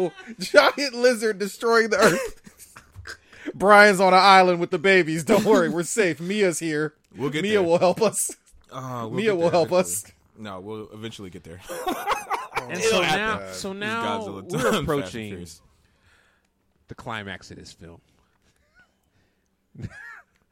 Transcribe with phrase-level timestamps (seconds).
[0.00, 2.82] no, giant lizard destroying the earth.
[3.54, 5.24] Brian's on an island with the babies.
[5.24, 6.20] Don't worry, we're safe.
[6.20, 6.94] Mia's here.
[7.16, 7.62] We'll get Mia there.
[7.62, 8.34] will help us.
[8.70, 9.80] Uh, we'll Mia will there help eventually.
[9.80, 10.12] us.
[10.38, 11.60] No, we'll eventually get there.
[12.68, 15.44] And so now, so now we're approaching
[16.86, 18.00] the climax of this film.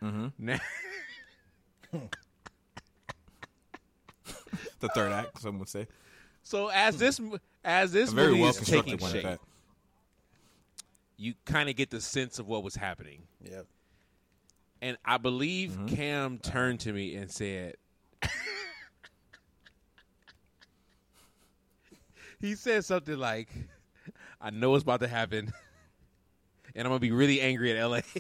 [0.02, 0.28] Mm-hmm.
[0.38, 0.58] Now,
[4.80, 5.40] the third act.
[5.40, 5.86] Some would say
[6.42, 7.20] so as this
[7.64, 9.40] as this movie well is taking shape, at
[11.18, 13.22] you kind of get the sense of what was happening.
[13.42, 13.66] Yep.
[14.80, 15.96] And I believe mm-hmm.
[15.96, 17.74] Cam turned to me and said,
[22.40, 23.48] he said something like,
[24.40, 25.52] I know it's about to happen,
[26.76, 28.00] and I'm going to be really angry at LA.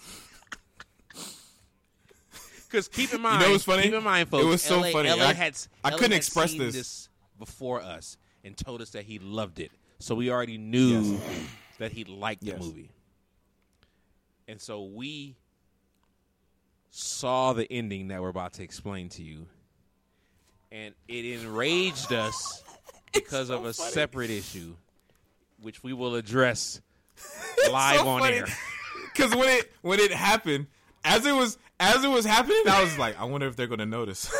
[2.70, 3.84] Because keep in mind, you know what's funny?
[3.84, 5.08] keep in mind, It was so LA, funny.
[5.08, 7.08] LA I- had, I LA couldn't had express seen this.
[7.38, 9.70] before us and told us that he loved it.
[9.98, 11.20] So we already knew Yes.
[11.78, 12.58] that he liked Yes.
[12.58, 12.90] the movie.
[14.46, 15.36] And so we
[16.90, 19.46] saw the ending that we're about to explain to you.
[20.70, 22.62] And it enraged us
[23.12, 24.74] because of a separate issue,
[25.60, 26.80] which we will address
[27.70, 28.36] live so on funny.
[28.36, 28.46] air.
[29.14, 30.68] Because when it when it happened,
[31.02, 33.84] as it was as it was happening, I was like, I wonder if they're gonna
[33.84, 34.30] notice.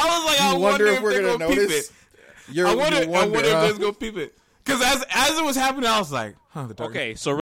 [0.00, 1.90] I was like, I wonder, wonder if if we're they're gonna gonna, peep notice?
[1.90, 1.94] it.
[2.54, 3.64] You're, I wonder, you I wonder huh?
[3.64, 4.38] if they're gonna peep it.
[4.64, 6.90] Because as as it was happening, I was like, huh, the dark.
[6.90, 7.40] Okay, so.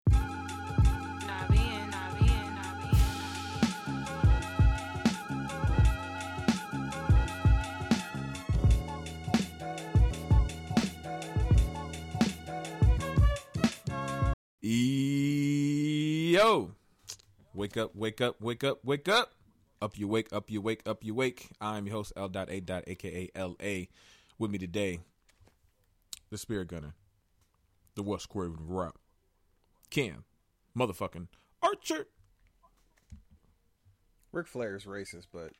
[16.37, 16.71] Yo,
[17.53, 19.33] wake up, wake up, wake up, wake up.
[19.85, 21.51] Up you wake, up you wake, up you wake.
[21.61, 22.31] I'm your host, L.
[22.35, 22.63] A.
[22.87, 23.85] aka LA.
[24.39, 25.01] With me today,
[26.31, 26.95] the Spirit Gunner,
[27.95, 28.97] the West Craven Rap,
[29.91, 30.25] Cam,
[30.75, 31.27] motherfucking
[31.63, 32.07] Archer.
[34.33, 35.53] Ric Flair's racist, but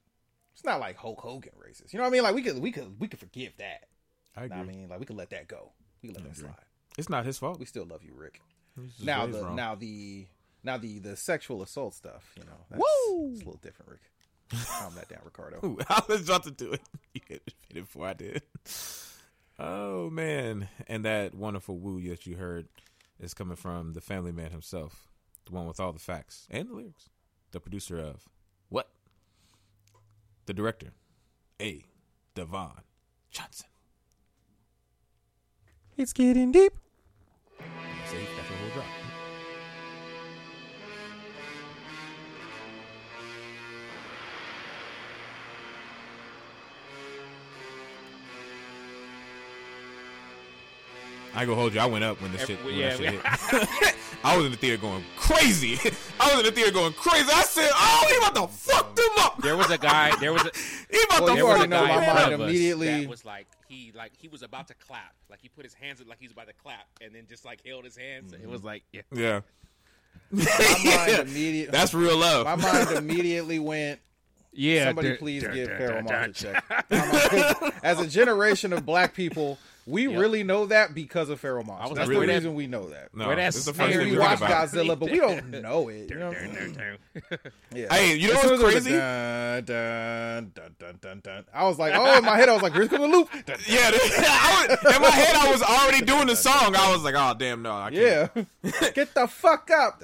[0.55, 1.93] it's not like Hulk Hogan racist.
[1.93, 2.23] You know what I mean?
[2.23, 3.89] Like we could we could we could forgive that.
[4.35, 5.73] I Know I mean, like we could let that go.
[6.01, 6.49] We could let that agree.
[6.49, 6.65] slide.
[6.97, 7.59] It's not his fault.
[7.59, 8.41] We still love you, Ric.
[9.03, 9.55] Now the wrong.
[9.55, 10.29] now the
[10.63, 12.33] now the the sexual assault stuff.
[12.39, 13.33] You know, that's, Woo!
[13.33, 14.01] it's a little different, Ric.
[14.79, 15.59] Calm that down, Ricardo.
[15.65, 16.83] Ooh, I was about to do it.
[17.15, 18.43] You hit it before I did.
[19.57, 20.67] Oh man!
[20.89, 22.67] And that wonderful woo that you heard
[23.21, 25.07] is coming from the family man himself,
[25.47, 27.09] the one with all the facts and the lyrics,
[27.53, 28.29] the producer of
[28.69, 28.89] what?
[30.47, 30.93] The director,
[31.63, 31.85] A.
[32.35, 32.83] Devon
[33.31, 33.69] Johnson.
[35.97, 36.73] It's getting deep.
[38.11, 39.04] See, that's a whole drop.
[51.35, 51.81] I ain't gonna hold you.
[51.81, 52.65] I went up when this Every- shit.
[52.65, 53.95] When yeah, that shit hit.
[54.25, 55.75] I was in the theater going crazy.
[56.21, 57.29] I was in the theater going crazy.
[57.33, 59.43] I said, "Oh, he about to fuck them up.
[59.43, 60.51] there was a guy, there was a
[60.91, 62.49] He about Well, to you there was a guy my in front mind of us
[62.51, 65.75] immediately- that was like he like he was about to clap, like he put his
[65.75, 68.33] hands up like he was about to clap, and then just like held his hands.
[68.33, 68.67] It was mm-hmm.
[68.69, 69.03] like yeah.
[69.13, 69.41] Yeah,
[70.31, 71.73] My mind immediately.
[71.73, 72.47] that's real love.
[72.47, 74.01] my mind immediately went.
[74.57, 77.75] Yeah, Somebody there- please there- give there- Pharoahe there- Monch a check.
[77.83, 80.19] As a generation of black people, we Yep.
[80.19, 81.81] really know that because of Pharoahe Monch.
[81.81, 83.15] I was That's like, the where that- reason we know that.
[83.15, 84.69] no, Where that this is the I first thing we we watch about.
[84.69, 86.09] Godzilla, but we don't know it.
[86.11, 86.33] You know?
[87.75, 87.93] Yeah.
[87.93, 88.91] Hey, you know As what's as it was crazy?
[88.93, 91.45] Dun, dun, dun, dun, dun, dun.
[91.53, 93.31] I was like, oh, in my head, I was like, here's coming the loop.
[93.33, 93.59] Dun, dun.
[93.69, 96.75] Yeah, I was, in my head I was already doing the song.
[96.77, 98.31] I was like, "Oh damn, no, I can't."
[98.63, 98.91] Yeah.
[98.95, 100.03] Get the fuck up.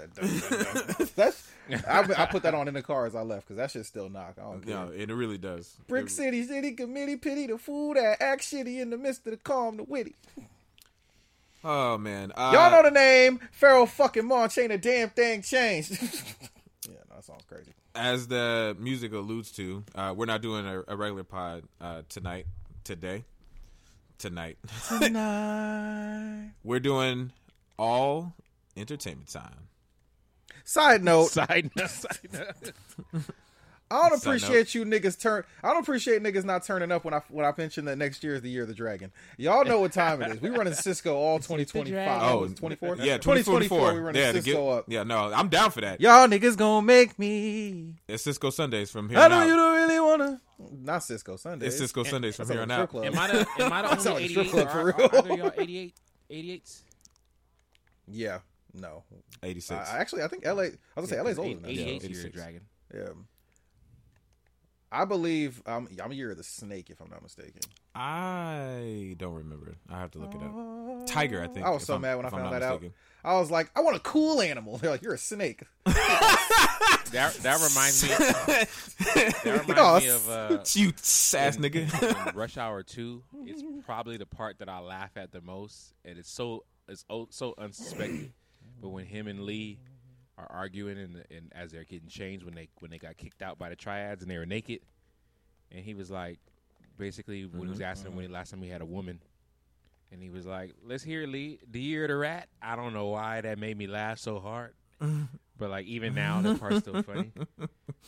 [1.17, 1.50] That's.
[1.89, 4.09] I, I put that on in the car as I left because that shit still
[4.09, 4.35] knock.
[4.39, 4.67] I don't.
[4.67, 5.77] No, it really does.
[5.89, 9.33] Brick It- City, City Committee, pity the fool that act shitty in the midst of
[9.33, 10.15] the calm, the witty.
[11.63, 13.39] Oh man, uh, Y'all know the name.
[13.61, 15.91] Pharoahe fucking Monch ain't a damn thing changed.
[16.89, 17.73] yeah, no, that sounds crazy.
[17.95, 22.47] as the music alludes to, uh, we're not doing a, a regular pod uh, tonight,
[22.83, 23.25] today,
[24.17, 24.57] tonight.
[24.89, 26.53] Tonight.
[26.65, 27.33] we're doing
[27.79, 28.33] all
[28.77, 29.69] entertainment time.
[30.71, 32.73] Side note, Side note, side note.
[33.91, 35.43] I don't Side appreciate you niggas turn.
[35.65, 38.37] I don't appreciate niggas not turning up when I when I mention that next year
[38.37, 39.11] is the year of the dragon.
[39.37, 40.41] Y'all know what time it is.
[40.41, 42.23] We running Cisco all 2025.
[42.23, 42.89] Oh, Oh, 24.
[42.99, 43.19] Yeah, 2024.
[43.19, 43.95] 2024.
[43.95, 44.85] We running yeah, to Cisco get- up.
[44.87, 46.01] Yeah, no, I'm down for that.
[46.01, 47.95] Y'all niggas gonna make me.
[48.07, 49.49] It's Cisco Sundays from here I know out.
[49.49, 50.41] you don't really wanna.
[50.85, 51.71] Not Cisco Sundays.
[51.71, 52.95] It's Cisco Sundays from here on out.
[52.95, 54.51] Am I the am I the That sounds only like a strip 88?
[54.53, 55.07] club for Are, real.
[55.11, 55.95] are either y'all 88
[56.31, 56.81] 88s?
[58.07, 58.39] Yeah.
[58.75, 59.05] No.
[59.43, 59.89] 86.
[59.91, 60.51] I, actually, I think LA.
[60.53, 61.71] I was gonna say LA's older than that.
[61.71, 62.35] 88 Yeah, year 86.
[62.37, 62.61] dragon.
[62.95, 63.09] Yeah.
[64.93, 67.61] I believe um, I'm a year of the snake, if I'm not mistaken.
[67.95, 69.77] I don't remember.
[69.89, 71.07] I have to look it up.
[71.07, 71.65] Tiger, I think.
[71.65, 72.83] I was so I'm- mad when I found not that out.
[73.25, 74.79] I was like, I want a cool animal.
[74.79, 75.63] They're like, you're a snake.
[77.13, 78.09] That that reminds me.
[79.45, 82.29] That reminds Oh, me of uh, you sass in- nigga.
[82.31, 83.25] in Rush Hour Two.
[83.45, 87.55] It's probably the part that I laugh at the most, and it's so it's so
[87.59, 88.33] unsuspected.
[88.81, 89.79] But when him and Lee
[90.39, 93.59] are arguing, and, and as they're getting changed when they when they got kicked out
[93.59, 94.81] by the triads and they were naked,
[95.71, 96.39] and he was like,
[96.99, 97.85] basically when he was mm-hmm.
[97.85, 98.35] asking him when the mm-hmm.
[98.35, 99.21] last time he had a woman.
[100.13, 101.61] And he was like, "Let's hear Lee.
[101.71, 104.75] The year of the rat." I don't know why that made me laugh so hard,
[105.57, 107.33] but like even now, that part's still funny.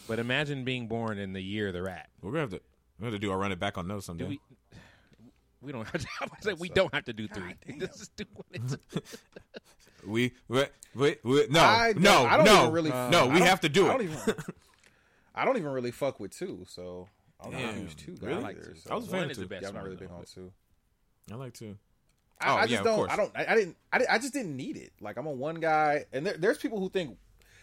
[0.09, 2.09] But imagine being born in the year of the rat.
[2.21, 2.61] We're gonna have to
[2.99, 4.25] we have to do our run it back on those someday.
[4.25, 4.41] Do we?
[5.61, 6.09] We don't have to.
[6.21, 7.55] I was like, we don't have to do three.
[7.79, 8.79] Just do one
[10.03, 10.11] and two.
[10.13, 13.29] We wait, wait, wait no, I don't- no, I don't no, even really- no.
[13.29, 13.93] We have to do I it.
[13.99, 14.35] don't even.
[15.35, 17.09] I don't even really fuck with two, so
[17.43, 18.39] I'm not a Damn, huge two guy really?
[18.41, 18.75] I like two.
[18.77, 19.49] so- I was a fan of two.
[19.51, 20.15] yeah, I'm not really big though.
[20.17, 20.53] on two.
[21.31, 21.77] I like to.
[22.41, 22.97] I, Oh, I just yeah, of don't.
[22.97, 23.11] course.
[23.13, 23.31] I don't.
[23.37, 23.77] I, I didn't.
[23.93, 24.93] I, I just didn't need it.
[25.01, 27.17] Like I'm a one guy, and there, there's people who think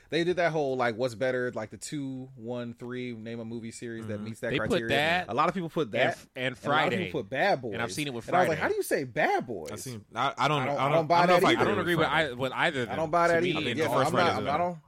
[0.09, 3.71] they did that whole like what's better, like the two, one, three, name a movie
[3.71, 4.25] series that mm-hmm.
[4.25, 4.95] meets that They put criteria.
[4.95, 7.05] that a lot of people put that, and, and and a lot of Friday.
[7.05, 8.75] people put Bad Boys, And I've seen it with And I was like, how do
[8.75, 9.71] you say Bad Boys?
[9.71, 10.03] I seen.
[10.15, 10.61] I, I don't.
[10.61, 11.61] I don't- I I don't, don't buy I don't that either.
[11.61, 12.29] I don't agree with, Friday.
[12.31, 12.87] I, with either.
[12.89, 13.73] I don't buy that me, either.
[13.73, 14.81] the Yeah, first I'm Friday not, I'm not on.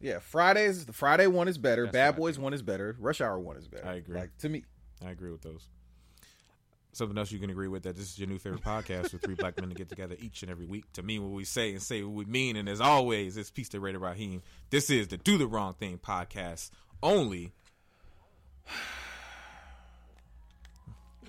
[0.00, 0.86] Yeah, Fridays.
[0.86, 1.84] The Friday one is better.
[1.84, 2.96] That's Bad Boys one is better.
[2.98, 3.86] Rush Hour one is better.
[3.86, 4.18] I agree.
[4.18, 4.64] Like to me,
[5.04, 5.68] I agree with those.
[6.94, 9.34] Something else you can agree with that this is your new favorite podcast with three
[9.34, 11.80] black men to get together each and every week to mean what we say and
[11.80, 12.54] say what we mean.
[12.56, 14.42] And as always, it's Peace to Radio Raheem.
[14.68, 16.70] This is the Do the Wrong Thing podcast
[17.02, 17.52] only.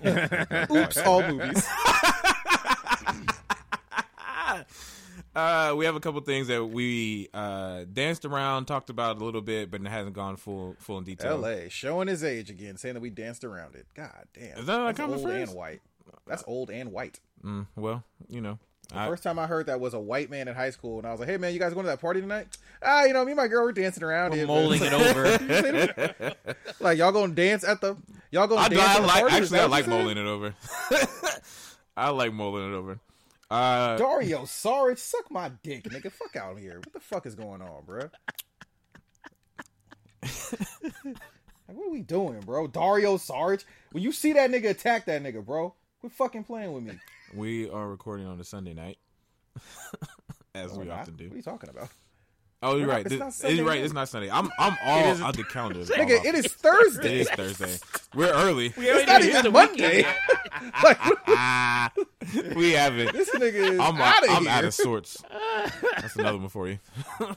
[0.04, 1.66] oops, all movies.
[5.34, 9.40] Uh, we have a couple things that we uh, danced around, talked about a little
[9.40, 11.32] bit, but it hasn't gone full full in detail.
[11.44, 11.68] L.A.
[11.68, 13.86] showing his age again, saying that we danced around it.
[13.94, 15.48] God damn, Is that a That's old phrase?
[15.48, 15.80] and white.
[16.26, 17.18] That's old and white.
[17.44, 18.58] Mm, well, you know,
[18.90, 21.06] The I, first time I heard that was a white man in high school, and
[21.06, 22.46] I was like, "Hey man, you guys going to that party tonight?
[22.82, 26.34] Ah, you know, me and my girl were dancing around We're it, mulling it over.
[26.80, 27.96] like y'all gonna dance at the
[28.30, 29.34] y'all gonna I, dance I at the like party?
[29.36, 30.54] Actually I like you mulling it over.
[31.96, 32.98] I like mulling it over.
[33.50, 36.10] Uh, Dario Saric, suck my dick, nigga.
[36.10, 36.76] Fuck out of here.
[36.78, 38.08] What the fuck is going on, bro?
[40.22, 41.22] like,
[41.66, 42.66] what are we doing, bro?
[42.66, 43.64] Dario Saric.
[43.92, 45.74] When you see that nigga, attack that nigga, bro.
[46.00, 46.98] Quit fucking playing with me.
[47.34, 48.98] we are recording on a Sunday night,
[50.54, 51.00] as No, we we're not.
[51.00, 51.24] often do.
[51.24, 51.88] What are you talking about?
[52.64, 53.00] Oh, you're right.
[53.00, 53.80] it's This- not It's Sunday right.
[53.82, 54.30] It's not Sunday.
[54.30, 55.80] I'm I'm all is- out the calendar.
[55.80, 56.24] Nigga, off.
[56.24, 57.20] it is Thursday.
[57.20, 57.76] it is Thursday.
[58.14, 58.72] We're early.
[58.76, 60.06] It's not even Monday.
[60.82, 60.98] like,
[62.56, 63.12] we haven't.
[63.12, 64.50] this nigga is I'm out of I'm here.
[64.52, 65.22] out of sorts.
[66.00, 66.78] That's another one for you.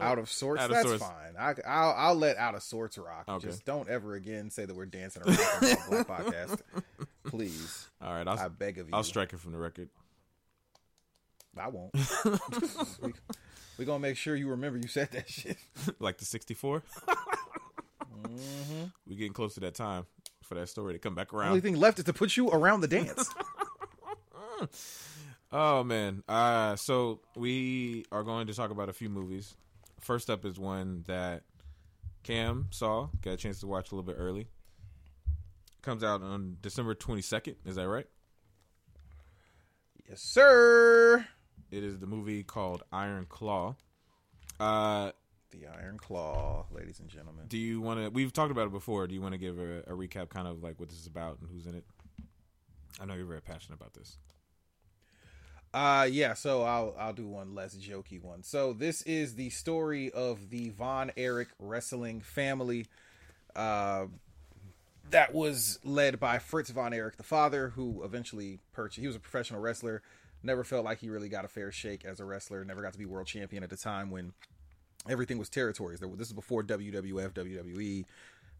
[0.00, 0.60] out of sorts.
[0.62, 1.02] Out of That's sorts.
[1.04, 1.34] fine.
[1.38, 3.24] I, I'll, I'll let out of sorts rock.
[3.28, 3.46] Okay.
[3.48, 6.60] Just don't ever again say that we're dancing around on the Black Podcast.
[7.24, 8.94] Please, All right, I'll I beg of you.
[8.94, 9.88] I'll strike it from the record.
[11.56, 11.94] I won't.
[13.82, 15.58] We, we gonna make sure you remember you said that shit.
[15.98, 16.82] like the 64.
[18.22, 18.84] Mm-hmm.
[19.08, 20.06] We getting close to that time
[20.44, 21.48] for that story to come back around.
[21.48, 23.28] Only thing left is to put you around the dance.
[25.54, 26.22] Oh man.
[26.26, 29.54] Uh so we are going to talk about a few movies.
[30.00, 31.42] First up is one that
[32.22, 34.46] Cam saw, got a chance to watch a little bit early.
[35.82, 38.06] Comes out on December 22nd, is that right?
[40.08, 41.26] yes, sir.
[41.72, 43.76] It is the movie called Iron Claw.
[44.60, 45.12] Uh
[45.50, 47.46] The Iron Claw, ladies and gentlemen.
[47.48, 49.06] do you want to we've talked about it before.
[49.06, 51.38] Do you want to give a, a recap kind of like what this is about
[51.40, 51.84] and who's in it?
[53.00, 54.18] I know you're very passionate about this.
[55.72, 58.42] Uh yeah, so I'll I'll do one less jokey one.
[58.42, 62.86] So this is the story of the Von Erich wrestling family
[63.56, 64.04] uh
[65.10, 69.20] that was led by Fritz Von Erich the father who eventually purchased he was a
[69.20, 70.02] professional wrestler,
[70.42, 72.98] never felt like he really got a fair shake as a wrestler, never got to
[72.98, 74.32] be world champion at the time when
[75.08, 76.00] everything was territories.
[76.00, 78.04] There, this is before WWF, WWE,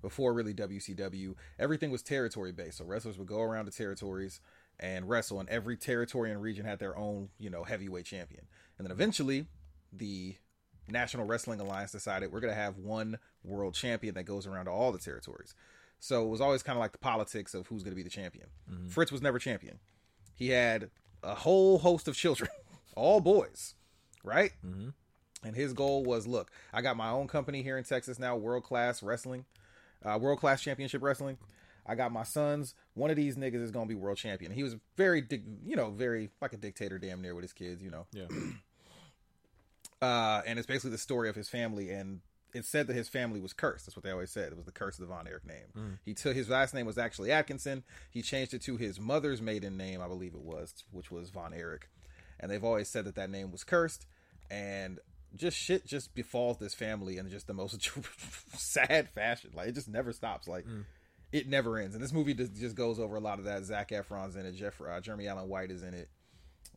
[0.00, 1.34] before really WCW.
[1.58, 2.78] Everything was territory based.
[2.78, 4.40] So wrestlers would go around the territories
[4.80, 8.46] and wrestle, and every territory and region had their own, you know, heavyweight champion.
[8.78, 9.46] And then eventually,
[9.92, 10.34] the
[10.88, 14.70] National Wrestling Alliance decided we're going to have one world champion that goes around to
[14.70, 15.54] all the territories.
[16.00, 18.10] So it was always kind of like the politics of who's going to be the
[18.10, 18.48] champion.
[18.70, 18.88] Mm-hmm.
[18.88, 19.78] Fritz was never champion.
[20.34, 20.90] He had
[21.22, 22.50] a whole host of children,
[22.96, 23.74] all boys,
[24.24, 24.52] right?
[24.64, 24.88] Mm-hmm.
[25.44, 28.64] And his goal was, look, I got my own company here in Texas now, world
[28.64, 29.44] class wrestling,
[30.04, 31.38] uh, world class championship wrestling.
[31.84, 32.74] I got my sons.
[32.94, 34.52] One of these niggas is gonna be world champion.
[34.52, 35.26] He was very,
[35.64, 38.06] you know, very like a dictator, damn near with his kids, you know.
[38.12, 38.26] Yeah.
[40.00, 42.22] Uh, and it's basically the story of his family and
[42.54, 43.86] it's said that his family was cursed.
[43.86, 44.52] That's what they always said.
[44.52, 45.66] It was the curse of the Von Erich name.
[45.76, 45.98] Mm.
[46.04, 47.82] He took his last name was actually Atkinson.
[48.10, 51.54] He changed it to his mother's maiden name, I believe it was, which was Von
[51.54, 51.88] Erich.
[52.38, 54.06] And they've always said that that name was cursed.
[54.50, 54.98] And
[55.34, 57.80] just shit just befalls this family in just the most
[58.58, 59.50] sad fashion.
[59.54, 60.46] Like it just never stops.
[60.46, 60.84] Like Mm.
[61.32, 61.94] it never ends.
[61.94, 63.64] And this movie just, just goes over a lot of that.
[63.64, 64.52] Zac Efron's in it.
[64.56, 66.10] Jeff uh, Jeremy Allen White is in it.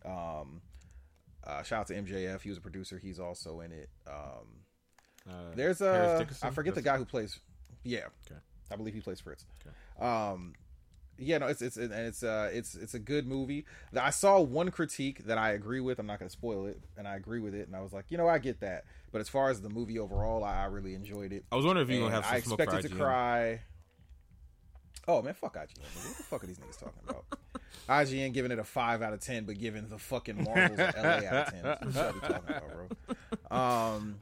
[0.06, 0.62] Um,
[1.44, 2.42] uh, shout out to MJF.
[2.42, 2.98] He was a producer.
[2.98, 3.90] He's also in it.
[4.08, 4.62] Um,
[5.28, 6.48] Uh, there's a Dickinson?
[6.48, 7.40] I forget the guy who plays.
[7.84, 8.40] Yeah, Okay.
[8.72, 9.46] I believe he plays Fritz.
[10.00, 10.54] Um,
[11.18, 13.66] yeah, no, it's it's and it's uh it's it's a good movie.
[13.96, 16.00] I saw one critique that I agree with.
[16.00, 17.68] I'm not going to spoil it, and I agree with it.
[17.68, 18.86] And I was like, you know, I get that.
[19.12, 21.46] But as far as the movie overall, I, I really enjoyed it.
[21.52, 23.62] I was wondering if you're gonna have I some for expected to cry.
[25.08, 25.78] Oh man, fuck IGN.
[25.78, 27.26] What the fuck are these niggas talking about?
[27.90, 31.26] IGN giving it a five out of ten, but giving the fucking Marvels LA out
[31.26, 31.64] of ten.
[31.64, 33.16] What are you talking about, bro?
[33.58, 34.20] Um,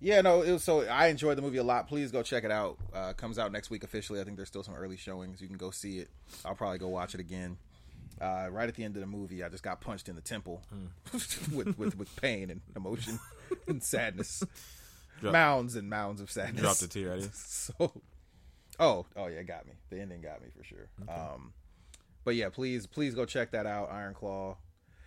[0.00, 0.42] yeah, no.
[0.42, 1.88] It was, so I enjoyed the movie a lot.
[1.88, 2.78] Please go check it out.
[2.94, 4.20] Uh, comes out next week officially.
[4.20, 5.40] I think there's still some early showings.
[5.40, 6.08] You can go see it.
[6.44, 7.56] I'll probably go watch it again.
[8.20, 10.62] Uh, right at the end of the movie, I just got punched in the temple
[11.54, 13.18] with, with with pain and emotion
[13.66, 14.42] and sadness,
[15.20, 16.60] Drop- mounds and mounds of sadness.
[16.60, 17.22] Dropped a tear out.
[17.34, 17.92] So,
[18.78, 19.72] oh, oh yeah, got me.
[19.90, 20.88] The ending got me for sure.
[21.08, 21.52] Um,
[22.24, 23.90] but yeah, please, please go check that out.
[23.90, 24.56] Iron Claw,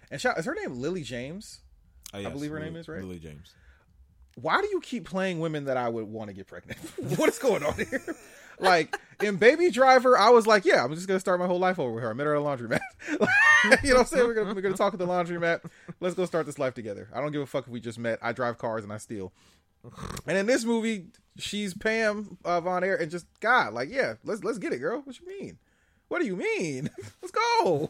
[0.09, 1.59] and shout, is her name Lily James?
[2.15, 3.01] Oh, yes, believe her Lily- name is, right?
[3.01, 3.53] Lily James.
[4.35, 6.79] Why do you keep playing women that I would want to get pregnant?
[7.17, 8.01] what is going on here?
[8.59, 11.79] Like in Baby Driver, I was like, yeah, I'm just gonna start my whole life
[11.79, 12.11] over with her.
[12.11, 12.79] I met her at a laundromat.
[13.83, 14.27] you know what I'm saying?
[14.27, 15.61] We're gonna we're gonna talk at the laundromat.
[15.99, 17.09] Let's go start this life together.
[17.13, 18.19] I don't give a fuck if we just met.
[18.21, 19.33] I drive cars and I steal.
[20.27, 24.43] And in this movie, she's Pam uh, Von Air, and just God, like, yeah, let's
[24.43, 25.01] let's get it, girl.
[25.01, 25.57] What you mean?
[26.07, 26.89] What do you mean?
[27.21, 27.89] let's go.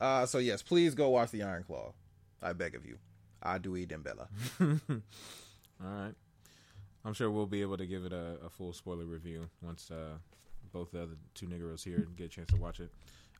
[0.00, 1.92] Uh, so yes, please go watch the Iron Claw.
[2.42, 2.98] I beg of you.
[3.42, 4.28] I do eat Dembella.
[5.82, 6.14] All right.
[7.04, 10.18] I'm sure we'll be able to give it a, a full spoiler review once uh,
[10.72, 12.90] both the other two niggeros here get a chance to watch it.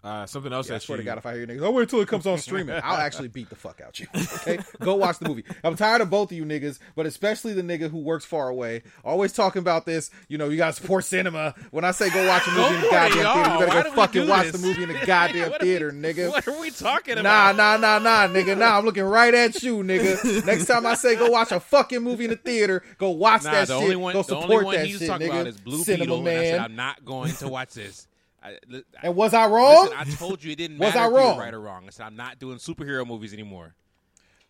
[0.05, 1.64] Uh, something else Yeah, I that swear you, to God, if I hear you niggas,
[1.64, 2.78] I'll wait until it comes on streaming.
[2.85, 4.07] I'll actually beat the fuck out you.
[4.14, 5.43] Okay, go watch the movie.
[5.64, 8.83] I'm tired of both of you niggas, but especially the nigga who works far away,
[9.05, 10.11] always talking about this.
[10.28, 11.52] You know, you gotta support cinema.
[11.73, 13.35] When I say go watch a movie in the goddamn y'all.
[13.35, 15.67] theater, you Why better do go fucking watch the movie in the goddamn are we-
[15.67, 16.28] theater, nigga.
[16.31, 17.57] What are we talking about?
[17.57, 18.57] nah, nah, nah, nah, nigga.
[18.57, 20.47] Nah, I'm looking right at you, nigga.
[20.47, 23.50] Next time I say go watch a fucking movie in the theater, go watch Nah,
[23.50, 23.99] that shit.
[23.99, 25.33] one, go the support only one that he's shit, talking nigga.
[25.33, 26.35] about is Blue Cinema Beetle, man.
[26.37, 28.07] and I said I'm not going to watch this.
[28.49, 29.85] I, I- and was I wrong?
[29.90, 31.38] listen, I told you it didn't Was matter I wrong?
[31.38, 31.85] right or wrong.
[31.87, 33.75] I said I'm not doing superhero movies anymore.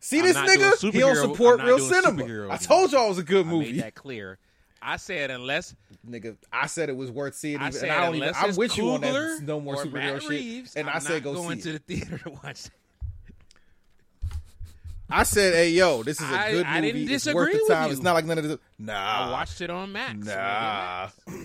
[0.00, 0.92] See I'm this nigga?
[0.92, 2.48] He don't support real cinema.
[2.50, 3.72] I told y'all it was a good I movie.
[3.72, 4.38] made that clear.
[4.80, 5.74] I said unless
[6.08, 7.58] nigga, I said it was worth seeing.
[7.58, 8.28] I said and I don't even.
[8.28, 9.40] unless I'm with you on that.
[9.42, 10.30] No more superhero Matt shit.
[10.30, 11.86] Reeves, and I'm I said go going see to it.
[11.86, 12.66] the theater to watch.
[12.66, 12.70] it.
[15.10, 16.92] I said, hey yo, this is a I- good I movie.
[16.92, 17.86] didn't it's worth the disagree with time.
[17.86, 17.92] you.
[17.94, 18.60] It's not like none of the.
[18.92, 20.26] I watched it on Max.
[20.26, 21.08] nah.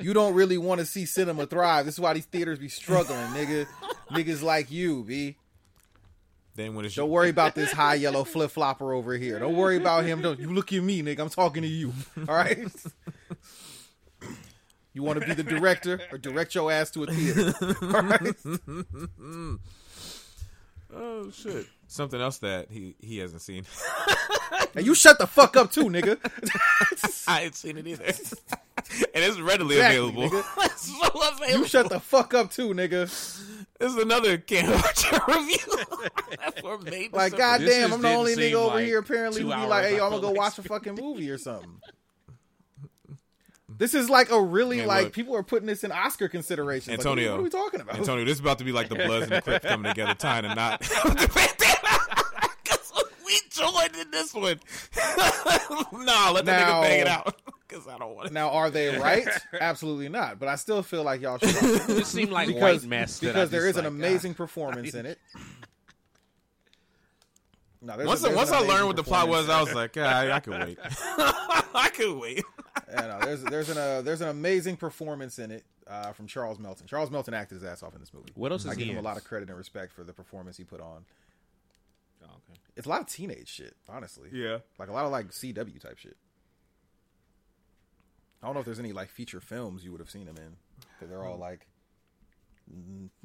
[0.00, 1.86] you don't really want to see cinema thrive.
[1.86, 3.66] This is why these theaters be struggling, nigga.
[4.10, 5.36] Niggas like you, b.
[6.56, 9.38] then when it's Don't worry about this high yellow flip flopper over here.
[9.38, 10.20] Don't worry about him.
[10.22, 11.20] Don't you look at me, nigga.
[11.20, 11.92] I'm talking to you.
[12.28, 12.58] All right.
[14.92, 17.54] You want to be the director or direct your ass to a theater?
[17.82, 18.34] All right.
[20.94, 23.64] oh shit, something else that he he hasn't seen.
[24.74, 26.16] And you shut the fuck up too, nigga.
[27.28, 28.14] I ain't seen it either, and
[29.14, 30.28] it's readily Exactly, available.
[30.30, 30.64] nigga.
[30.66, 31.58] It's so available.
[31.62, 33.08] You shut the fuck up too, nigga.
[33.80, 35.56] This is another can watcher review.
[36.38, 37.36] That's what made Like, December.
[37.58, 39.94] goddamn, just I'm the only seem nigga over like here apparently who be like, hey,
[39.94, 41.80] I yo, I'm gonna go watch a fucking movie or something.
[43.76, 45.12] This is like a really Hey, like look.
[45.14, 46.88] people are putting this in Oscar considerations.
[46.88, 47.32] Like, Antonio.
[47.32, 47.96] what are we talking about?
[47.96, 50.44] Antonio, this is about to be like the Bloods and the Crips coming together, tying
[50.44, 50.80] a knot.
[53.30, 54.60] 'Cause we joined in this one.
[56.04, 57.40] nah, let the Now- nigga bang it out.
[57.70, 58.32] Because I don't want it.
[58.32, 59.28] Now, are they right?
[59.60, 60.40] Absolutely not.
[60.40, 61.54] But I still feel like y'all should.
[61.54, 61.88] watch it.
[61.90, 63.20] It just seemed like because white mess.
[63.20, 65.20] because there just is an amazing ah, performance in it.
[67.80, 69.96] No, there's Once, a, there's once I learned what the plot was, I was like,
[69.96, 70.78] ah, I could wait.
[70.82, 72.42] I could wait.
[72.90, 76.58] Yeah, no, there's there's an uh, there's an amazing performance in it uh, from Charles
[76.58, 76.88] Melton.
[76.88, 78.32] Charles Melton acted his ass off in this movie.
[78.34, 80.12] What else I is give he him a lot of credit and respect for the
[80.12, 81.04] performance he put on.
[82.80, 82.82] Okay.
[82.82, 84.30] It's a lot of teenage shit, honestly.
[84.32, 84.58] Yeah.
[84.78, 86.16] Like a lot of like CW type shit.
[88.42, 90.56] I don't know if there's any like feature films you would have seen him in
[90.94, 91.66] because they're all like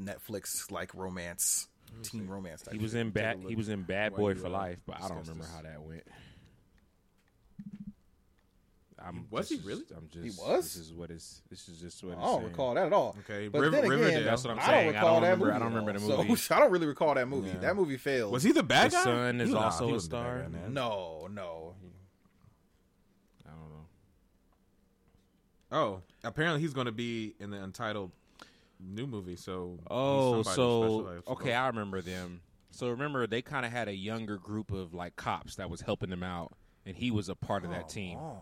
[0.02, 1.68] Netflix like romance,
[2.04, 2.74] teen romance type.
[2.74, 3.02] He was shit.
[3.02, 3.40] in bad.
[3.48, 6.04] He was in Bad Boy for uh, Life, but I don't remember how that went.
[9.04, 9.84] I'm, was he really?
[9.96, 10.24] I'm just.
[10.24, 10.64] He was.
[10.64, 11.42] This is what is.
[11.50, 12.18] This is just what.
[12.18, 12.52] I don't saying.
[12.52, 13.16] recall that at all.
[13.20, 14.24] Okay, but River, again, Riverdale.
[14.24, 14.86] That's what I'm I saying.
[14.86, 15.40] Don't recall I don't that.
[15.40, 16.36] Movie I don't remember the movie.
[16.36, 17.50] So, I don't really recall that movie.
[17.50, 17.58] Yeah.
[17.58, 18.32] That movie failed.
[18.32, 19.04] Was he the bad guy?
[19.04, 20.40] Son is he, also a star.
[20.44, 21.76] Guy, no, no.
[23.46, 23.86] I don't know.
[25.72, 28.12] Oh, apparently he's going to be in the untitled
[28.80, 29.36] new movie.
[29.36, 32.42] So oh, so okay, I remember them.
[32.72, 36.10] So remember they kind of had a younger group of like cops that was helping
[36.10, 36.54] them out,
[36.86, 38.18] and he was a part of that oh, team.
[38.18, 38.42] Oh.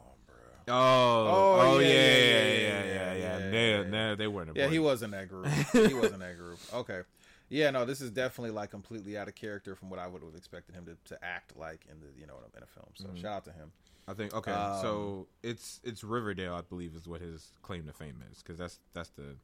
[0.67, 3.83] Oh, oh, yeah, yeah, yeah, yeah, yeah.
[3.83, 4.55] No, no, they weren't.
[4.55, 5.47] Yeah, he was in that group.
[5.71, 6.59] He was in that group.
[6.73, 7.01] Okay.
[7.49, 10.35] Yeah, no, this is definitely like completely out of character from what I would have
[10.35, 12.87] expected him to, to act like in the you know in a film.
[12.95, 13.71] So shout out to him.
[14.07, 17.93] I think okay, um, so it's it's Riverdale, I believe, is what his claim to
[17.93, 19.35] fame is because that's that's the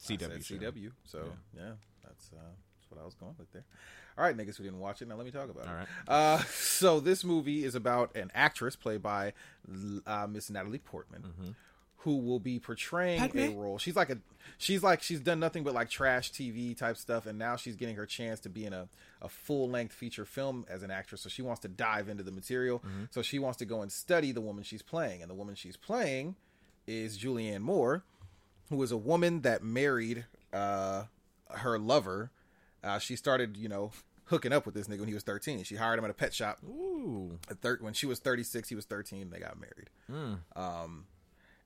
[0.00, 0.90] CW CW.
[1.04, 1.18] So
[1.54, 1.62] yeah.
[1.62, 1.72] yeah.
[2.02, 3.64] that's uh, that's what I was going with there.
[4.16, 5.76] All right, niggas who didn't watch it, now let me talk about All it.
[5.76, 5.86] right.
[6.06, 9.32] Uh, so this movie is about an actress played by
[10.06, 11.50] uh, Miss Natalie Portman, Mm-hmm.
[11.98, 13.78] who will be portraying a role.
[13.78, 14.18] She's like a,
[14.58, 17.96] she's like she's done nothing but like trash TV type stuff, and now she's getting
[17.96, 18.88] her chance to be in a,
[19.22, 21.22] a full length feature film as an actress.
[21.22, 22.78] So she wants to dive into the material.
[22.80, 23.04] Mm-hmm.
[23.10, 25.76] So she wants to go and study the woman she's playing, and the woman she's
[25.76, 26.36] playing
[26.86, 28.04] is Julianne Moore,
[28.68, 31.04] who is a woman that married uh,
[31.50, 32.30] her lover.
[32.84, 33.90] Uh, she started, you know,
[34.26, 35.64] hooking up with this nigga when he was 13.
[35.64, 36.58] She hired him at a pet shop.
[36.64, 39.30] Ooh, At thir- when she was 36, he was 13.
[39.30, 39.90] They got married.
[40.56, 41.06] Um,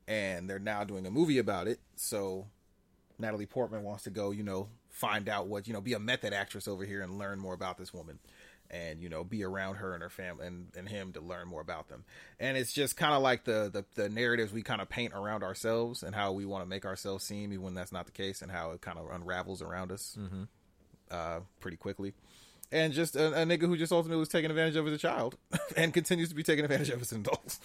[0.06, 1.80] and they're now doing a movie about it.
[1.96, 2.46] So
[3.18, 6.32] Natalie Portman wants to go, you know, find out what, you know, be a method
[6.32, 8.18] actress over here and learn more about this woman.
[8.70, 11.62] And you know, be around her and her family and, and him to learn more
[11.62, 12.04] about them.
[12.38, 15.42] And it's just kind of like the, the the narratives we kind of paint around
[15.42, 18.42] ourselves and how we want to make ourselves seem, even when that's not the case,
[18.42, 20.18] and how it kind of unravels around us
[21.10, 22.14] uh, pretty quickly.
[22.70, 25.36] And just a, a nigga who just ultimately was taken advantage of as a child
[25.76, 27.58] and continues to be taken advantage of as an adult.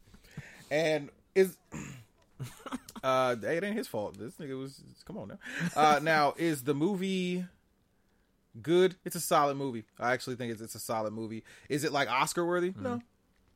[0.70, 1.56] and is
[3.02, 4.16] uh it ain't his fault.
[4.18, 5.38] This nigga was come on now.
[5.74, 7.44] Uh now is the movie
[8.62, 8.94] good?
[9.04, 9.84] It's a solid movie.
[9.98, 11.42] I actually think it's it's a solid movie.
[11.68, 12.72] Is it like Oscar worthy?
[12.78, 13.02] No.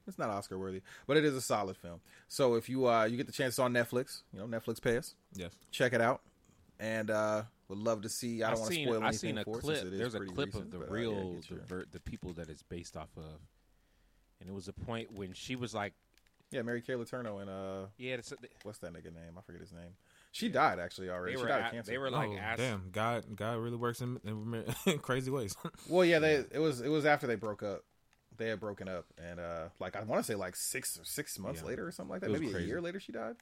[0.08, 2.00] It's not Oscar worthy, but it is a solid film.
[2.26, 4.96] So if you uh you get the chance it's on Netflix, you know, Netflix pay
[4.96, 5.52] us yes.
[5.70, 6.22] check it out
[6.80, 9.18] and uh would love to see i I don't want to seen spoil I anything
[9.18, 9.76] seen a for it clip.
[9.78, 11.86] since There's a pretty clip recent, of the but, uh, real yeah, get the, ver-
[11.90, 13.40] the people that it's based off of,
[14.40, 15.94] and it was a point when she was like,
[16.50, 18.32] yeah mary kay letourneau and uh yeah, it's,
[18.64, 19.38] what's that nigga name?
[19.38, 19.92] I forget his name.
[20.32, 21.32] She died actually already.
[21.34, 21.90] They she were died at- of cancer.
[21.92, 24.18] they were like oh, asked, damn, God, God really works in,
[24.86, 25.56] in crazy ways.
[25.88, 27.84] well yeah they it was it was after they broke up.
[28.36, 31.38] They had broken up and uh like i want to say like six or six
[31.38, 31.68] months Yeah.
[31.68, 32.30] later or something like that.
[32.30, 33.36] It was maybe a year later she died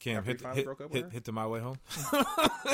[0.00, 1.78] Cam, After hit, hit, broke up with hit, hit to my way home.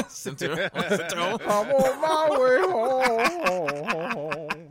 [0.08, 1.38] sent her, sent her home.
[1.46, 4.70] i'm on my way home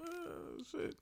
[0.00, 0.96] Oh, shit.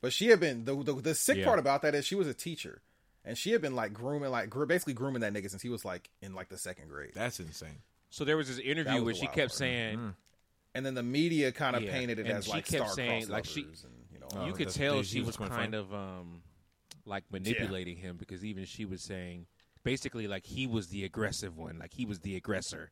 [0.00, 1.46] But she had been the the, the sick Yeah.
[1.46, 2.80] part about that is she was a teacher,
[3.24, 5.84] and she had been like grooming like gr- basically grooming that nigga since he was
[5.84, 7.12] like in like the second grade.
[7.14, 7.78] That's insane.
[8.10, 9.52] So there was this interview was where she kept part.
[9.52, 10.14] saying
[10.74, 12.96] And then the media kind of Yeah, painted it and as she like kept star-crossed
[12.96, 13.76] saying, like, she- and
[14.12, 16.42] you know Oh, you could tell they- she she was was kind of um
[17.08, 19.46] like manipulating him because even she was saying
[19.82, 22.90] basically like he was the aggressive one, like he was the aggressor.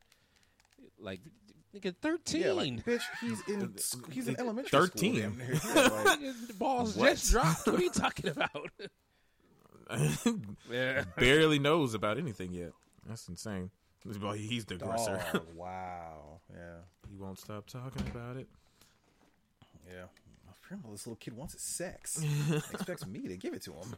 [0.98, 1.20] Like
[1.74, 2.40] nigga, thirteen.
[2.42, 3.74] yeah, like bitch, he's in
[4.10, 5.14] he's in elementary 13.
[5.14, 5.22] school.
[5.22, 5.52] damn near.
[5.52, 7.10] Yeah, like, Nigga, the balls What?
[7.12, 7.66] just dropped.
[7.66, 8.70] What are you talking about?
[10.70, 11.04] yeah.
[11.16, 12.72] Barely knows about anything yet.
[13.08, 13.70] That's insane.
[14.20, 15.20] Well, He's the aggressor.
[15.32, 16.76] dog, wow, yeah,
[17.10, 18.46] he won't stop talking about it.
[19.88, 20.04] yeah.
[20.66, 22.20] Apparently, this little kid wants his sex.
[22.72, 23.94] expects me to give it to him.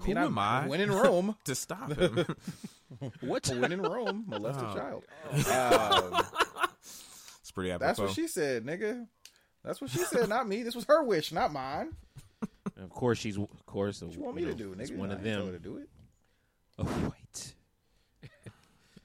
[0.00, 0.66] I Who am I?
[0.66, 2.26] When in Rome, To stop him.
[3.20, 3.46] What?
[3.48, 4.70] when in Rome, molest Oh.
[4.70, 5.04] a child.
[6.12, 6.24] Um,
[7.40, 7.86] it's pretty apropos.
[7.86, 9.06] That's what she said, nigga.
[9.64, 10.62] That's what she said, not me.
[10.64, 11.92] This was her wish, not mine.
[12.74, 14.02] And of course, she's of course.
[14.02, 14.96] What you want me to do, nigga?
[14.96, 15.62] One of ain't tell her them.
[15.62, 15.88] to do it.
[16.78, 17.54] Oh, white.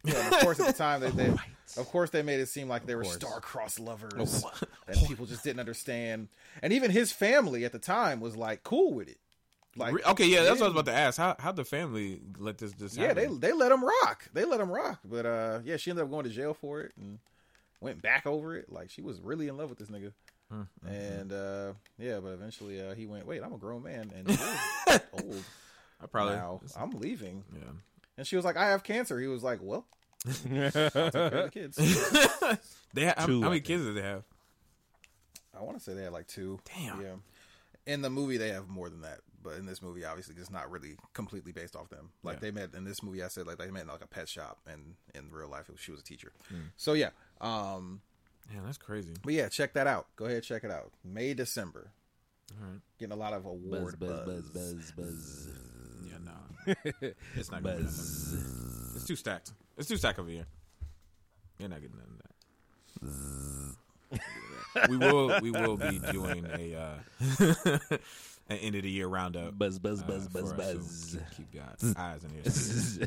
[0.04, 1.39] Yeah, of course at the time they, they White.
[1.78, 4.44] of course they made it seem like they were star-crossed lovers
[4.88, 6.28] and people just didn't understand.
[6.62, 9.18] And even his family at the time was like cool with it.
[9.76, 11.18] Like okay, yeah, that's what I was about to ask.
[11.18, 13.39] How how the family let this this Yeah, they happen?
[13.39, 14.30] they let him rock.
[14.34, 15.00] They let him rock.
[15.04, 17.18] But uh yeah, she ended up going to jail for it and
[17.82, 18.72] went back over it.
[18.72, 20.12] Like she was really in love with this nigga.
[20.88, 24.30] And uh yeah, but eventually uh he went, "Wait, I'm a grown man and
[25.13, 25.44] old
[26.00, 26.62] I probably now.
[26.78, 27.72] I'm leaving." yeah.
[28.17, 29.86] And she was like, "I have cancer." He was like, "Well,
[30.28, 30.73] I'll take care of
[31.32, 31.78] the kids."
[32.93, 34.23] They ha- how, Two, how I many kids did they have?
[35.60, 36.60] I want to say they had like two.
[36.78, 37.02] Damn.
[37.02, 37.15] Yeah.
[37.88, 40.69] In the movie, they have more than that, but in this movie, obviously, it's not
[40.71, 42.12] really completely based off them.
[42.23, 42.39] Like Yeah.
[42.41, 44.60] they met in this movie, I said like they met in like a pet shop,
[44.71, 46.32] and in real life, it was, she was a teacher.
[46.49, 46.56] Hmm.
[46.78, 47.10] So yeah,
[47.41, 48.02] um,
[48.54, 49.13] Yeah, that's crazy.
[49.23, 50.06] but yeah, check that out.
[50.15, 50.91] Go ahead, check it out.
[51.04, 51.89] May December,
[52.62, 52.80] All right.
[52.99, 54.91] getting a lot of award buzz, buzz, buzz.
[54.91, 55.49] buzz.
[56.06, 56.32] Yeah, no,
[57.36, 58.93] it's not gonna be nothing.
[58.95, 59.54] It's too stacked.
[59.78, 60.45] It's too stacked over here.
[61.60, 62.34] You're not getting none of that.
[64.89, 66.99] we will we will be doing a uh,
[68.49, 69.58] an end of the year roundup.
[69.58, 71.17] Buzz, buzz, uh, buzz, buzz, buzz.
[71.36, 71.63] Keep your
[71.97, 72.99] eyes and ears.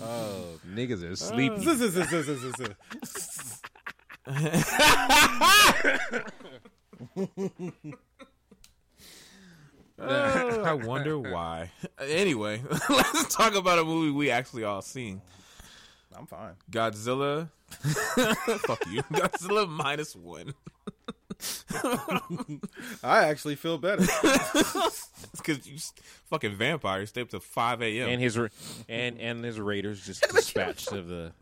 [0.00, 1.64] oh, niggas are sleepy.
[9.98, 11.70] Uh, I wonder why.
[12.00, 15.22] Anyway, let's talk about a movie we actually all seen.
[16.16, 16.54] I'm fine.
[16.70, 17.48] Godzilla.
[17.70, 19.02] Fuck you.
[19.02, 20.54] Godzilla minus one.
[23.02, 24.04] I actually feel better.
[25.36, 25.78] Because you
[26.26, 28.08] fucking vampire stay up to 5 a.m.
[28.08, 28.48] and his ra-
[28.88, 31.32] and and his Raiders just dispatched of the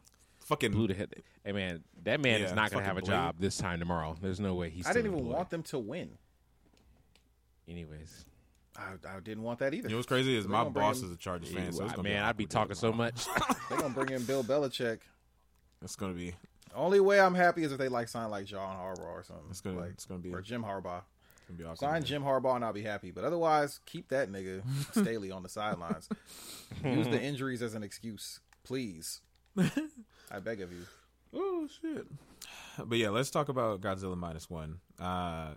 [0.52, 1.14] fucking blew the head.
[1.44, 3.10] Hey man, that man is not gonna have a blew.
[3.10, 4.16] job this time tomorrow.
[4.20, 4.86] There's no way he's.
[4.86, 5.36] I didn't even employed.
[5.36, 6.10] want them to win.
[7.68, 8.24] Anyways,
[8.76, 9.88] I, I didn't want that either.
[9.88, 11.96] You know what's crazy is They my boss him- is a Chargers fan, so it's
[11.96, 13.26] man, be I'd be talking so much.
[13.68, 14.98] They're gonna bring in Bill Belichick.
[15.82, 16.34] It's gonna be
[16.74, 19.46] Only way I'm happy is if they like sign like John Harbaugh or something.
[19.50, 21.02] It's gonna- like, it's gonna be- or Jim Harbaugh.
[21.36, 21.78] it's gonna be awkward.
[21.78, 22.04] Sign man.
[22.04, 23.10] Jim Harbaugh and I'll be happy.
[23.10, 24.62] But otherwise, keep that nigga
[24.92, 26.08] Staley on the sidelines.
[26.84, 29.20] Use the injuries as an excuse, please.
[30.30, 30.86] I beg of you.
[31.34, 32.06] Oh shit!
[32.84, 34.78] But yeah, let's talk about Godzilla minus one.
[35.00, 35.54] Uh,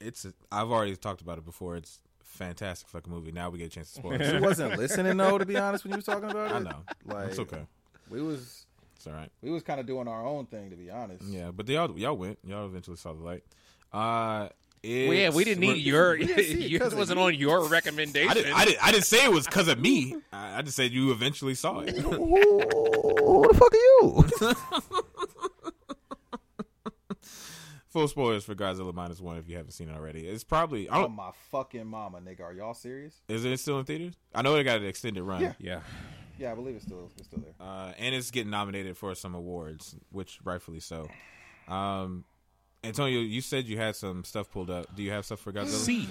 [0.00, 1.76] it's a, I've already talked about it before.
[1.76, 3.32] It's a fantastic fucking movie.
[3.32, 4.42] Now we get a chance to spoil You it.
[4.42, 6.54] wasn't listening though, to be honest, when you was talking about it.
[6.54, 6.82] I know.
[7.04, 7.62] Like It's okay.
[8.10, 9.30] we was It's all right.
[9.42, 11.24] we was kind of doing our own thing, to be honest.
[11.24, 12.38] Yeah, but y'all y'all went.
[12.44, 13.44] Y'all eventually saw the light.
[13.92, 14.48] Uh,
[14.84, 16.16] well, yeah, we didn't need it's- your.
[16.16, 18.30] we it Yours 'cause of wasn't on your recommendation.
[18.30, 18.86] I didn't, I didn't.
[18.86, 20.16] I didn't say it was because of me.
[20.32, 21.96] I, I just said you eventually saw it.
[21.98, 25.64] Who the fuck are you?
[27.88, 30.26] Full spoilers for Godzilla minus one if you haven't seen it already.
[30.28, 30.88] It's probably.
[30.90, 32.42] I Oh don't, my fucking mama, nigga.
[32.42, 33.14] Are y'all serious?
[33.28, 34.14] is it still in theaters?
[34.34, 35.40] I know it got an extended run.
[35.40, 35.52] Yeah.
[35.58, 35.80] Yeah.
[36.38, 37.54] Yeah, I believe it's still it's still there.
[37.66, 41.08] uh, and it's getting nominated for some awards, which rightfully so.
[41.66, 42.24] Um,
[42.84, 44.94] Antonio, you said you had some stuff pulled up.
[44.94, 45.66] Do you have stuff for Godzilla?
[45.68, 46.08] C.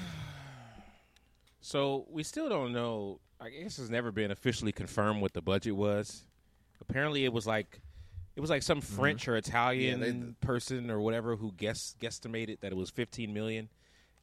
[1.62, 3.20] So we still don't know.
[3.40, 6.24] I guess it's never been officially confirmed what the budget was.
[6.82, 7.80] Apparently, it was like
[8.36, 12.60] it was like some French or Italian Yeah, they- person or whatever who guess guesstimated
[12.62, 13.70] that it was 15 million.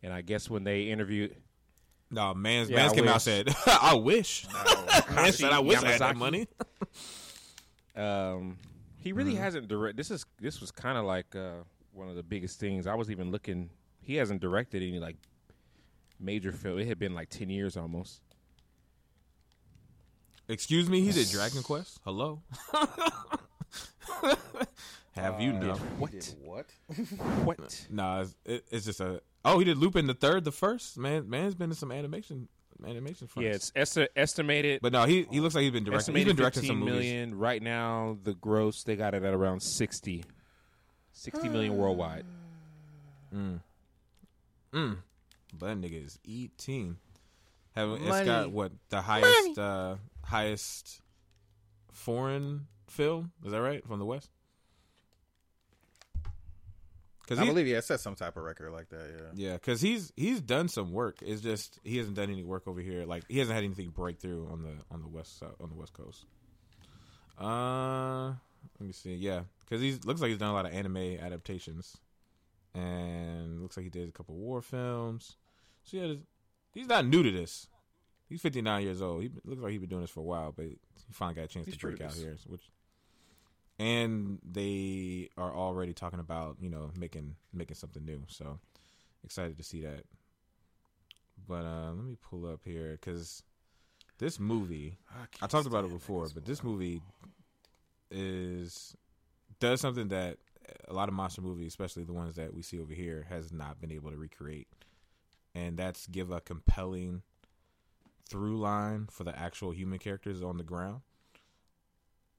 [0.02, 1.34] And I guess when they interviewed,
[2.10, 4.46] No, man's Yeah, man's I came out said, "I wish."
[5.14, 6.46] man said, "I wish I had that money."
[7.96, 8.58] um,
[8.98, 9.96] he really hasn't direct.
[9.96, 11.62] This is this was kind of like uh,
[11.94, 12.86] one of the biggest things.
[12.86, 13.70] I was even looking.
[14.02, 15.16] He hasn't directed any like
[16.20, 16.78] major film.
[16.78, 18.20] It had been like 10 years almost.
[20.48, 22.00] Excuse me, he did Dragon Quest.
[22.04, 22.42] Hello.
[25.12, 25.74] Have you Uh, know?
[25.98, 26.34] What?
[26.42, 26.66] What?
[27.44, 27.86] What?
[27.90, 29.22] Nah, it's, it, it's just a.
[29.44, 30.98] Oh, he did Lupin the third, the first.
[30.98, 32.48] Man, man's been in some animation,
[32.86, 33.28] animation.
[33.28, 33.46] Fronts.
[33.46, 34.80] Yeah, it's esti- estimated.
[34.82, 36.14] but no, he he looks like he's been directing.
[36.14, 36.94] He's estimated been directing 15 some movies.
[37.12, 37.34] million.
[37.38, 40.24] Right now, the gross they got it at around 60.
[41.14, 42.24] 60 million worldwide.
[43.34, 43.60] Mm.
[44.72, 44.96] Mm.
[45.58, 46.98] But that nigga is eating.
[47.74, 48.26] Have it's Money.
[48.26, 51.00] got what the highest uh highest
[51.92, 53.32] foreign film?
[53.44, 54.30] Is that right from the west?
[57.22, 59.10] Because I believe he has set some type of record like that.
[59.34, 59.48] Yeah.
[59.48, 61.16] yeah, because he's he's done some work.
[61.22, 63.06] It's just he hasn't done any work over here.
[63.06, 65.94] Like he hasn't had anything breakthrough on the on the west side, on the west
[65.94, 66.26] coast.
[67.38, 68.34] Uh,
[68.84, 69.14] let me see.
[69.14, 71.96] Yeah, because he looks like he's done a lot of anime adaptations,
[72.74, 75.36] and looks like he did a couple war films.
[75.84, 76.14] So yeah,
[76.74, 77.66] he's not new to this.
[78.28, 79.22] He's 59 years old.
[79.22, 80.76] He looks like he's been doing this for a while, but he
[81.12, 82.36] finally got a chance He's to break out here.
[82.46, 82.62] Which,
[83.78, 88.22] and they are already talking about you know making making something new.
[88.28, 88.58] So
[89.24, 90.04] excited to see that.
[91.48, 93.42] But uh let me pull up here because
[94.18, 94.98] this movie
[95.40, 97.00] I talked about it before, but this movie
[98.14, 98.96] is
[99.60, 100.38] does something that
[100.88, 103.80] a lot of monster movies, especially the ones that we see over here, has not
[103.80, 104.68] been able to recreate,
[105.54, 107.22] and that's give a compelling
[108.28, 111.02] through line for the actual human characters on the ground.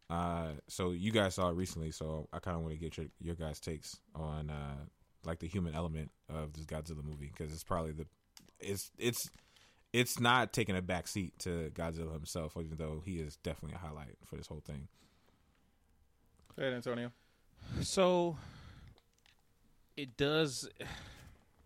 [0.10, 3.08] Uh, so you guys saw it recently, so I kind of want to get your
[3.20, 4.86] your guys' takes on uh
[5.26, 8.06] like the human element of this Godzilla movie because it's probably the
[8.60, 9.30] it's it's
[9.94, 13.80] it's not taking a back seat to Godzilla himself, even though he is definitely a
[13.80, 14.88] highlight for this whole thing.
[16.56, 17.12] Go ahead, Antonio.
[17.82, 18.38] So
[19.98, 20.70] it does.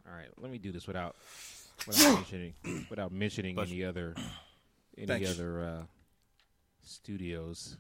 [0.07, 1.15] All right, let me do this without
[1.87, 2.53] without mentioning
[2.89, 4.15] without mentioning Bless any other
[4.97, 5.31] any Thanks.
[5.31, 5.81] other uh,
[6.83, 7.77] studios.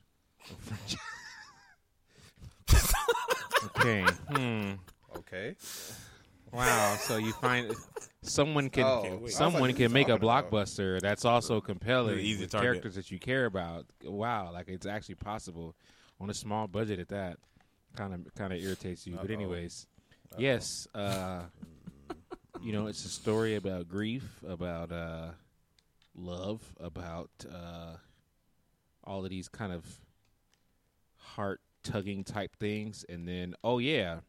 [3.65, 4.05] okay.
[4.29, 4.71] Hmm.
[5.17, 5.55] Okay.
[6.51, 6.95] Wow.
[6.99, 7.73] So you find
[8.21, 9.17] someone can Oh, okay, wait.
[9.17, 10.51] I was someone like, can make a talking about?
[10.51, 12.65] blockbuster that's also compelling Really easy with target.
[12.73, 13.85] characters that you care about.
[14.03, 15.75] Wow, like it's actually possible
[16.19, 17.37] on a small budget at that.
[17.95, 19.13] kind of kind of irritates you.
[19.15, 19.33] But Uh-oh.
[19.33, 19.87] anyways,
[20.37, 21.41] yes, uh,
[22.61, 25.29] you know, it's a story about grief, about uh,
[26.15, 27.95] love, about uh,
[29.03, 29.85] all of these kind of
[31.17, 34.19] heart tugging type things, and then oh yeah,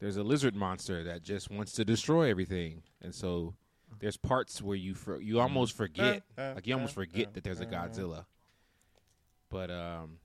[0.00, 3.54] there's a lizard monster that just wants to destroy everything, and so
[4.00, 7.66] there's parts where you for, you almost forget, like you almost forget that there's a
[7.74, 8.26] Godzilla.
[9.50, 10.18] But um,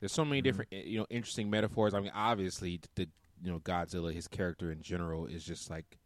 [0.00, 1.94] there's so many different eh, you know interesting metaphors.
[1.94, 3.08] I mean, obviously the
[3.42, 5.98] you know Godzilla, his character in general is just like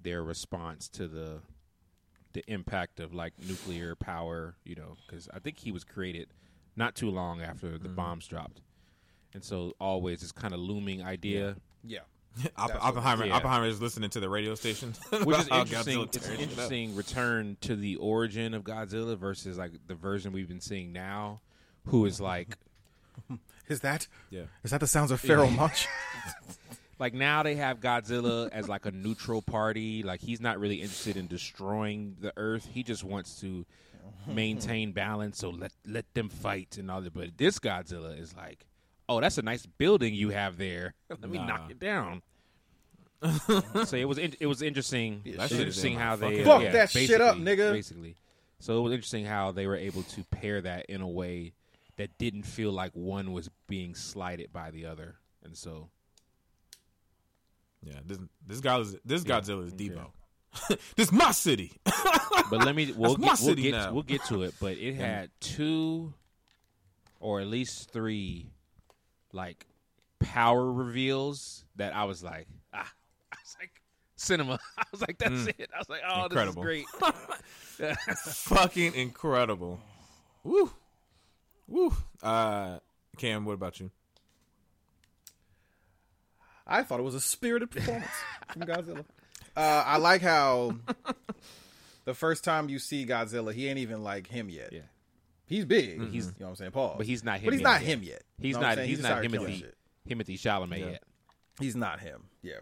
[0.00, 1.40] their response to the
[2.32, 4.56] the impact of like nuclear power.
[4.64, 6.28] You know, because I think he was created
[6.76, 8.60] not too long after the bombs dropped,
[9.32, 11.56] and so always this kind of looming idea.
[11.84, 12.00] Yeah.
[12.56, 13.36] Opp- That's Oppenheimer, yeah.
[13.36, 14.92] Oppenheimer is listening to the radio station,
[15.22, 16.00] which is about how interesting.
[16.02, 16.40] It's an shit up.
[16.40, 21.42] interesting return to the origin of Godzilla versus like the version we've been seeing now,
[21.86, 22.56] who is like
[23.68, 25.88] Is that Yeah, is that the sounds of Pharoahe Monch?
[26.98, 30.02] like now they have Godzilla as like a neutral party.
[30.02, 32.68] Like he's not really interested in destroying the Earth.
[32.72, 33.64] He just wants to
[34.26, 35.38] maintain balance.
[35.38, 37.14] So let let them fight and all that.
[37.14, 38.66] But this Godzilla is like,
[39.08, 40.92] oh, that's a nice building you have there.
[41.08, 41.46] let me Nah.
[41.46, 42.20] knock it down.
[43.86, 45.22] so it was in, it was interesting.
[45.24, 47.36] Yeah, it that was shit is interesting how they fucking Fuck yeah, that shit up,
[47.38, 47.72] nigga.
[47.72, 48.16] Basically,
[48.58, 51.54] so it was interesting how they were able to pair that in a way
[51.96, 55.88] that didn't feel like one was being slighted by the other, and so
[57.82, 58.00] yeah.
[58.06, 59.74] This this guy is this Yeah, Godzilla is.
[59.74, 60.06] Debo.
[60.96, 61.72] this my city.
[62.50, 64.54] But let me we'll That's get, we'll get we'll get to it.
[64.60, 66.12] But it had two
[67.20, 68.50] or at least three
[69.32, 69.66] like
[70.18, 72.90] power reveals that I was like, ah,
[73.32, 73.70] I was like
[74.16, 74.58] cinema.
[74.78, 75.54] I was like, that's Mm.
[75.58, 75.70] it.
[75.74, 76.62] I was like, oh, Incredible.
[76.62, 76.82] this
[77.78, 77.96] is great.
[78.18, 79.80] Fucking incredible.
[80.42, 80.70] Woo,
[81.68, 81.92] woo.
[82.22, 82.78] Uh,
[83.18, 83.90] Cam, what about you?
[86.66, 88.10] I thought it was a spirited performance
[88.52, 89.04] from Godzilla.
[89.56, 90.74] Uh, I like how
[92.06, 94.72] the first time you see Godzilla, he ain't even like him yet.
[94.72, 94.80] Yeah.
[95.46, 96.10] He's big.
[96.10, 96.94] He's- you know what I'm saying, Paul.
[96.96, 97.44] But he's not him.
[97.44, 97.68] but he's yet.
[97.68, 98.22] not him yet.
[98.36, 98.74] He's You know not.
[98.74, 98.88] saying?
[98.88, 99.62] He's not out here killing Timothy.
[99.62, 100.36] shit.
[100.36, 100.86] Timothée Chalamet Yeah.
[100.86, 101.02] yet.
[101.60, 102.24] He's not him.
[102.42, 102.54] Yeah.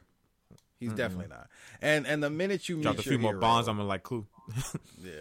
[0.81, 1.49] He's definitely not.
[1.81, 3.69] And and the minute you meet Dropped a your few more hero, bonds.
[3.69, 4.27] I'm gonna like clue.
[5.03, 5.13] Yeah.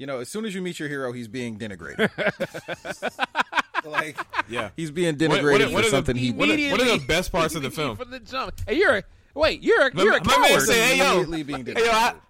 [0.00, 2.08] You know, as soon as you meet your hero, he's being denigrated.
[3.84, 4.70] like Yeah.
[4.74, 6.98] he's being denigrated what are- what for are the- something he what are- what are
[6.98, 7.98] the best parts of the film?
[7.98, 8.54] from the jump?
[8.66, 9.02] Hey, you're a,
[9.34, 9.62] wait.
[9.62, 10.62] You're a, My- you're a my man coward.
[10.62, 12.20] said, "Hey, yo, being Hey yo, I, denigrated.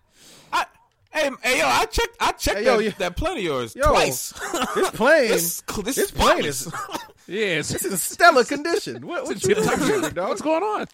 [0.53, 0.65] I,
[1.13, 2.17] hey, hey yo, I checked.
[2.19, 4.33] I checked Hey, yo, that, you- that plane of yours Yo, twice.
[4.75, 6.73] This plane, this, this, this plane is
[7.31, 7.71] yes.
[7.73, 9.07] it's in stellar condition.
[9.07, 10.29] What, what you talking dog?
[10.29, 10.87] What's going on?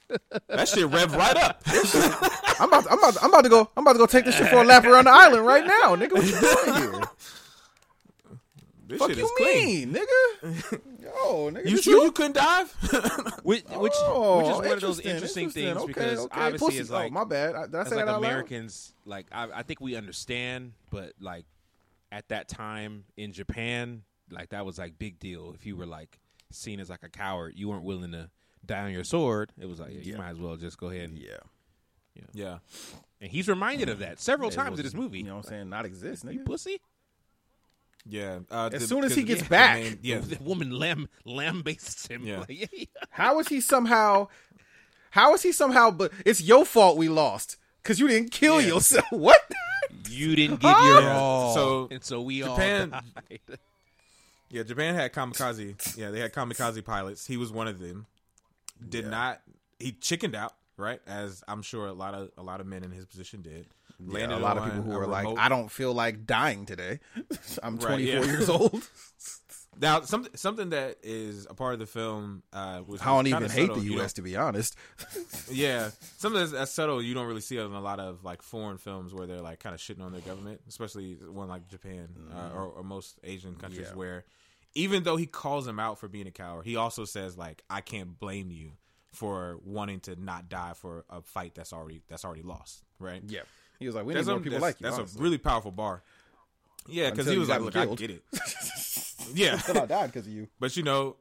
[0.48, 1.62] that shit rev right up.
[2.60, 3.70] I'm about, I'm about, I'm about to go.
[3.76, 5.96] I'm about to go take this shit for a lap around the island right now,
[5.96, 6.12] nigga.
[6.12, 7.02] What you doing here?
[8.88, 9.92] This Fuck shit you is clean.
[9.92, 10.80] mean, nigga?
[11.02, 11.68] Yo, nigga.
[11.68, 12.72] You sure you couldn't dive?
[13.42, 16.40] Which, which, Oh, which is one of those interesting, interesting things Okay, because okay.
[16.40, 16.78] obviously Pussy.
[16.78, 17.54] it's oh, like oh, my bad.
[17.56, 18.28] I, did I as say like that out loud?
[18.28, 21.46] Americans, like I, I think we understand, but like
[22.12, 25.52] at that time in Japan, like that was like big deal.
[25.54, 26.18] If you were like
[26.50, 28.30] seen as like a coward, you weren't willing to
[28.64, 29.52] die on your sword.
[29.58, 30.18] It was like yeah, you Yeah.
[30.18, 31.10] might as well just go ahead.
[31.10, 31.36] And, Yeah.
[32.14, 32.24] yeah.
[32.32, 32.58] yeah.
[33.20, 35.18] and he's reminded of that several May times well in this movie.
[35.18, 35.68] You know what I'm saying?
[35.70, 36.80] Not exist, You pussy.
[38.08, 38.40] Yeah.
[38.50, 39.82] Uh, As the- soon as he gets the back.
[39.82, 40.18] main- yeah.
[40.20, 42.24] The woman lamb lamb lambastes him.
[42.26, 42.40] Yeah.
[42.40, 42.84] Like, yeah, yeah.
[43.10, 44.28] How is he somehow?
[45.10, 45.90] How is he somehow?
[45.90, 48.68] But it's your fault we lost because you didn't kill Yeah.
[48.68, 49.06] yourself.
[49.10, 49.40] What?
[50.08, 53.40] You didn't give your all, so and so we Japan- all died.
[54.50, 55.96] Yeah, Japan had kamikaze.
[55.96, 57.26] Yeah, they had kamikaze pilots.
[57.26, 58.06] He was one of them.
[58.86, 59.10] Did Yeah.
[59.10, 59.40] not.
[59.78, 61.00] He chickened out, right?
[61.06, 63.66] As I'm sure a lot of a lot of men in his position did.
[63.98, 67.00] Yeah, a lot of people who were a like, I don't feel like dying today.
[67.62, 68.24] I'm Right, 24 yeah.
[68.24, 68.82] years old.
[69.78, 72.42] Now, something something that is a part of the film.
[72.52, 74.14] Uh, I don't even hate subtle, the U.S.
[74.14, 74.76] to be honest.
[75.50, 77.00] Yeah, something that's, that's subtle.
[77.00, 79.60] You don't really see it in a lot of like foreign films where they're like
[79.60, 83.54] kind of shitting on their government, especially one like Japan uh, or, or most Asian
[83.54, 83.86] countries.
[83.90, 83.96] Yeah.
[83.96, 84.24] where
[84.74, 87.80] even though he calls him out for being a coward, he also says like, "I
[87.80, 88.72] can't blame you
[89.12, 93.22] for wanting to not die for a fight that's already that's already lost." Right?
[93.26, 93.42] Yeah,
[93.78, 94.84] he was like, we That's need more people like you.
[94.84, 95.20] That's honestly.
[95.20, 96.02] a really powerful bar.
[96.88, 98.22] Yeah, because he was like, "Look, I killed." get it."
[99.34, 100.48] yeah, Until I died because of you.
[100.60, 101.16] but you know,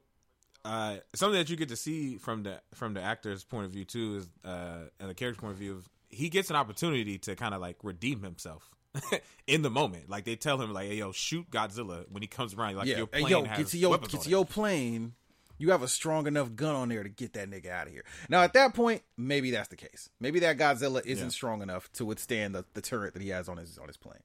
[0.64, 3.86] uh, something that you get to see from the from the actor's point of view
[3.86, 7.54] too is, uh, and the character's point of view, he gets an opportunity to kind
[7.54, 8.70] of like redeem himself
[9.48, 10.10] in the moment.
[10.10, 12.98] Like they tell him, like, "Hey, yo, shoot Godzilla when he comes around." Like yeah,
[12.98, 15.14] your hey, plane yo, has get to your get to your plane.
[15.58, 18.04] You have a strong enough gun on there to get that nigga out of here.
[18.28, 20.10] Now, at that point, maybe that's the case.
[20.20, 21.30] Maybe that Godzilla isn't Yeah.
[21.32, 24.20] strong enough to withstand the, the turret that he has on his on his plane.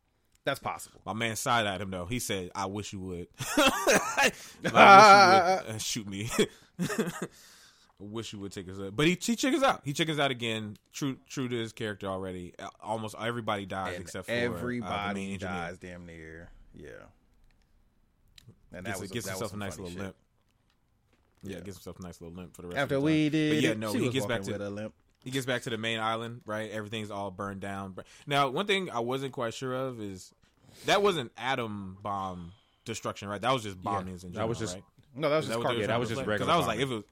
[0.50, 1.00] That's possible.
[1.06, 2.06] My man side eyed him though.
[2.06, 3.28] He said, "I wish you would.
[3.56, 4.32] I
[4.64, 6.28] wish you would uh, shoot me.
[6.80, 7.26] I
[8.00, 9.82] wish you would take us out." But he he chickens out.
[9.84, 10.76] He chickens out again.
[10.92, 12.52] True true to his character already.
[12.58, 15.38] Uh, Almost everybody dies And except for uh, the everybody engineer.
[15.38, 16.50] dies damn near.
[16.74, 16.88] Yeah.
[18.72, 20.00] And Gets, was gets that was himself a nice little shit.
[20.02, 20.16] limp.
[21.42, 21.62] Yeah, Yeah.
[21.62, 22.78] gets himself a nice little limp for the rest.
[22.78, 24.94] After of the we did, But yeah, no, he was gets back to a limp.
[25.24, 26.70] he gets back to the main island, right?
[26.70, 27.96] Everything's all burned down.
[28.26, 30.32] Now, one thing I wasn't quite sure of is
[30.86, 32.52] that wasn't atom bomb
[32.84, 33.40] destruction, right?
[33.40, 34.34] That was just bombings in general.
[34.34, 34.84] that was just- right?
[35.16, 35.76] No, that was just that what they cargo.
[35.78, 37.04] were Yeah, that was just regular I was like, if it was,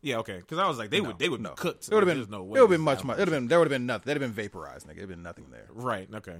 [0.00, 1.50] yeah, okay, because I was like, they would they would no.
[1.50, 1.88] be cooked.
[1.88, 2.30] It would have been.
[2.30, 3.02] no it would have been much.
[3.04, 3.48] much It would have been.
[3.48, 4.02] There would have been nothing.
[4.06, 4.86] There'd have been vaporized.
[4.86, 4.98] Nigga.
[4.98, 5.66] It'd been nothing there.
[5.72, 6.08] Right.
[6.12, 6.36] Okay.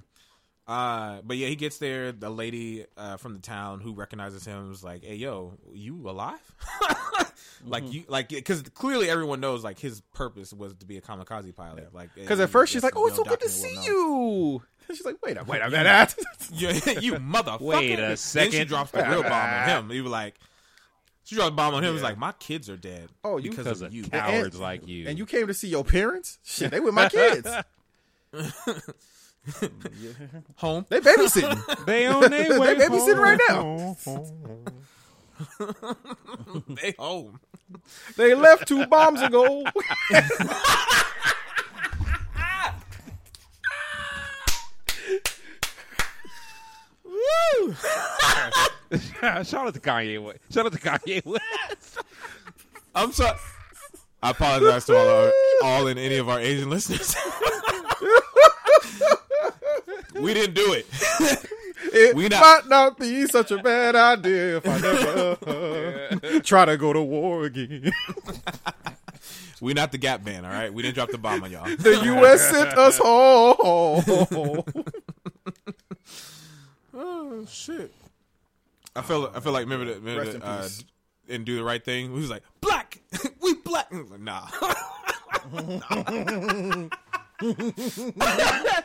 [0.66, 2.12] Uh, but yeah, he gets there.
[2.12, 6.38] The lady uh, from the town who recognizes him is like, "Hey, yo, you alive?"
[7.66, 7.92] like Mm-hmm.
[7.92, 11.92] you, like because clearly everyone knows like his purpose was to be a kamikaze pilot.
[11.92, 15.04] Like Because at first she's like, "Oh, it's so good to see you." And she's
[15.06, 16.14] like, "Wait a wait a minute."
[16.52, 16.68] you,
[17.00, 17.60] you motherfucker.
[17.60, 18.52] Wait a second.
[18.52, 19.90] Then she drops the real bomb on him.
[19.90, 20.34] He was like,
[21.24, 21.88] she dropped the bomb on him.
[21.88, 23.08] He was like, my kids are dead.
[23.24, 24.04] Oh, you- because, because of of you.
[24.04, 25.06] cowards And- like you.
[25.08, 26.38] and you came to see your parents?
[26.44, 27.48] Shit, they with my kids.
[30.56, 30.86] Home.
[30.88, 31.84] They babysitting.
[31.86, 33.96] they on their way They babysitting right now.
[36.80, 37.40] they home.
[38.16, 39.64] They left two bombs ago.
[47.04, 47.74] Woo!
[49.44, 50.40] Shout out to Kanye West.
[50.52, 51.98] Shout out to Kanye West.
[52.94, 53.38] I'm sorry.
[54.22, 55.32] I apologize to all our,
[55.64, 57.16] all and any of our Asian listeners.
[60.14, 60.86] we didn't do it.
[61.94, 66.76] It We not- might not be such a bad idea if I never try to
[66.76, 67.90] go to war again.
[69.60, 70.72] We not the Gap Band, all right.
[70.72, 71.64] We didn't drop the bomb on y'all.
[71.76, 72.50] The U.S.
[72.50, 74.02] sent us home.
[76.94, 77.92] Oh shit!
[78.94, 80.84] I feel I feel like remember the, remember Rest the, in uh, peace.
[81.28, 82.06] and do the right thing.
[82.14, 83.00] He was like black,
[83.42, 83.86] we black.
[83.92, 84.46] I was like, nah.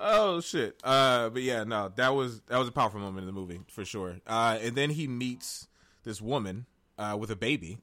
[0.00, 0.76] oh shit!
[0.82, 3.84] Uh, but yeah, no, that was that was a powerful moment in the movie for
[3.84, 4.16] sure.
[4.26, 5.68] Uh, and then he meets
[6.04, 6.66] this woman
[6.98, 7.78] uh, with a baby.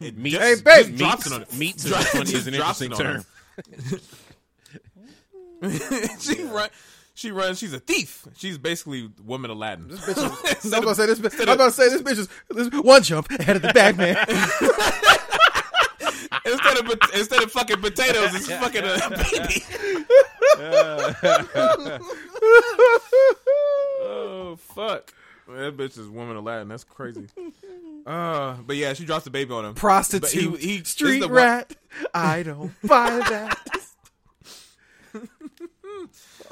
[0.00, 0.86] It Meets, Hey, just- babe.
[0.86, 3.24] just drops it on meets, meets is, Drops- a funny- is just an drops interesting
[5.62, 6.18] on term.
[6.20, 6.68] she run.
[7.16, 7.58] She runs.
[7.58, 8.26] She's a thief.
[8.36, 9.90] She's basically woman Aladdin.
[10.06, 11.18] I'm about to say this.
[11.18, 13.96] bitch- I'm about to say this bitch is this one jump ahead of the bag
[13.96, 14.16] man.
[16.44, 19.64] instead of instead of fucking potatoes, it's fucking a baby.
[24.02, 25.12] oh fuck!
[25.48, 26.68] Man, that bitch is woman Aladdin.
[26.68, 27.26] That's crazy.
[28.06, 29.74] Uh, but yeah, she drops the baby on him.
[29.74, 31.74] Prostitute, he- he- street the one- rat.
[32.14, 33.58] I don't buy that.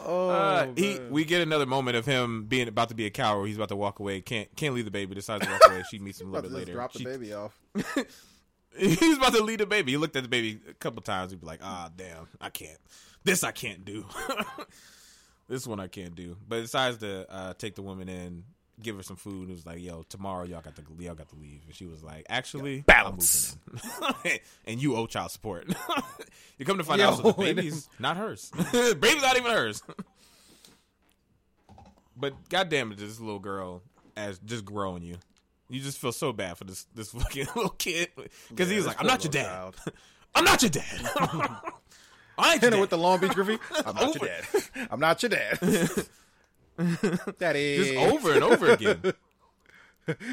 [0.04, 3.46] Oh, Uh, he, we get another moment of him being about to be a coward.
[3.46, 4.20] He's about to walk away.
[4.20, 5.14] Can't can't leave the baby.
[5.14, 5.82] Decides to walk away.
[5.90, 6.72] She meets him a little bit later.
[6.72, 7.58] drop the baby off.
[8.76, 9.92] He's about to lead the baby.
[9.92, 11.30] He looked at the baby a couple times.
[11.30, 12.78] He'd be like, "Ah, damn, I can't.
[13.22, 14.04] This I can't do.
[15.48, 18.44] this one I can't do." But decides to uh, take the woman in,
[18.82, 19.48] give her some food.
[19.48, 22.02] It was like, "Yo, tomorrow y'all got to y'all got to leave." And she was
[22.02, 23.56] like, "Actually, Balance.
[23.72, 24.38] I'm moving in.
[24.72, 25.66] and you owe child support."
[26.58, 28.50] you come to find Yo, out, so the baby's not hers.
[28.72, 29.82] baby's not even hers.
[32.16, 33.82] but goddamn it, this little girl
[34.16, 35.16] as just growing you.
[35.68, 38.08] You just feel so bad for this this fucking little kid
[38.48, 39.74] because Yeah, like, "I'm not your dad.
[39.86, 39.92] Oh
[40.34, 40.84] I'm not your dad.
[42.36, 43.62] I ain't your dad." with the Long Beach Graffiti.
[43.86, 44.88] I'm not your dad.
[44.90, 45.58] I'm not your dad.
[47.38, 47.76] Daddy.
[47.76, 49.00] just over and over again,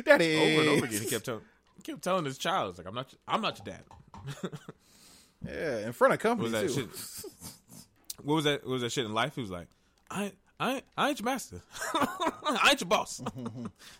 [0.05, 1.01] that is over and over again.
[1.03, 1.41] He kept telling,
[1.77, 4.51] he kept telling his child, like I'm not, your- I'm not your dad."
[5.45, 6.89] Yeah, in front of company What was that too.
[6.93, 7.25] shit?
[8.23, 8.63] What was that?
[8.63, 9.33] What was that shit in life?
[9.33, 9.67] He was like,
[10.11, 11.61] "I, ain't- I, ain't- I ain't your master.
[11.95, 13.21] I ain't your boss.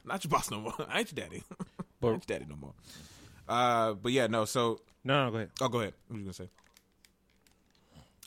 [0.06, 0.74] not your boss no more.
[0.88, 1.44] I ain't your daddy.
[1.60, 2.74] I ain't your daddy no more."
[3.50, 4.46] Uh, but yeah, no.
[4.46, 5.50] So No, no, go ahead.
[5.62, 5.94] Oh, go ahead.
[6.08, 6.50] What were you gonna say?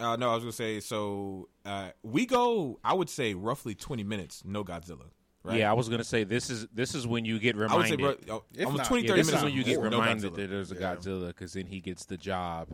[0.01, 0.81] Uh, no, I was gonna say.
[0.81, 2.81] So uh, we go.
[2.83, 4.43] I would say roughly twenty minutes.
[4.45, 5.11] No Godzilla.
[5.45, 5.59] Right?
[5.59, 7.97] Yeah, I was gonna say this is this is when you get I would say
[7.97, 8.27] reminded.
[8.27, 9.45] bro, oh, If almost not- 20, yeah, 30 this is minutes.
[9.45, 9.91] when you get more.
[9.91, 10.37] No reminded Godzilla.
[10.37, 10.97] that there's a Yeah.
[10.97, 12.69] Godzilla because then he gets the job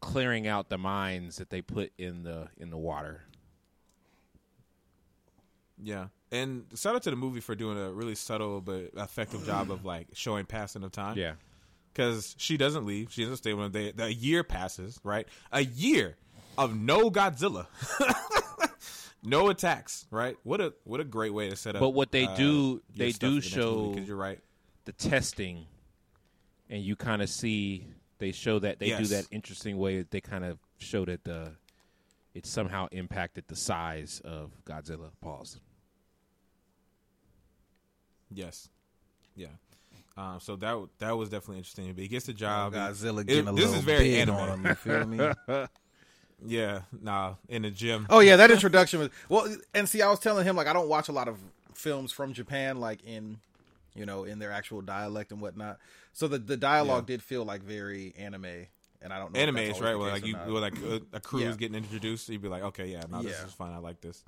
[0.00, 3.22] clearing out the mines that they put in the in the water.
[5.82, 9.70] Yeah, and shout out to the movie for doing a really subtle but effective job
[9.70, 11.18] of like showing passing of time.
[11.18, 11.32] Yeah,
[11.96, 13.10] because she doesn't leave.
[13.10, 13.90] She doesn't stay when they.
[13.92, 15.26] The year passes, right?
[15.50, 16.16] A year
[16.58, 17.66] of no Godzilla,
[19.22, 20.36] no attacks, right?
[20.42, 21.80] What a what a great way to set up.
[21.80, 24.40] But what they uh, do- they do for the next movie, show- 'cause you're right.
[24.84, 25.66] the testing,
[26.68, 27.86] and you kind of see
[28.18, 29.98] they show that they do that interesting way.
[29.98, 31.52] that They kind of show that the
[32.34, 35.10] it somehow impacted the size of Godzilla.
[35.22, 35.60] Pause.
[38.30, 38.68] Yes.
[39.34, 39.48] Yeah.
[40.16, 41.92] Um, so that that was definitely interesting.
[41.92, 42.72] But he gets the job.
[42.72, 44.36] Godzilla It- getting a this is very anime.
[44.36, 44.66] on him.
[44.66, 45.66] You feel me?
[46.44, 46.82] Yeah.
[47.00, 47.34] Nah.
[47.48, 48.06] In the gym.
[48.10, 49.48] Oh yeah, that introduction was well.
[49.74, 51.38] And see, I was telling him like I don't watch a lot of
[51.74, 53.38] films from Japan, like in
[53.94, 55.78] you know in their actual dialect and whatnot.
[56.12, 57.14] So the the dialogue Yeah.
[57.14, 58.66] did feel like very anime,
[59.00, 59.94] and I don't know Anime is right.
[59.94, 61.48] case like you, where like a, a crew Yeah.
[61.48, 63.72] is getting introduced, you'd be like, okay, yeah, no, this is fine.
[63.72, 64.22] I like this.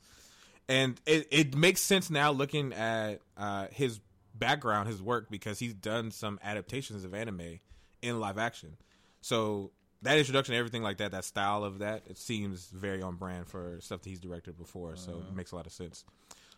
[0.66, 4.00] And it it makes sense now looking at uh, his
[4.38, 7.60] background, his work, because he's done some adaptations of anime
[8.02, 8.76] in live action.
[9.20, 9.72] So
[10.02, 13.78] that introduction, everything like that, that style of that, it seems very on brand for
[13.80, 14.96] stuff that he's directed before.
[14.96, 15.22] So Uh-huh.
[15.28, 16.04] it makes a lot of sense.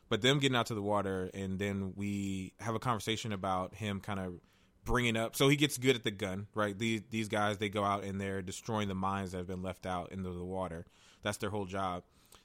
[0.09, 4.01] But them getting out to the water, and then we have a conversation about him
[4.01, 4.41] kind of
[4.85, 5.37] bringing up.
[5.37, 6.77] So he gets good at the gun, right?
[6.77, 9.87] These these guys they go out and they're destroying the mines that have been left
[9.87, 10.85] out into the water.
[11.23, 12.03] That's their whole job.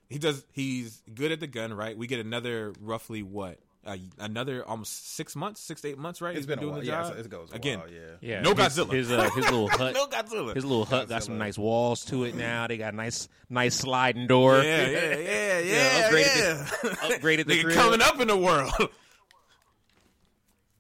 [0.09, 0.45] He does.
[0.51, 1.97] He's good at the gun, right?
[1.97, 3.57] We get another roughly what?
[3.85, 6.31] Uh, another almost six months, six to eight months, right?
[6.31, 6.81] it's He's been a doing while.
[6.81, 7.79] the Yeah, job it goes again.
[7.79, 7.99] while, yeah.
[8.19, 8.91] Yeah, No his, Godzilla.
[8.91, 9.93] His uh, his little hut.
[9.93, 10.55] no Godzilla.
[10.55, 12.65] His little hut got some nice walls to it now.
[12.65, 14.57] They got nice nice sliding door.
[14.63, 16.09] Yeah, yeah, yeah, yeah.
[16.09, 16.89] upgraded yeah.
[17.17, 18.71] upgraded the Nigga coming up in the world.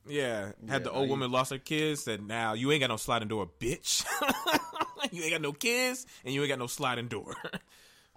[0.07, 2.03] yeah, had the old like- woman lost her kids.
[2.03, 4.03] Said, "Now you ain't got no sliding door, bitch.
[5.11, 7.35] you ain't got no kids, and you ain't got no sliding door.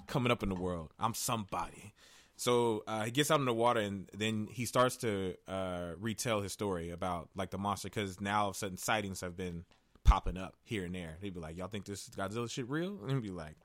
[0.06, 1.92] coming up in the world, I'm somebody."
[2.38, 6.40] So uh, he gets out in the water, and then he starts to uh, retell
[6.40, 9.64] his story about like the monster, because now all of a sudden sightings have been
[10.04, 11.16] popping up here and there.
[11.20, 13.56] He'd be like, "Y'all think this Godzilla shit real?" And he'd be like,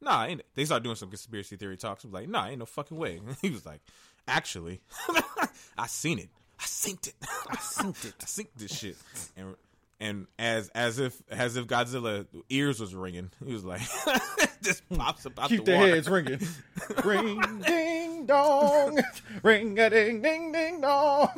[0.00, 0.46] "Nah." Ain't it.
[0.54, 2.04] They start doing some conspiracy theory talks.
[2.04, 3.80] I'm like, "Nah, ain't no fucking way." he was like,
[4.28, 4.80] "Actually,
[5.76, 6.28] I seen it.
[6.60, 7.14] I synced it.
[7.22, 8.14] I synced it.
[8.20, 8.96] I synced this shit."
[9.36, 9.56] And
[10.02, 13.80] and as as if as if Godzilla ears was ringing, he was like,
[14.62, 15.94] just pops up out Keep the their water.
[15.94, 16.40] heads ringing.
[17.04, 19.00] Ring ding dong,
[19.42, 21.28] ring a ding ding ding dong.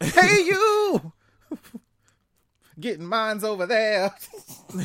[0.00, 1.12] hey you,
[2.80, 4.14] getting mines over there.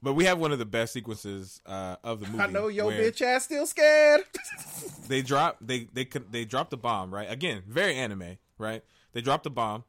[0.00, 2.38] But we have one of the best sequences uh, of the movie.
[2.40, 4.22] I know your bitch ass still scared.
[5.08, 7.64] They drop they they they drop the bomb right again.
[7.66, 8.84] Very anime right.
[9.12, 9.82] They drop the bomb,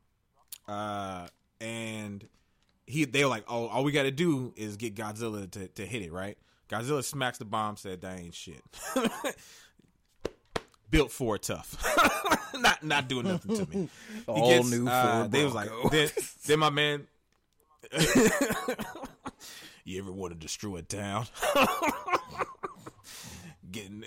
[0.70, 1.28] uh,
[1.60, 2.26] and
[2.86, 5.86] he they were like, oh, all we got to do is get Godzilla to to
[5.86, 6.38] hit it right.
[6.70, 7.76] Godzilla smacks the bomb.
[7.76, 8.62] Said that ain't shit.
[10.92, 11.78] Built for tough,
[12.60, 13.90] not not doing nothing to me.
[14.28, 16.10] All gets, new uh, They was like, then,
[16.48, 17.06] then my man.
[19.84, 21.28] you ever want to destroy a town?
[23.70, 24.00] Getting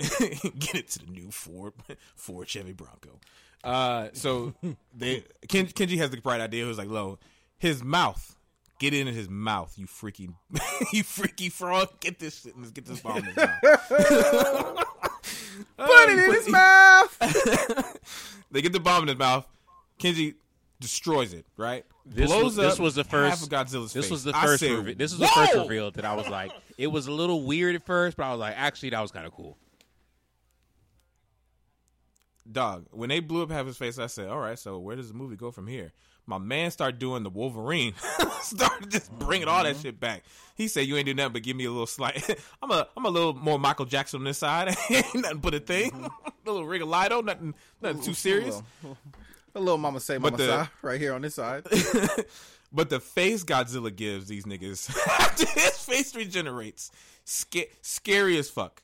[0.59, 1.73] get it to the new Ford
[2.17, 3.21] Ford Chevy Bronco.
[3.65, 4.55] Uh, so
[4.97, 6.65] they Ken, Kenji has the bright idea.
[6.65, 7.19] He was like, "Lo,
[7.59, 8.37] his mouth,
[8.81, 10.31] get in his mouth, you freaky,
[10.93, 11.89] you freaky frog.
[12.01, 13.59] Get this shit, let's get this bomb in his mouth.
[15.77, 17.99] Put it in his mouth.
[18.51, 19.47] They get the bomb in his mouth.
[19.99, 20.35] Kenji
[20.81, 21.47] destroys it.
[21.57, 23.43] Right, This blows was, this was the half first.
[23.45, 24.11] of Godzilla's this face.
[24.11, 24.61] was the I first.
[24.61, 27.45] said, reve- this was the first reveal that I was like, it was a little
[27.45, 29.57] weird at first, but I was like, actually, that was kind of cool.
[32.51, 35.09] Dog, when they blew up half his face, I said, "All right, so where does
[35.09, 35.93] the movie go from here?"
[36.25, 37.95] My man started doing the Wolverine,
[38.43, 39.83] started just bringing all that mm-hmm.
[39.83, 40.25] shit back.
[40.55, 42.23] He said, "You ain't do nothing but give me a little slight.
[42.63, 44.75] I'm a, I'm a little more Michael Jackson on this side.
[44.91, 45.67] ain't nothing but a mm-hmm.
[45.67, 46.11] thing,
[46.47, 48.63] a little Rigoletto, nothing, nothing too serious."
[49.55, 51.67] A little mama say mama the- sigh right here on this side.
[52.73, 56.91] But the face Godzilla gives these niggas after his face regenerates,
[57.25, 58.83] sca- scary as fuck.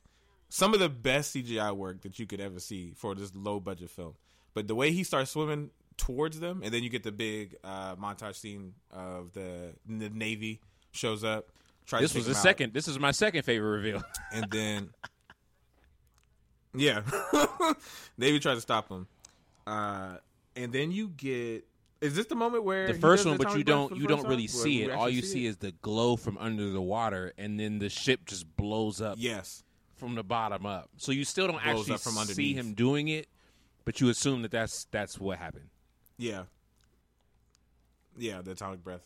[0.49, 3.89] Some of the best CGI work that you could ever see for this low budget
[3.91, 4.15] film.
[4.53, 7.95] But the way he starts swimming towards them, and then you get the big uh,
[7.95, 10.59] montage scene of the, the Navy
[10.91, 11.49] shows up.
[11.99, 12.73] This was the second.
[12.73, 14.01] This is my second favorite reveal.
[14.33, 14.89] and then
[16.73, 17.01] yeah,
[18.17, 19.07] Navy tries to stop him.
[19.65, 20.17] Uh,
[20.55, 21.65] and then you get.
[22.01, 24.83] Is this the moment where the first one, but you don't you don't really see
[24.83, 24.91] it.
[24.91, 28.55] All you see is the glow from under the water, and then the ship just
[28.55, 29.63] blows up Yes.
[29.99, 30.89] From the bottom up.
[30.97, 33.27] So you still don't Blows actually up from see him doing it,
[33.85, 35.69] but you assume that that's that's what happened.
[36.17, 36.43] Yeah.
[38.17, 39.01] Yeah, the atomic breath.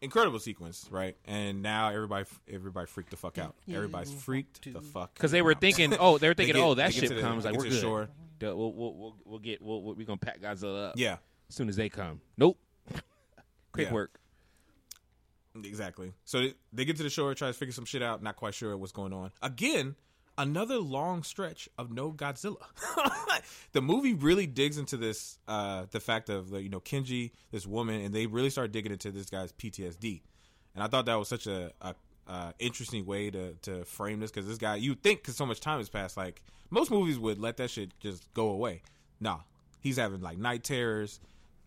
[0.00, 1.16] Incredible sequence, right?
[1.24, 3.56] And now everybody everybody freaked the fuck out.
[3.72, 5.60] Everybody's freaked the fuck Because they were out.
[5.60, 7.44] thinking, oh, they were They thinking, get- oh, that they get ship to the- comes,
[7.44, 7.82] they like get we're to the good.
[7.82, 8.08] shore.
[8.38, 10.94] Duh, We'll, we'll, we'll, we'll get, we'll, we're gonna pack Godzilla up.
[10.96, 11.16] Yeah,
[11.48, 12.20] as soon as they come.
[12.36, 12.56] Nope.
[13.72, 13.92] Quick Yeah.
[13.94, 14.20] work.
[15.64, 16.12] exactly.
[16.24, 18.54] So they, they get to the shore, try to figure some shit out, not quite
[18.54, 19.32] sure what's going on.
[19.42, 19.96] Again,
[20.38, 22.62] another long stretch of no Godzilla.
[23.72, 28.00] the movie really digs into this uh the fact of you know Kenji, this woman,
[28.00, 30.22] and they really start digging into this guy's PTSD.
[30.74, 31.94] And I thought that was such a, a
[32.28, 35.60] uh, interesting way to to frame this because this guy you think because so much
[35.60, 38.82] time has passed like most movies would let that shit just go away.
[39.20, 39.38] Nah,
[39.80, 41.20] he's having like night terrors,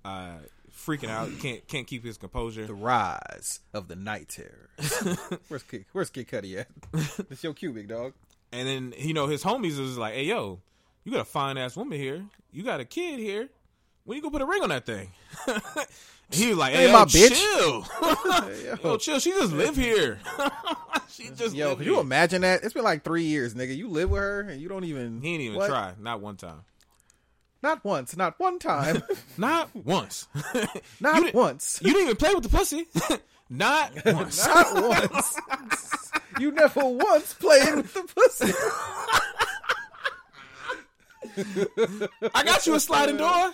[0.06, 0.38] uh,
[0.72, 2.66] freaking out, can't can't keep his composure.
[2.66, 4.70] The rise of the night terror.
[5.48, 6.68] where's Kid, Where's Kid Cudi at?
[7.30, 8.14] it's your cubic dog.
[8.52, 10.60] And then you know his homies is like, "Hey yo,
[11.04, 12.24] you got a fine ass woman here.
[12.52, 13.50] You got a kid here.
[14.04, 15.12] When you gonna put a ring on that thing?"
[16.32, 19.20] he was like, "Hey, yo, my bitch." chill, yo, chill.
[19.20, 20.20] She just live here.
[21.10, 22.02] she just Yo, Can you here.
[22.02, 22.64] imagine that?
[22.64, 23.76] It's been like three years, nigga.
[23.76, 25.22] You live with her and you don't even.
[25.22, 25.70] He didn't even What?
[25.70, 26.62] try, not one time,
[27.64, 29.02] Not once, not one time,
[29.38, 30.28] not once.
[31.00, 32.88] not You once, you didn't even play with the pussy,
[33.50, 34.46] not once.
[34.46, 34.82] not
[35.12, 35.38] once.
[36.40, 38.54] You never once played with the pussy.
[42.34, 43.28] I got you a sliding door.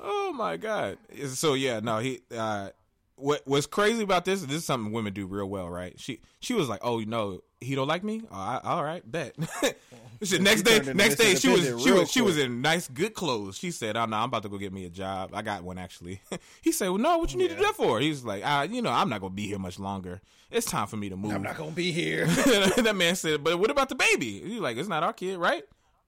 [0.00, 0.98] oh my god!
[1.28, 2.20] So yeah, no, he.
[2.34, 2.70] Uh,
[3.16, 4.42] what what's crazy about this?
[4.42, 5.98] This is something women do real well, right?
[5.98, 8.22] She she was like, "Oh, you know, he don't like me.
[8.30, 9.36] Oh, I, all right, bet."
[10.22, 13.56] Shit, next day, next day, she was she was she was in nice, good clothes.
[13.58, 15.30] She said, "Oh no, I'm about to go get me a job.
[15.32, 16.22] I got one actually."
[16.62, 18.82] he said, "Well, no, what you need to do that for?" He's like, "Ah, you
[18.82, 20.20] know, I'm not gonna be here much longer.
[20.50, 22.26] It's time for me to move." I'm not gonna be here.
[22.26, 25.64] that man said, "But what about the baby?" He's like, "It's not our kid, right?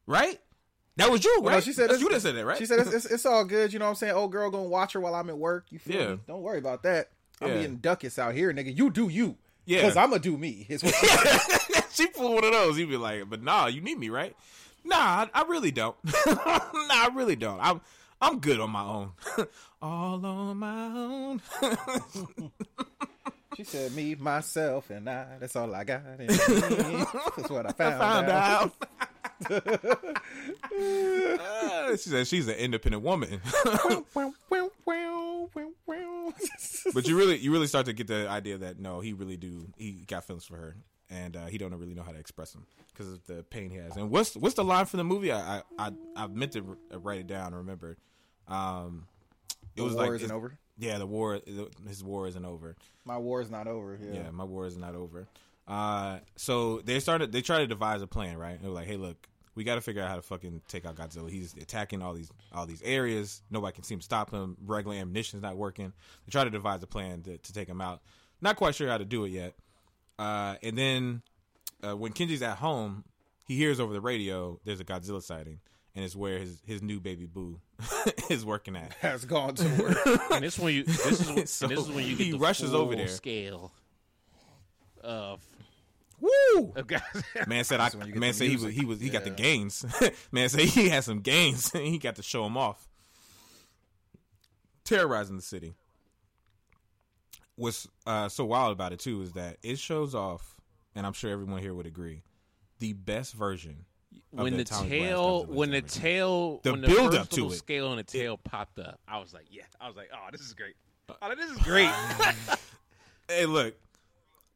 [0.07, 0.41] Right?
[0.97, 2.59] That was you, right?" Well, no, she said you that said that, right?
[2.59, 3.73] She said it's, it's, it's all good.
[3.73, 4.15] You know what I'm saying?
[4.15, 5.67] Old girl gonna watch her while I'm at work.
[5.71, 6.09] You feel Yeah.
[6.15, 6.21] me?
[6.27, 7.11] Don't worry about that.
[7.41, 7.59] I'm Yeah.
[7.59, 8.77] being duckus out here, nigga.
[8.77, 9.37] You do you.
[9.67, 9.81] Yeah.
[9.83, 10.67] Because I'm gonna do me.
[10.69, 10.95] Is what
[11.93, 12.77] she pulled one of those.
[12.77, 14.35] He'd be like, "But nah, you need me, right?"
[14.85, 15.97] Nah, I, I really don't.
[16.27, 17.59] nah, I really don't.
[17.61, 17.81] I'm
[18.21, 19.11] I'm good on my own.
[19.83, 21.43] All on my own.
[23.57, 25.27] She said, "Me, myself, and I.
[25.41, 28.63] That's all I got." That's what I found, Found out.
[29.01, 29.09] out.
[29.51, 29.57] Uh,
[31.97, 33.41] she said she's an independent woman.
[36.95, 39.67] but you really you really start to get the idea that no, he really do
[39.77, 40.77] he got feelings for her,
[41.11, 43.77] and uh, he don't really know how to express them because of the pain he
[43.77, 43.97] has.
[43.97, 45.33] And what's what's the line from the movie?
[45.33, 47.55] I I I, I meant to write it down.
[47.55, 47.97] Remember,
[48.49, 49.07] um,
[49.75, 50.59] it The was war like isn't over.
[50.79, 51.41] Yeah, the war
[51.87, 52.77] his war isn't over.
[53.05, 53.99] My war is not over.
[54.01, 54.23] Yeah.
[54.23, 55.27] Yeah, my war is not over.
[55.67, 57.33] Uh, so they started.
[57.33, 58.61] They tried to devise a plan, right?
[58.61, 60.95] They were like, "Hey, look, we got to figure out how to fucking take out
[60.95, 61.29] Godzilla.
[61.29, 63.43] He's attacking all these all these areas.
[63.51, 64.57] Nobody can seem to stop him.
[64.65, 65.93] Regular ammunition's not working.
[66.27, 68.01] They try to devise a plan to, to take him out.
[68.41, 69.55] Not quite sure how to do it yet.
[70.19, 71.23] Uh, and then
[71.83, 73.05] uh, when Kenji's at home,
[73.47, 75.59] he hears over the radio there's a Godzilla sighting,
[75.95, 77.59] and it's where his his new baby boo
[78.31, 78.93] is working at.
[79.01, 79.97] Has gone to work.
[80.31, 82.39] And this when you this is when, So this is when you get he the
[82.39, 83.09] rushes over there.
[83.09, 83.73] scale
[85.03, 85.41] of
[86.21, 86.73] Woo!
[86.77, 86.91] of.
[87.49, 89.11] Man said I, That's when you get man the said he was he was he
[89.11, 89.85] got the gains.
[90.33, 91.71] man said he had some gains.
[91.73, 92.89] he got to show them off.
[94.85, 95.75] Terrorizing the city.
[97.57, 100.57] What's uh, so wild about it too is that it shows off,
[100.95, 102.23] and I'm sure everyone here would agree,
[102.81, 103.87] the best version.
[104.31, 107.53] when the Atomic tail when the tail The when the build first up to it.
[107.57, 109.63] scale on the tail popped up, I was like, yeah.
[109.81, 110.75] I was like, oh, this is great.
[111.09, 111.91] Oh, this is great.
[113.29, 113.75] Hey, look,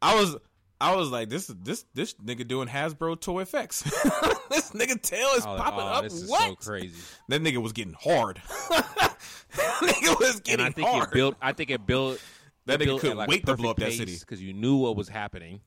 [0.03, 0.37] I was
[0.81, 3.83] I was like, this is this this nigga doing Hasbro toy effects.
[4.51, 6.05] this nigga tail is like, popping oh, up.
[6.05, 6.49] this is what?
[6.49, 7.01] so crazy.
[7.29, 8.41] That nigga was getting hard.
[8.71, 9.17] that
[9.83, 11.09] nigga was And getting I think hard.
[11.09, 11.37] it built.
[11.43, 12.21] I think it built.
[12.67, 14.17] That it nigga built couldn't at, like, wait to blow up that city.
[14.19, 15.61] because you knew what was happening.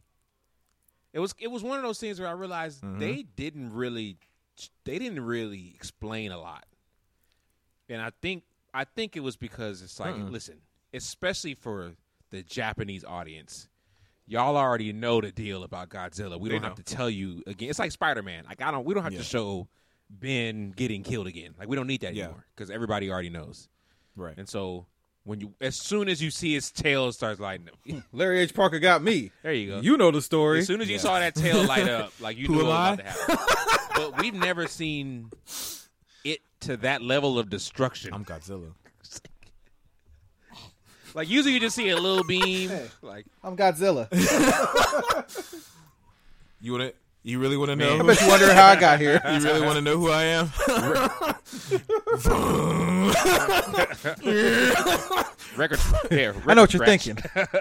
[1.14, 3.00] It was it was one of those things where I realized Mm-hmm.
[3.00, 4.18] they didn't really
[4.84, 6.66] they didn't really explain a lot,
[7.88, 8.44] and I think
[8.74, 10.58] I think it was because it's like listen,
[10.94, 11.94] especially for
[12.32, 13.68] the Japanese audience.
[14.26, 16.40] Y'all already know the deal about Godzilla.
[16.40, 16.84] We They don't have know.
[16.84, 17.70] to tell you again.
[17.70, 18.46] It's like Spider Man.
[18.48, 18.86] Like I don't.
[18.86, 19.20] We don't have Yeah.
[19.20, 19.68] to show
[20.10, 21.56] Ben getting killed again.
[21.60, 22.26] Like we don't need that Yeah.
[22.26, 23.68] anymore because everybody already knows.
[24.16, 24.36] right.
[24.38, 24.86] And so
[25.26, 28.00] when you, as soon as you see his tail starts lighting up, hmm.
[28.12, 28.54] Larry H.
[28.54, 29.32] Parker got me.
[29.42, 29.80] there you go.
[29.80, 30.60] You know the story.
[30.60, 33.00] as soon as you saw that tail light up, like you Who knew what was
[33.00, 33.90] about to happen.
[33.96, 35.32] but we've never seen
[36.24, 38.14] it to that level of destruction.
[38.14, 38.74] I'm Godzilla.
[41.14, 44.08] Like usually you just see a little beam, like I'm Godzilla.
[46.64, 46.94] You want to?
[47.24, 48.00] You really want to know?
[48.00, 49.22] I bet you wonder how I got here.
[49.34, 50.46] you really want to know who I am?
[55.58, 55.80] record.
[56.10, 57.04] Yeah, I know what you're scratch.
[57.04, 57.18] thinking,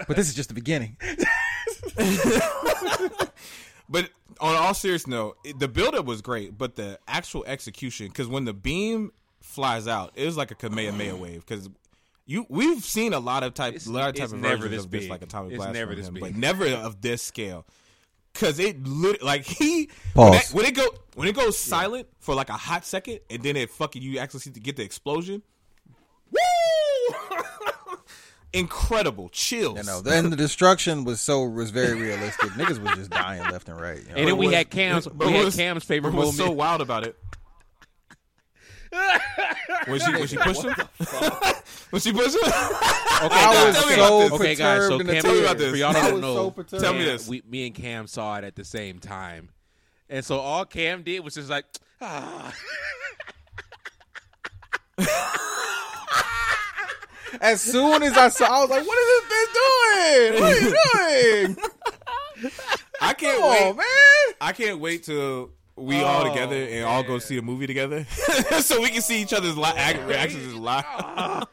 [0.07, 0.95] but this is just the beginning.
[3.89, 8.29] but on all serious note, it, the buildup was great, but the actual execution, because
[8.29, 11.45] when the beam flies out, it was like a Kamehameha wave.
[11.45, 11.69] Because
[12.25, 14.55] you, we've seen a lot of type, It's- a lot of type it's of never
[14.57, 15.09] versions this of this, big.
[15.09, 16.23] like atomic It's blast, never from this him, big.
[16.23, 17.65] but never of this scale.
[18.33, 20.31] Because it lit, like he Pause.
[20.31, 23.43] When, that- when it go when it goes silent for like a hot second, and
[23.43, 25.43] then it fucking you actually see to get the explosion.
[26.31, 27.97] Woo!
[28.53, 29.29] incredible.
[29.29, 29.77] Chills.
[29.77, 32.49] You know, then the destruction was so was very realistic.
[32.51, 33.99] Niggas was just dying left and right.
[33.99, 34.15] you know?
[34.15, 35.07] And then we was- had Cam's.
[35.07, 37.15] but We had was- Cam's favorite What was so wild about it?
[39.87, 40.73] When she when she pushed him,
[41.89, 42.41] when she pushed him.
[42.43, 43.95] Okay, I was guys, tell me
[44.29, 44.35] so.
[44.35, 45.71] Okay, guys, so perturbed in the Cam- Tell me about this.
[45.71, 46.83] For y'all I that was know, so perturbed.
[46.83, 47.27] Tell me Cam- this.
[47.27, 49.49] We, me and Cam saw it at the same time,
[50.09, 51.65] and so all Cam did was just like,
[52.01, 52.53] ah.
[57.41, 59.53] As soon as I saw, I was like, "What is this bitch
[60.33, 60.41] doing?
[60.41, 61.55] What are you
[62.43, 62.51] doing?
[63.01, 63.63] I can't Come wait.
[63.71, 67.41] on, man!" I can't wait till we all Oh, together and all go see a
[67.41, 68.05] movie together,
[68.61, 70.83] so we can see each other's li- act- reactions live.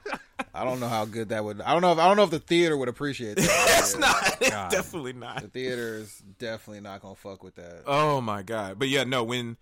[0.53, 1.61] I don't know how good that would.
[1.61, 3.77] I don't know if I don't know if the theater would appreciate that.
[3.79, 4.37] it's not.
[4.41, 4.71] It's God.
[4.71, 5.43] definitely not.
[5.43, 7.83] The theater is definitely not gonna fuck with that.
[7.87, 8.79] Oh my god!
[8.79, 9.57] But yeah, no, when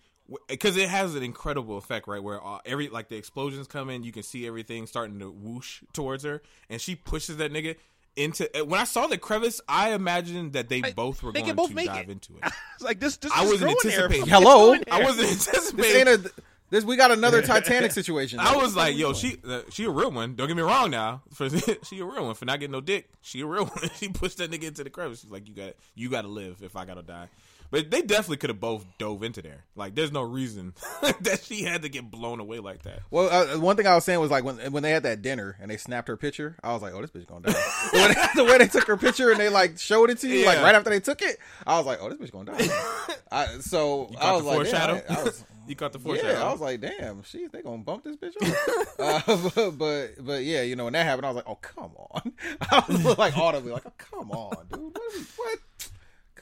[0.47, 2.23] because it has an incredible effect, right?
[2.23, 5.83] Where uh, every like the explosions come in, you can see everything starting to whoosh
[5.93, 7.77] towards her, and she pushes that nigga
[8.19, 8.61] into.
[8.61, 11.55] uh, When I saw the crevice, I imagined that they I- both were they going
[11.55, 12.12] both to dive it.
[12.12, 12.45] into it.
[12.75, 13.16] It's like this.
[13.16, 14.05] this I wasn't going there.
[14.05, 14.27] anticipating.
[14.29, 14.75] Hello?
[14.91, 16.09] I wasn't This anticipating.
[16.09, 16.31] ain't a.
[16.71, 18.39] This we got another Titanic situation.
[18.41, 20.35] I was like, yo, she uh, she a real one.
[20.35, 21.23] Don't get me wrong now.
[21.33, 23.09] For she a real one for not getting no dick.
[23.23, 23.89] She a real one.
[23.97, 25.23] she pushed that nigga into the crevice.
[25.23, 27.29] She's like, you got you got to live if I gotta die.
[27.71, 29.64] But they definitely could have both dove into there.
[29.77, 30.75] Like, there's no reason
[31.21, 33.01] that she had to get blown away like that.
[33.11, 35.57] Well, uh, one thing I was saying was like when when they had that dinner
[35.61, 37.62] and they snapped her picture, I was like, "Oh, this bitch gonna die."
[37.93, 40.62] When the way they took her picture and they like showed it to you, like
[40.62, 44.11] right after they took it, I was like, "Oh, this bitch gonna die." I, so
[44.19, 44.71] I was the like.
[44.71, 46.33] "Damn," I, I was, you caught the foreshadow.
[46.33, 50.25] yeah, I was like, "Damn, she they gonna bump this bitch off." uh, but, but
[50.25, 53.19] but yeah, you know when that happened, I was like, "Oh, come on!" I was
[53.19, 55.12] like audibly like, oh, "Come on, dude, what?
[55.37, 55.59] What?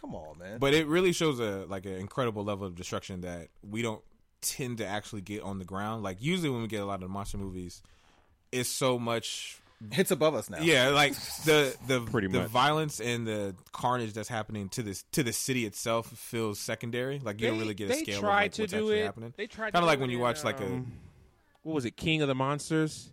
[0.01, 3.49] Come on, man." But it really shows a like an incredible level of destruction that
[3.69, 4.03] we don't
[4.43, 6.03] tend to actually get on the ground.
[6.03, 7.83] Like usually when we get a lot of monster movies,
[8.53, 9.59] it's so much
[9.93, 10.59] it's above us now.
[10.61, 12.49] yeah, like the the Pretty the much.
[12.49, 17.19] violence and the carnage that's happening to this to the city itself feels secondary.
[17.19, 19.05] Like you don't really get a scale of like, to what's do actually it.
[19.05, 19.35] happening.
[19.37, 20.93] They tried Kinda like when it you in, watch, like, a- um,
[21.63, 23.13] what was it, King of the Monsters,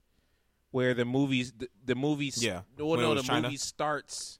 [0.72, 3.48] where the movies the, the movies Yeah, well, no the China.
[3.48, 4.40] movie starts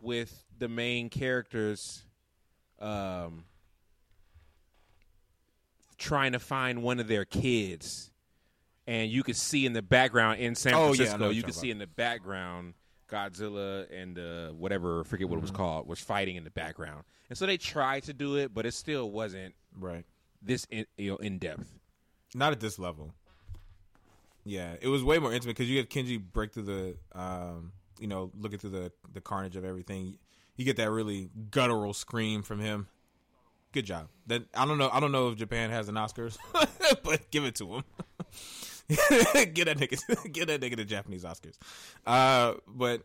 [0.00, 2.02] with the main characters
[2.80, 3.44] um
[5.98, 8.10] trying to find one of their kids
[8.86, 11.78] and you could see in the background in San Oh, Francisco you could see in
[11.78, 12.74] the background
[13.08, 17.38] Godzilla and uh, whatever forget what it was called was fighting in the background and
[17.38, 20.04] so they tried to do it but it still wasn't Right.
[20.42, 21.72] this in, you know in depth
[22.34, 23.14] Not at this level.
[24.44, 28.08] Yeah, it was way more intimate because you get Kenji break through the, um, you
[28.08, 30.18] know, looking through the the carnage of everything.
[30.56, 32.88] You get that really guttural scream from him.
[33.72, 34.08] Good job.
[34.26, 34.90] That I don't know.
[34.92, 36.36] I don't know if Japan has an Oscars,
[37.02, 37.84] but give it to him.
[38.88, 41.56] get that nigga, get that nigga the Japanese Oscars.
[42.06, 43.02] Uh, but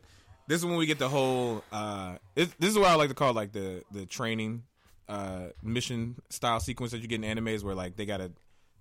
[0.47, 1.63] this is when we get the whole.
[1.71, 4.63] Uh, this, this is what I like to call like the the training
[5.07, 8.29] uh mission style sequence that you get in animes where like they gotta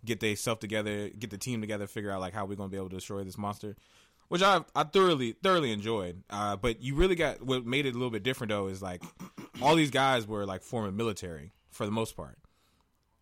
[0.04, 2.76] get they self together, get the team together, figure out like how we're gonna be
[2.76, 3.76] able to destroy this monster.
[4.28, 6.22] Which I I thoroughly thoroughly enjoyed.
[6.30, 9.02] Uh, but you really got what made it a little bit different though is like
[9.62, 12.36] all these guys were like former military for the most part.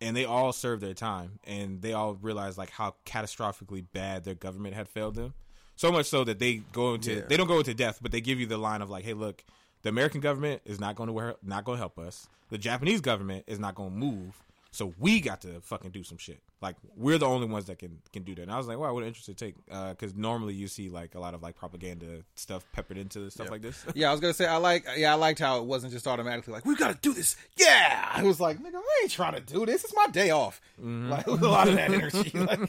[0.01, 4.35] And they all served their time and they all realized like how catastrophically bad their
[4.35, 5.33] government had failed them.
[5.77, 7.21] So much so that they go into Yeah.
[7.27, 9.43] they don't go into death, but they give you the line of like, "Hey, look,
[9.83, 12.27] the American government is not going to not going to help us.
[12.49, 14.41] The Japanese government is not going to move.
[14.75, 16.41] So we got to fucking do some shit.
[16.61, 18.41] Like we're the only ones that can can do that.
[18.41, 19.55] And I was like, wow, what an interesting take.
[19.67, 23.61] Because normally you see like a lot of like propaganda stuff peppered into stuff like
[23.61, 23.85] this.
[23.95, 24.85] Yeah, I was gonna say I like.
[24.97, 27.37] Yeah, I liked how it wasn't just automatically like we gotta do this.
[27.55, 29.85] Yeah, I was like, nigga, I ain't trying to do this.
[29.85, 30.59] It's my day off.
[30.77, 31.09] Mm-hmm.
[31.09, 32.31] Like with a lot of that energy.
[32.37, 32.59] Like,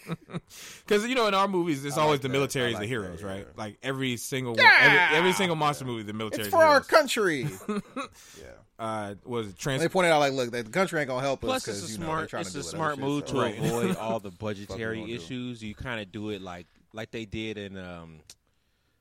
[0.87, 2.33] Because you know, in our movies, it's always like the that.
[2.33, 3.47] military I is the heroes, that, right?
[3.59, 5.09] Like every single one, Yeah!
[5.09, 7.49] every, every single monster movie, the military it's for our country.
[7.69, 8.53] yeah.
[8.79, 9.81] Uh, was it trans?
[9.83, 11.93] they pointed out like, look, the country ain't gonna help us Plus, it's because a
[11.93, 13.59] you know they're smart trying it's to a do smart move shit, to Right.
[13.59, 15.15] avoid all the budgetary gonna do?
[15.15, 15.63] issues.
[15.63, 18.21] You kind of do it like like they did in um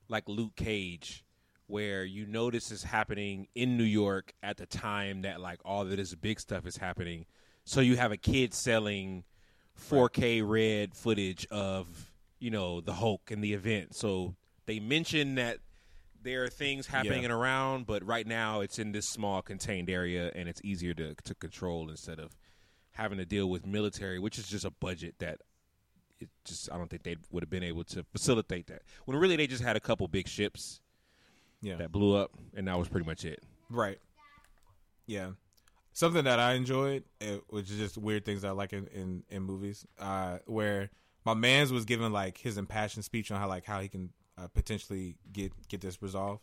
[0.08, 1.26] like Luke Cage,
[1.68, 5.82] where you know this is happening in New York at the time that like all
[5.82, 7.26] of this big stuff is happening.
[7.66, 9.24] So you have a kid selling
[9.90, 13.96] 4K red footage of you know the Hulk and the event.
[13.96, 14.36] So
[14.68, 15.58] they mention that
[16.26, 17.26] there are things happening Yeah.
[17.26, 21.16] and around, but right now it's in this small contained area and it's easier to
[21.16, 22.36] to control instead of
[22.92, 25.40] having to deal with military, which is just a budget that
[26.20, 28.82] it just I don't think they would have been able to facilitate that.
[29.06, 30.82] When really they just had a couple big ships
[31.62, 33.42] Yeah, that blew up, and that was pretty much it.
[33.70, 34.00] Right.
[35.08, 35.32] Yeah.
[35.94, 39.44] Something that I enjoyed, uh, which is just weird things I like in, in, in
[39.44, 40.90] movies, uh, where
[41.26, 44.48] my man's was giving like his impassioned speech on how like how he can uh,
[44.48, 46.42] potentially get get this resolved.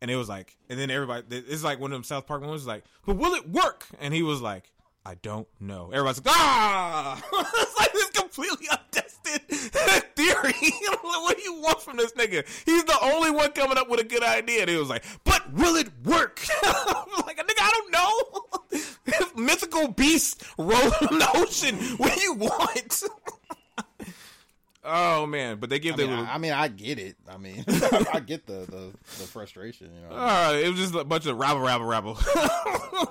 [0.00, 2.66] And it was like, and then everybody, it's like one of them South Park ones,
[2.66, 3.86] like, but will it work?
[4.00, 4.70] And he was like,
[5.06, 5.90] I don't know.
[5.92, 9.42] Everybody's like, ah, it's like this completely untested
[10.16, 10.72] theory.
[11.02, 12.46] what do you want from this nigga?
[12.64, 14.62] He's the only one coming up with a good idea.
[14.62, 16.40] And he was like, but will it work?
[17.26, 19.42] Like, nigga, I don't know.
[19.42, 21.76] Mythical beast rolling in the ocean.
[21.98, 23.02] What do you want?
[24.84, 26.30] Oh man, but they give I their mean, little.
[26.30, 27.16] I, I mean, I get it.
[27.28, 27.64] I mean,
[28.12, 29.90] I get the, the the frustration.
[29.94, 32.14] You know, Uh, it was just a bunch of rabble, rabble, rabble.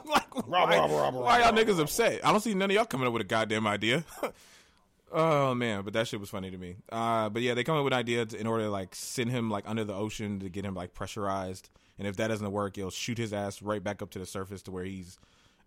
[0.06, 2.26] like, why, rabble, rabble, why y'all rabble, niggas upset?
[2.26, 4.04] I don't see none of y'all coming up with a goddamn idea.
[5.12, 6.76] oh man, but that shit was funny to me.
[6.92, 9.64] Uh, but yeah, they come up with ideas in order to like send him like
[9.68, 13.18] under the ocean to get him like pressurized, and if that doesn't work, he'll shoot
[13.18, 15.18] his ass right back up to the surface to where he's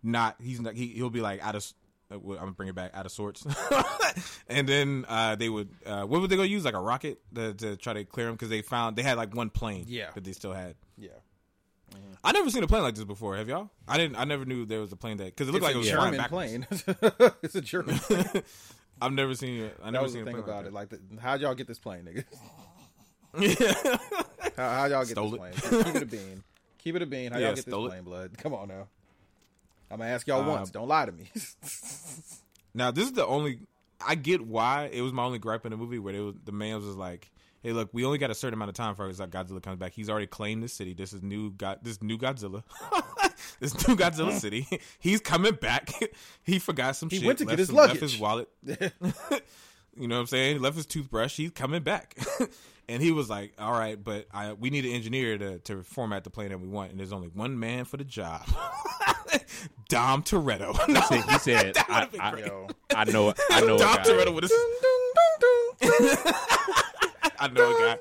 [0.03, 0.35] not.
[0.41, 0.75] He's not.
[0.75, 1.65] He, he'll be like out of.
[2.11, 3.45] Uh, I'm gonna bring it back out of sorts,
[4.47, 5.69] and then uh, they would.
[5.85, 6.63] Uh, what would they go use?
[6.65, 9.35] Like a rocket to, to try to clear him because they found they had like
[9.35, 9.85] one plane.
[9.87, 10.11] Yeah.
[10.13, 10.75] that they still had.
[10.97, 11.09] yeah,
[12.23, 13.35] I never seen a plane like this before.
[13.37, 13.69] Have y'all?
[13.87, 14.17] I didn't.
[14.17, 16.13] I never knew there was a plane that because it looked like it was flying
[16.13, 16.83] German backwards.
[16.83, 17.31] plane.
[17.43, 18.43] it's a German plane.
[19.01, 19.77] I've never seen it.
[19.83, 20.73] I never was the seen thing a plane about it.
[20.73, 22.23] like Like, the, how'd y'all get this plane, nigga?
[23.33, 24.53] that.
[24.57, 25.69] How, how y'all get Stole this it.
[25.69, 25.83] plane?
[25.83, 26.43] Keep it a bean.
[26.79, 27.31] Keep it a bean.
[27.31, 27.89] How Yeah, y'all get this stole it.
[27.89, 28.37] plane, blood?
[28.37, 28.87] Come on now.
[29.89, 30.71] I'm gonna ask y'all Uh, once.
[30.71, 31.29] Don't lie to me.
[32.73, 33.59] now this is the only.
[34.05, 36.51] I get why it was my only gripe in the movie where they was, the
[36.51, 37.31] man was like,
[37.63, 39.93] "Hey, look, we only got a certain amount of time for like Godzilla comes back.
[39.93, 40.93] He's already claimed this city.
[40.93, 41.51] This is new.
[41.51, 42.63] God, this new Godzilla.
[43.59, 44.67] this new Godzilla city.
[44.99, 45.89] He's coming back.
[46.43, 47.15] he forgot some shit.
[47.15, 47.27] He shit.
[47.27, 48.49] went to get his some- left his wallet.
[49.99, 50.53] You know what I'm saying?
[50.57, 51.35] He left his toothbrush.
[51.35, 52.15] He's coming back.
[52.87, 56.23] and he was like, all right, but I, we need an engineer to, to format
[56.23, 56.91] the plane that we want.
[56.91, 58.45] And there's only one man for the job
[59.89, 60.73] Dom Toretto.
[60.87, 62.37] No, He said, he said I, would've I.
[62.39, 62.67] Yo.
[62.95, 63.75] I know, I know.
[63.75, 64.03] a Dom guy.
[64.03, 64.51] Toretto would have.
[67.39, 67.97] I know a guy.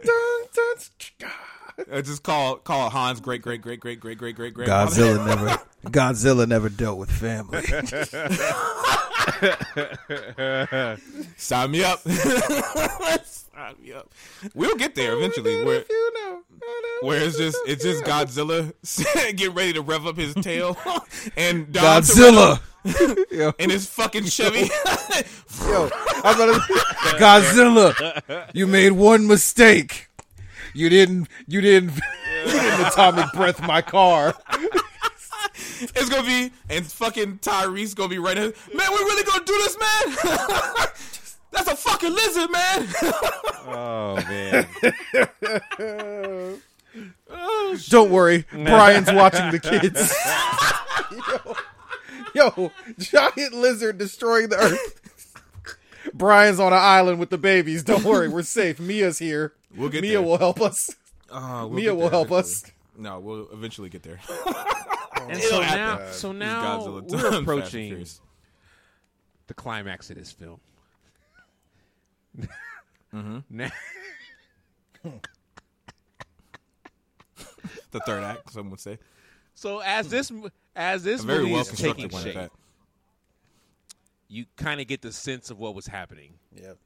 [1.92, 5.26] Uh, just call call Hans great great great great great great great great great Godzilla
[5.26, 7.62] never Godzilla never dealt with family.
[11.36, 12.00] Sign me up.
[13.24, 14.10] Sign me up.
[14.54, 15.64] We'll get there eventually.
[15.64, 16.42] Where you know.
[17.00, 18.72] where it's just it's just Godzilla
[19.36, 20.76] getting ready to rev up his tail
[21.36, 22.60] and Dom Godzilla.
[23.32, 24.70] Yo, in his fucking Chevy.
[25.62, 25.90] yo,
[26.22, 26.58] I'm gonna,
[27.18, 28.48] Godzilla.
[28.54, 30.08] You made one mistake.
[30.72, 31.26] You didn't.
[31.48, 31.94] You didn't.
[32.46, 34.36] You didn't atomic breath my car.
[35.94, 38.36] it's gonna be and fucking Tyrese gonna be right.
[38.36, 40.16] in- Man, we really gonna do this, man?
[41.52, 42.88] That's a fucking lizard, man.
[43.68, 44.66] Oh man,
[47.30, 50.14] oh, Don't worry, Brian's watching the kids.
[52.34, 55.00] yo, yo, giant lizard destroying the earth.
[56.14, 57.82] Brian's on an island with the babies.
[57.82, 58.78] Don't worry, we're safe.
[58.78, 59.52] Mia's here.
[59.74, 60.22] We'll get Mia there.
[60.22, 60.94] will help us.
[61.30, 62.64] Uh, we'll Mia will there help us.
[62.98, 63.02] Eventually.
[63.02, 64.20] No, we'll eventually get there.
[65.28, 66.04] and so happen.
[66.04, 68.06] now, so now Godzilla we're approaching
[69.46, 70.60] the climax of this film.
[73.14, 73.38] Mm-hmm.
[73.48, 73.70] Now,
[77.90, 78.52] the third act.
[78.52, 78.98] Some would say
[79.54, 80.30] so as this
[80.74, 82.22] as this a very movie well is taking one.
[82.22, 82.50] shape,
[84.28, 86.34] you kind of get the sense of what was happening.
[86.54, 86.76] Yep.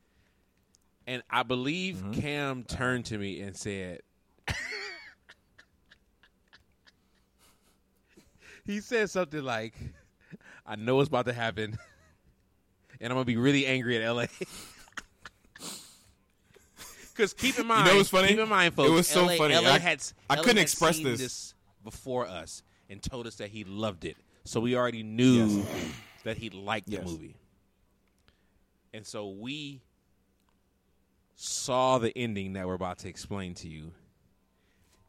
[1.07, 2.21] And I believe Mm-hmm.
[2.21, 4.01] Cam turned to me and said,
[8.71, 9.75] he said something like,
[10.67, 11.77] I know it's about to happen,
[13.01, 14.27] and I'm going to be really angry at LA.
[17.13, 18.29] Because keep in mind, you know what's funny?
[18.29, 19.55] keep in mind, It was so LA, funny.
[19.55, 21.53] LA I- had, I LA couldn't had express seen this.
[21.85, 24.17] before us and told us that he loved it.
[24.45, 25.67] So we already knew Yes.
[26.25, 27.01] that he liked Yes.
[27.05, 27.37] the movie.
[28.95, 29.83] And so we
[31.37, 33.93] saw the ending that we're about to explain to you.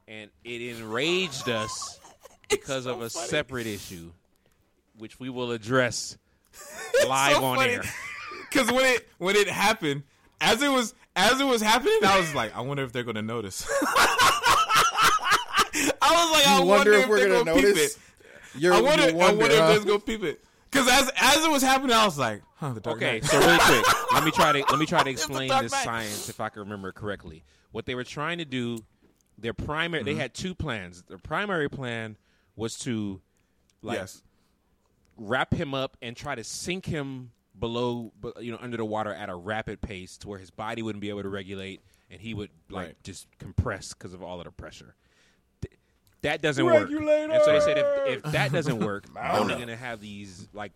[0.10, 2.01] And it enraged us
[2.52, 4.12] because of a separate issue,
[4.98, 6.18] which we will address
[7.08, 7.74] live so on funny.
[7.74, 7.84] air.
[8.52, 10.04] Because when it when it happened,
[10.42, 13.22] as it was as it was happening, I was like, I wonder if they're gonna
[13.22, 13.66] notice.
[13.72, 14.68] I
[16.02, 17.96] was like, I wonder, wonder if, if we're they're gonna gonna, peep notice?
[17.96, 18.02] it.
[18.62, 19.72] You're, I wonder, you wonder, I wonder huh?
[19.72, 20.44] if they're gonna peep it.
[20.70, 23.26] Because as as it was happening, I was like, huh, the Dark Okay, Knight.
[23.26, 25.84] so really quick, let me try to let me try to explain this Knight.
[25.84, 27.44] science if I can remember correctly.
[27.72, 28.80] What they were trying to do,
[29.38, 30.14] their primary Mm-hmm.
[30.14, 31.04] they had two plans.
[31.08, 32.18] Their primary plan
[32.56, 33.22] was to
[33.82, 34.22] like yes,
[35.18, 39.30] wrap him up and try to sink him below you know under the water at
[39.30, 42.50] a rapid pace to where his body wouldn't be able to regulate and he would
[42.70, 42.96] like Right.
[43.04, 44.96] just compress because of all of the pressure.
[45.62, 45.74] Th-
[46.22, 46.90] That doesn't work.
[46.90, 50.48] And so they said if, if that doesn't work, they're only going to have these
[50.54, 50.72] like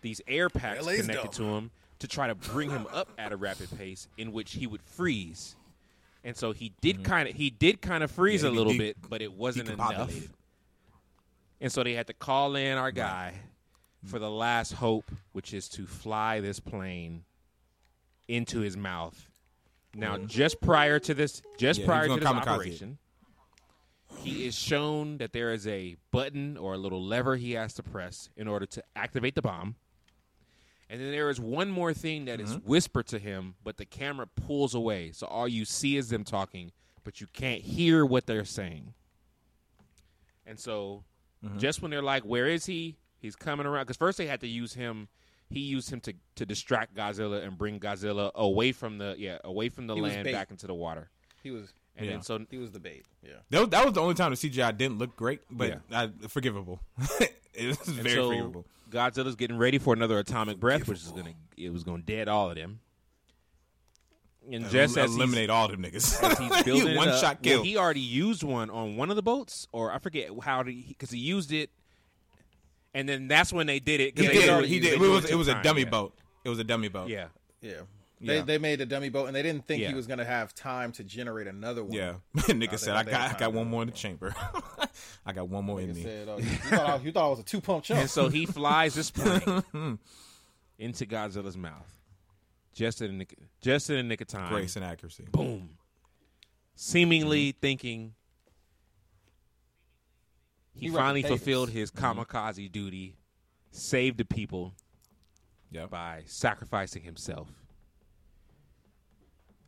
[0.00, 1.70] these air packs LA's connected to him
[2.00, 5.54] to try to bring him up at a rapid pace in which he would freeze.
[6.24, 8.78] and so he did kind of he did kind of freeze Yeah, a little de-
[8.78, 10.12] bit, but it wasn't enough.
[11.62, 13.34] And so they had to call in our guy
[14.04, 17.22] for the last hope, which is to fly this plane
[18.28, 19.28] into his mouth.
[19.94, 22.26] Now, just prior to this, just Yeah, prior to this it.
[22.36, 22.98] operation,
[24.18, 27.82] he is shown that there is a button or a little lever he has to
[27.82, 29.76] press in order to activate the bomb.
[30.90, 32.68] And then there is one more thing that is Mm-hmm.
[32.68, 35.12] whispered to him, but the camera pulls away.
[35.12, 36.72] So all you see is them talking,
[37.04, 38.94] but you can't hear what they're saying.
[40.44, 41.04] And so
[41.44, 41.58] Mm-hmm.
[41.58, 44.48] just when they're like, "Where is he?" He's coming around because first they had to
[44.48, 45.08] use him.
[45.50, 49.68] He used him to to distract Godzilla and bring Godzilla away from the yeah away
[49.68, 51.10] from the He land back into the water.
[51.42, 52.12] He was And Yeah.
[52.12, 53.04] then so he was the bait.
[53.22, 53.32] Yeah.
[53.50, 55.76] That was, that was the only time the CGI didn't look great, but Yeah.
[55.90, 56.80] uh, forgivable.
[57.54, 58.66] it was very so forgivable.
[58.90, 62.48] Godzilla's getting ready for another atomic breath, which is gonna it was gonna dead all
[62.50, 62.80] of them.
[64.50, 66.22] And just as he's- eliminate all them niggas.
[66.22, 67.62] as he's building it one up- shot well, kill.
[67.62, 71.10] he already used one on one of the boats, or I forget how he because
[71.10, 71.70] he used it,
[72.94, 74.16] and then that's when they did it.
[74.16, 74.48] 'cause he they did.
[74.50, 74.94] already He did.
[74.94, 75.90] It during was, it was a time, dummy yeah.
[75.90, 76.14] boat.
[76.44, 77.08] It was a dummy boat.
[77.08, 77.28] Yeah,
[77.60, 77.82] Yeah.
[78.20, 78.42] They Yeah.
[78.42, 79.88] they made a dummy boat and they didn't think Yeah.
[79.88, 81.92] he was gonna have time to generate another one.
[81.92, 82.14] Yeah.
[82.36, 84.34] Nigga they- said, I got, I got one more in the chamber.
[85.26, 86.02] I got one more in me.
[86.02, 88.00] said, oh, you, you thought I, you thought I was a two pump chump.
[88.00, 89.98] and so he flies this plane
[90.78, 91.92] into Godzilla's mouth,
[92.74, 94.52] just in the nick, just in the nick of time.
[94.52, 95.24] Grace and accuracy.
[95.30, 95.70] boom,
[96.74, 97.58] seemingly Mm-hmm.
[97.60, 98.14] thinking
[100.74, 103.16] he, He finally fulfilled his kamikaze duty,
[103.70, 104.74] saved the people
[105.70, 105.90] Yep.
[105.90, 107.48] by sacrificing himself.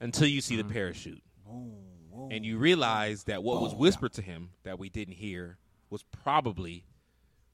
[0.01, 0.45] Until you Mm-hmm.
[0.45, 1.23] see the parachute,
[2.31, 5.59] and you realize that what was whispered to him that we didn't hear
[5.91, 6.85] was probably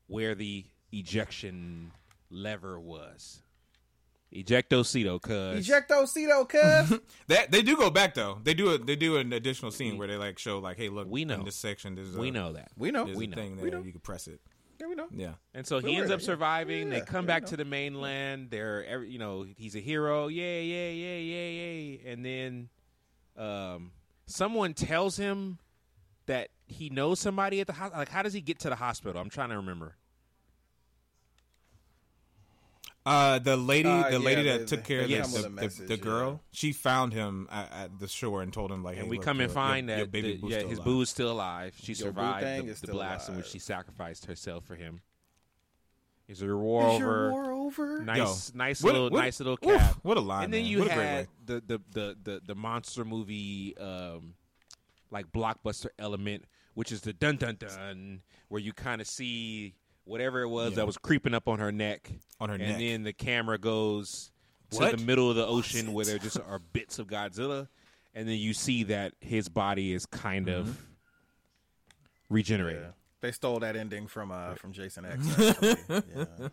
[0.07, 1.93] where the ejection
[2.31, 3.43] lever was.
[4.35, 5.67] Ejectocito, cuz.
[5.69, 6.99] Ejectocito, cuz.
[7.29, 8.39] That they do go back though.
[8.43, 11.09] They do a, they do an additional scene where they like show like, hey, look,
[11.11, 11.35] We know.
[11.35, 12.71] in this section, there's a, we know that.
[12.77, 13.05] we know.
[13.05, 13.35] there's we a know.
[13.37, 13.85] thing We there know.
[13.85, 14.41] you can press it.
[14.81, 15.09] Yeah, we know.
[15.15, 15.33] Yeah.
[15.53, 16.35] And so he We're ends up of that, yeah.
[16.35, 16.89] surviving.
[16.93, 18.49] Yeah, they come yeah, back to the mainland.
[18.51, 20.29] They're, every, you know, he's a hero.
[20.29, 22.01] Yay, yay, yay, yay, yay.
[22.13, 22.69] And then
[23.37, 23.91] um,
[24.27, 25.59] someone tells him
[26.27, 27.99] that he knows somebody at the hospital.
[27.99, 29.21] Like, how does he get to the hospital?
[29.21, 29.97] I'm trying to remember.
[33.07, 35.33] Uh, the lady, Uh, the lady yeah, that they- took care they of the, come
[35.33, 35.97] the, a the, message, yeah.
[35.97, 39.25] girl, she found him at, at the shore and told him like, And we look,
[39.25, 40.85] come and find your, that your baby the- yeah, his alive.
[40.85, 41.75] boo is still alive.
[41.81, 45.01] She Your survived the, the still blast in which she sacrificed herself for him.
[46.29, 47.05] Is your war Is over?
[47.05, 48.03] your war over?
[48.05, 49.97] Nice, nice What little, what nice little oof, cap.
[50.03, 50.71] what a line, And then man.
[50.71, 54.35] you What a great had the, the the the the monster movie, um,
[55.11, 56.45] like blockbuster element,
[56.75, 59.75] which is the dun dun dun, where you kind of see
[60.05, 60.77] whatever it was Yeah.
[60.77, 62.73] that was creeping up on her neck, on her and neck.
[62.73, 64.31] And then the camera goes
[64.73, 67.69] to the middle of the ocean where there just are bits of Godzilla,
[68.15, 70.61] and then you see that his body is kind Mm-hmm.
[70.71, 70.87] of
[72.29, 72.83] regenerated.
[72.83, 72.91] Yeah.
[73.23, 75.27] They stole that ending from uh from Jason X.
[75.89, 76.49] Yeah.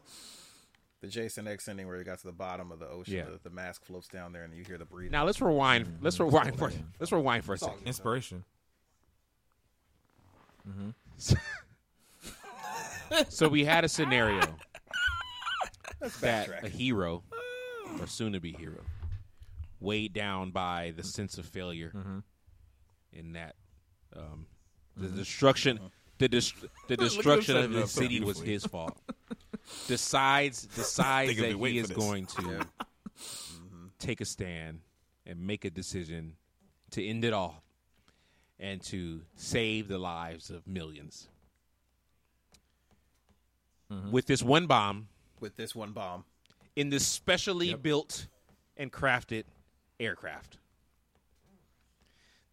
[0.99, 3.25] The Jason X ending where he got to the bottom of the ocean, Yeah.
[3.25, 5.11] the, the mask floats down there, and you hear the breathing.
[5.11, 5.99] Now let's rewind.
[6.01, 7.85] Let's rewind for let's rewind for a second.
[7.85, 8.43] Inspiration.
[13.29, 14.41] So we had a scenario
[16.21, 17.23] that a hero
[17.99, 18.81] or soon to be hero
[19.79, 21.91] weighed down by the sense of failure
[23.13, 23.55] in that
[24.15, 24.45] um,
[24.95, 25.79] the destruction
[26.17, 26.53] the dis-
[26.87, 28.97] the destruction of it up his so city was his fault.
[29.87, 32.61] Decides decides that he is going to
[33.99, 34.79] take a stand
[35.25, 36.37] and make a decision
[36.91, 37.63] to end it all
[38.59, 40.65] and to save the lives of
[43.91, 45.07] 1000000s with this one bomb
[45.39, 46.23] with this one bomb.
[46.75, 48.27] in this specially built
[48.75, 49.43] and crafted
[49.99, 50.57] aircraft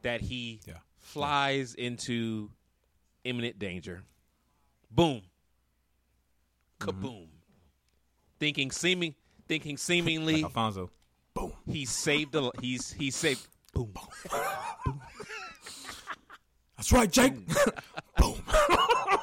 [0.03, 0.75] that he Yeah.
[0.99, 2.51] flies into
[3.25, 4.05] imminent danger.
[4.91, 5.23] Boom.
[6.81, 7.03] Kaboom.
[7.03, 7.31] Mm-hmm.
[8.39, 9.15] Thinking seeming
[9.49, 10.91] thinking seemingly Alfonso.
[11.35, 11.53] Boom.
[11.67, 13.93] He saved the he's he saved boom.
[16.77, 17.35] That's right, Jake.
[18.19, 18.43] Boom.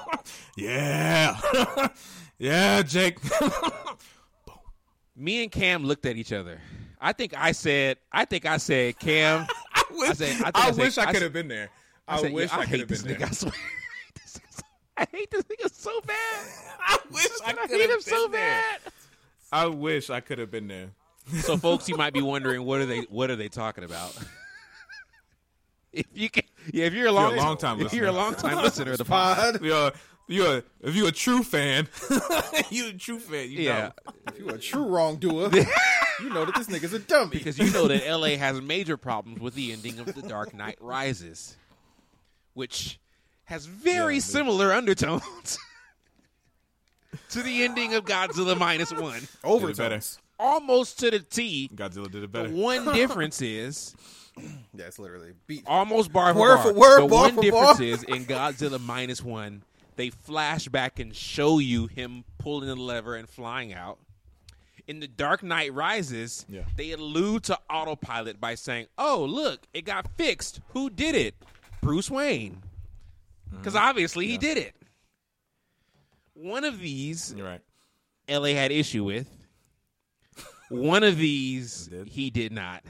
[0.56, 1.38] yeah.
[2.40, 3.18] yeah, Jake.
[5.16, 6.60] Me and Cam looked at each other.
[7.00, 10.56] I think I said I think I said Cam I, wish, said- I I, think
[10.56, 11.70] I said- wish I I could have been there.
[12.08, 13.20] I, said, wish I, could hate have this been nigga.
[13.20, 13.28] there.
[13.28, 13.54] I swear.
[14.98, 16.46] I hate this nigga so bad.
[16.80, 18.62] I wish I I could hate him have so been there.
[18.84, 18.94] bad.
[19.52, 20.90] I wish I could have been there.
[21.42, 24.16] So, folks, you might be wondering what are they what are they talking about?
[25.94, 28.24] if you can, yeah, if you're a long, a long-time if you're a listener.
[28.24, 29.94] long time listener of the pod, Pod.
[30.32, 31.88] You're, you're, if you're a true fan,
[32.70, 33.50] you a true fan.
[33.52, 34.14] You yeah, know.
[34.28, 35.50] If you're a true wrongdoer,
[36.22, 37.32] you know that this nigga's a dummy.
[37.32, 40.78] because you know that LA has major problems with the ending of The Dark Knight
[40.80, 41.58] Rises,
[42.54, 43.00] which
[43.46, 45.58] has very Yeah, similar undertones
[47.32, 50.20] to the ending of Godzilla minus one, overtones.
[50.40, 51.70] almost to the T.
[51.76, 52.50] Godzilla did it The better.
[52.50, 53.96] one difference is
[54.74, 55.64] That's literally beat.
[55.68, 56.64] almost bar for Word bar.
[56.64, 57.84] for word, the bar one for difference bar.
[57.88, 59.64] is in Godzilla minus one,
[59.96, 64.00] they flash back and show you him pulling the lever and flying out.
[64.88, 66.64] In the Dark Knight Rises, Yeah.
[66.76, 70.60] they allude to autopilot by saying, "Oh, look, it got fixed.
[70.70, 71.36] Who did it?
[71.82, 72.62] Bruce Wayne."
[73.48, 73.58] Mm-hmm.
[73.58, 74.76] Because obviously he did it.
[76.34, 77.62] One of these You're right.
[78.28, 79.28] LA had issue with.
[80.70, 82.08] One of these Did.
[82.08, 82.84] he did not.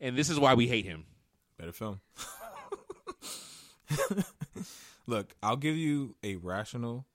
[0.00, 1.04] And this is why we hate him.
[1.58, 2.00] Better film.
[5.08, 7.06] Look, I'll give you a rational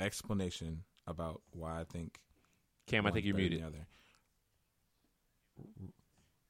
[0.00, 2.18] explanation about why I think.
[2.88, 3.62] Cam, I think you're muted.
[3.62, 3.86] the other.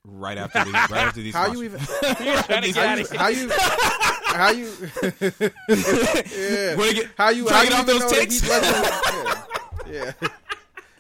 [0.04, 1.34] Right after these, right after these.
[1.34, 1.78] How you even?
[2.08, 2.60] How
[2.94, 3.04] you?
[3.18, 3.50] How you?
[4.24, 4.72] How you?
[6.38, 6.76] yeah.
[6.76, 7.46] Wanna get- How you?
[7.46, 8.40] try How to you get off even those know that ticks?
[8.40, 9.42] Heath Ledger?
[9.92, 10.12] Yeah.
[10.22, 10.28] yeah.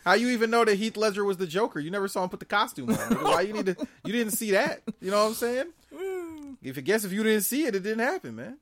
[0.04, 1.80] How you even know that Heath Ledger was the Joker?
[1.80, 2.96] You never saw him put the costume on.
[2.96, 3.24] Nigga.
[3.24, 3.76] Why you need to?
[4.04, 4.82] You didn't see that.
[5.00, 5.66] You know what I'm saying?
[6.62, 8.58] If I guess if you didn't see it, it didn't happen, man.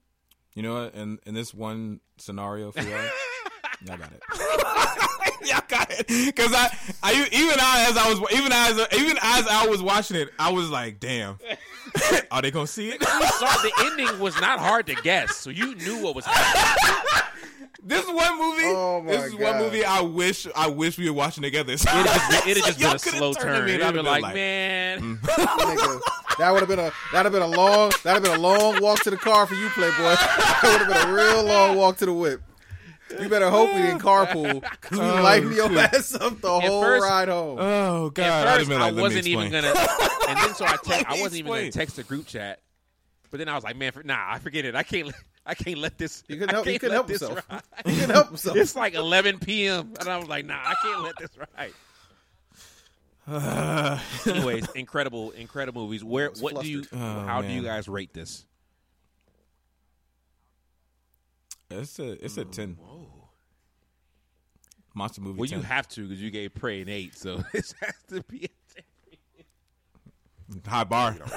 [0.55, 0.95] You know what?
[0.95, 2.91] In in this one scenario for y'all,
[3.85, 4.23] y'all got it.
[5.47, 6.07] y'all got it.
[6.07, 6.69] Because I,
[7.03, 10.53] I even I, as I was even as even as I was watching it, I
[10.53, 11.39] was like, damn,
[12.31, 13.01] are they gonna see it?
[13.01, 17.23] you saw the ending was not hard to guess, so you knew what was happening.
[17.83, 18.63] This is one movie.
[18.67, 21.73] Oh my this is one movie I wish I wish we were watching together.
[21.73, 23.69] It'd just been, it'd just Y'all been a slow turn.
[23.69, 25.17] It'd I'd have have been been like, like, man, mm.
[25.21, 26.01] Nigga,
[26.39, 28.33] that would have been a that would have been a long that would have been
[28.33, 29.93] a long walk to the car for you, Playboy.
[29.97, 32.41] That would have been a real long walk to the whip.
[33.21, 35.95] You better hope we didn't carpool because we Oh, lighten your shit.
[35.95, 37.59] ass up the whole first- ride home.
[37.61, 38.25] Oh god!
[38.25, 39.75] at I'd first I like, let me wasn't even gonna,
[40.29, 42.61] and then so I te- I wasn't even gonna text the group chat,
[43.31, 44.75] but then I was like, man, for, nah, I forget it.
[44.75, 45.15] I can't, let-
[45.47, 46.25] I can't let this.
[46.27, 47.47] He couldn't I help- he can't let help this himself.
[47.51, 47.63] ride.
[47.87, 48.57] He couldn't help himself.
[48.57, 49.93] It's like 11 p.m.
[50.01, 51.73] and I was like, nah, I can't let this ride.
[54.27, 56.05] Anyways, incredible, incredible movies.
[56.05, 56.85] Where, was what do you.
[56.93, 58.45] Oh, how do you guys rate this?
[61.71, 62.77] It's a it's a mm, ten.
[62.79, 63.07] Whoa.
[64.95, 65.41] Monster movie.
[65.41, 65.59] Well, 10.
[65.59, 68.49] you have to because you gave Prey an eight, so this has to be a
[70.53, 70.63] 10.
[70.67, 71.17] high bar.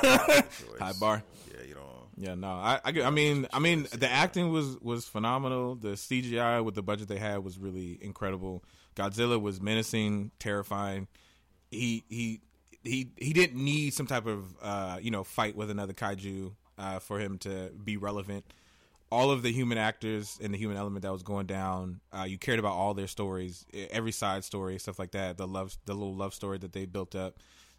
[0.80, 1.24] high bar.
[1.52, 1.87] Yeah, you don't.
[2.20, 5.76] Yeah, no, I, I, I mean, I mean, the acting was was phenomenal.
[5.76, 8.64] The CGI with the budget they had was really incredible.
[8.96, 11.08] Godzilla was menacing, terrifying.
[11.70, 12.42] He he
[12.84, 16.98] he he didn't need some type of uh, you know fight with another kaiju uh,
[17.00, 18.46] for him to be relevant.
[19.12, 22.38] All of the human actors and the human element that was going down, uh, you
[22.38, 25.38] cared about all their stories, every side story, stuff like that.
[25.38, 27.38] The love, the little love story that they built up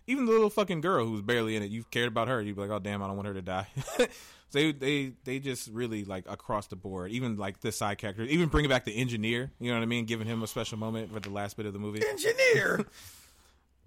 [0.09, 2.41] even the little fucking girl who was barely in it, you've cared about her.
[2.43, 3.69] You'd be like, oh damn, I don't want her to die.
[4.53, 8.49] they they they just really like across the board, even like the side characters, even
[8.49, 9.53] bringing back the engineer.
[9.61, 10.07] You know what I mean?
[10.07, 12.03] Giving him a special moment for the last bit of the movie.
[12.05, 12.85] Engineer.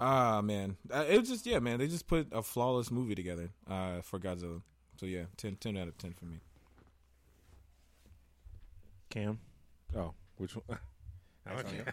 [0.04, 1.78] Ah man, uh, it was just yeah, man.
[1.78, 4.64] They just put a flawless movie together uh, for Godzilla.
[5.00, 6.40] So yeah, 10, 10 out of ten for me.
[9.12, 9.38] Cam?
[9.96, 10.80] Oh, which one?
[11.48, 11.84] Okay.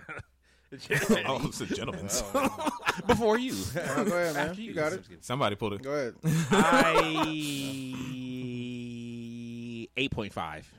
[1.26, 2.04] Oh, it's a gentleman.
[3.06, 3.52] Before you.
[3.54, 3.72] Oh,
[4.04, 4.48] go ahead, man.
[4.50, 5.02] After You got it.
[5.20, 5.82] Somebody pulled it.
[5.82, 6.14] Go ahead.
[6.50, 7.24] I
[9.96, 10.70] eight point five.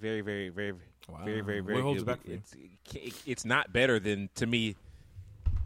[0.00, 0.72] Very, very, very,
[1.08, 1.20] Wow.
[1.24, 1.76] very, very, very.
[1.76, 2.10] What holds good.
[2.10, 2.42] it back for you?
[3.02, 4.76] It's, it's not better than to me.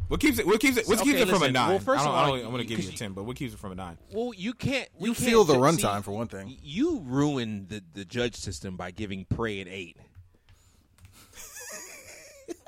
[0.08, 0.46] What keeps it?
[0.46, 0.86] What keeps it?
[0.86, 1.68] What Okay, it from a nine?
[1.70, 3.12] well, first I don't, of I all, don't, I'm going to give you a ten,
[3.12, 3.98] but what keeps it from a nine?
[4.12, 4.88] Well, you can't.
[4.98, 6.56] we You can't feel the ju- runtime for one thing.
[6.62, 9.96] You ruined the the judge system by giving Prey an eight.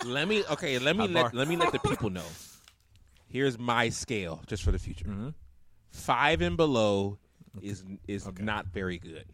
[0.05, 0.79] Let me okay.
[0.79, 1.31] Let me let bar.
[1.35, 2.25] let me let the people know.
[3.29, 5.07] Here's my scale, just for the future.
[5.07, 5.29] Mm-hmm.
[5.91, 7.19] Five and below
[7.63, 9.25] is is not very good.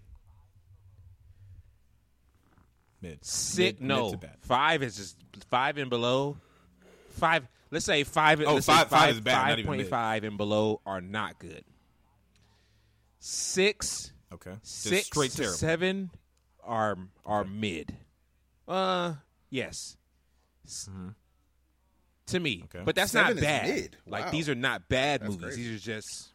[3.01, 3.25] Mid.
[3.25, 5.17] Six, Mid- no, mid five is just
[5.51, 6.37] five and below.
[7.11, 7.47] Five.
[7.71, 8.41] Let's say five.
[8.41, 11.65] Oh, let's five- say five is bad, Five point five and below are not good.
[13.19, 14.55] Six Okay.
[14.63, 15.57] Six straight to terrible.
[15.57, 16.11] seven
[16.65, 17.95] are are mid.
[18.67, 19.15] Uh,
[19.51, 19.97] yes.
[20.65, 20.89] S-
[22.27, 22.65] To me, Mm-hmm.
[22.77, 22.83] Okay.
[22.85, 23.69] but that's Seven not bad.
[23.69, 23.97] mid.
[24.07, 25.45] Like these are not bad That's movies.
[25.45, 25.63] crazy.
[25.69, 26.33] These are just.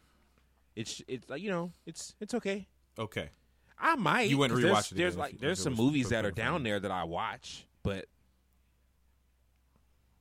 [0.76, 2.66] It's it's like you know it's it's okay.
[2.98, 3.30] Okay.
[3.78, 4.28] I might.
[4.30, 6.34] You wouldn't 'cause there's, rewatch it There's like you- there's some movies that are in
[6.34, 8.06] front of down there that I watch, but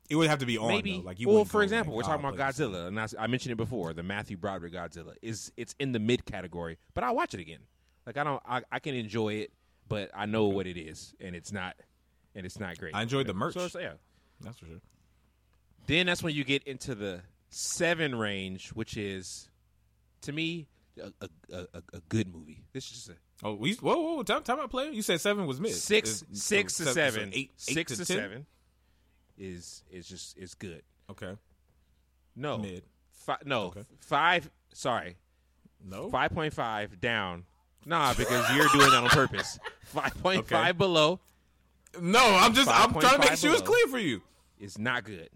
[0.10, 0.98] It would have to be on maybe.
[0.98, 1.04] though.
[1.04, 3.08] Like you well, for example, like, we're talking "Oh, about play this." Godzilla, and I,
[3.20, 3.94] I mentioned it before.
[3.94, 7.60] The Matthew Broderick Godzilla is it's in the mid category, but I'll watch it again.
[8.08, 9.52] Like I don't, I, I can enjoy it,
[9.88, 11.76] but I know what it is, and it's not,
[12.36, 12.96] and it's not great.
[12.96, 13.54] I enjoyed the merch.
[13.54, 13.94] So it's, yeah,
[14.42, 14.82] That's for sure.
[15.88, 19.50] Then that's when you get into the seven range, which is,
[20.22, 20.68] to me,
[21.02, 22.64] a, a, a, a good movie.
[22.74, 24.92] This is just a Oh, we whoa whoa time time out player.
[24.92, 25.72] You said seven was mid.
[25.74, 28.06] six six so to seven- so seven, eight, eight six to, 10?
[28.06, 28.46] seven
[29.38, 30.84] is is just is good.
[31.10, 31.36] Okay,
[32.36, 32.84] No, mid.
[33.12, 33.84] Fi- no Okay.
[34.00, 34.50] five.
[34.74, 35.16] Sorry,
[35.84, 37.46] No, five point five down.
[37.86, 39.58] Nah, because you're doing that on purpose.
[39.86, 41.20] Five point five below
[42.02, 42.20] no.
[42.24, 44.22] I'm just I'm trying to make sure it's clear for you.
[44.60, 45.30] It's not good.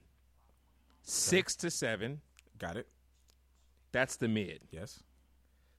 [1.04, 2.22] Six to seven,
[2.60, 2.88] Got it.
[3.92, 4.60] that's the mid.
[4.72, 5.04] Yes.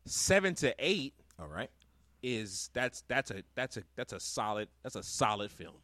[0.07, 1.71] Seven to eight All right.
[2.23, 5.77] is that's that's a that's a that's a solid that's a solid film.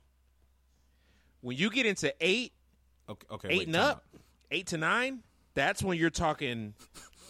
[1.41, 2.53] When you get into eight,
[3.09, 3.26] Okay.
[3.30, 3.49] Okay.
[3.49, 4.20] eight wait, and up, out.
[4.51, 5.22] eight to nine,
[5.55, 6.74] that's when you're talking.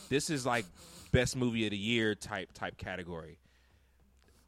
[0.08, 0.64] This is like
[1.12, 3.38] best movie of the year type type category.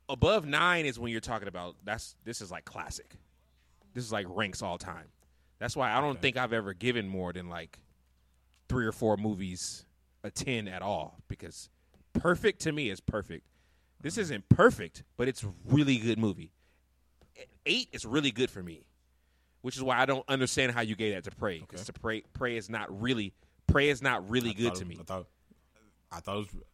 [0.09, 3.17] Above nine is when you're talking about that's this is like classic.
[3.95, 5.07] This is like ranks all time.
[5.59, 7.79] That's why I don't think I've ever given more than like
[8.69, 9.85] three or four movies
[10.25, 11.69] a ten at all because
[12.13, 13.47] perfect to me is perfect.
[14.01, 14.23] This mm-hmm.
[14.23, 16.53] isn't perfect, but it's really good movie.
[17.65, 18.85] Eight is really good for me
[19.63, 21.61] which is why I don't understand how you gave that to Prey.
[21.61, 23.33] Because to pray Prey is not really
[23.67, 24.99] Prey is not really I good to it- me.
[25.01, 25.27] I thought.
[26.15, 26.65] I thought it was.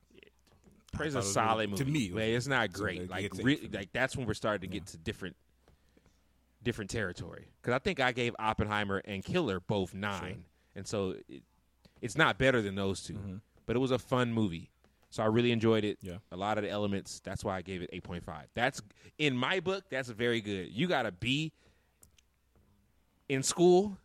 [0.92, 1.84] Prey's a solid movie.
[1.84, 3.10] to me, but it's not great.
[3.10, 3.32] Like
[3.72, 5.36] like that's when we're starting to get to different
[6.62, 7.48] different territory.
[7.60, 11.42] Because I think I gave Oppenheimer and Killer both nine, and so it,
[12.00, 14.70] it's not better than those 2 But it was a fun movie,
[15.10, 15.98] so I really enjoyed it.
[15.98, 16.08] Mm-hmm.
[16.12, 16.18] Yeah.
[16.32, 17.20] a lot of the elements.
[17.20, 18.46] That's why I gave it eight point five.
[18.54, 18.80] That's
[19.18, 19.84] in my book.
[19.90, 20.70] That's very good.
[20.72, 21.52] You got a B
[23.28, 23.98] in school.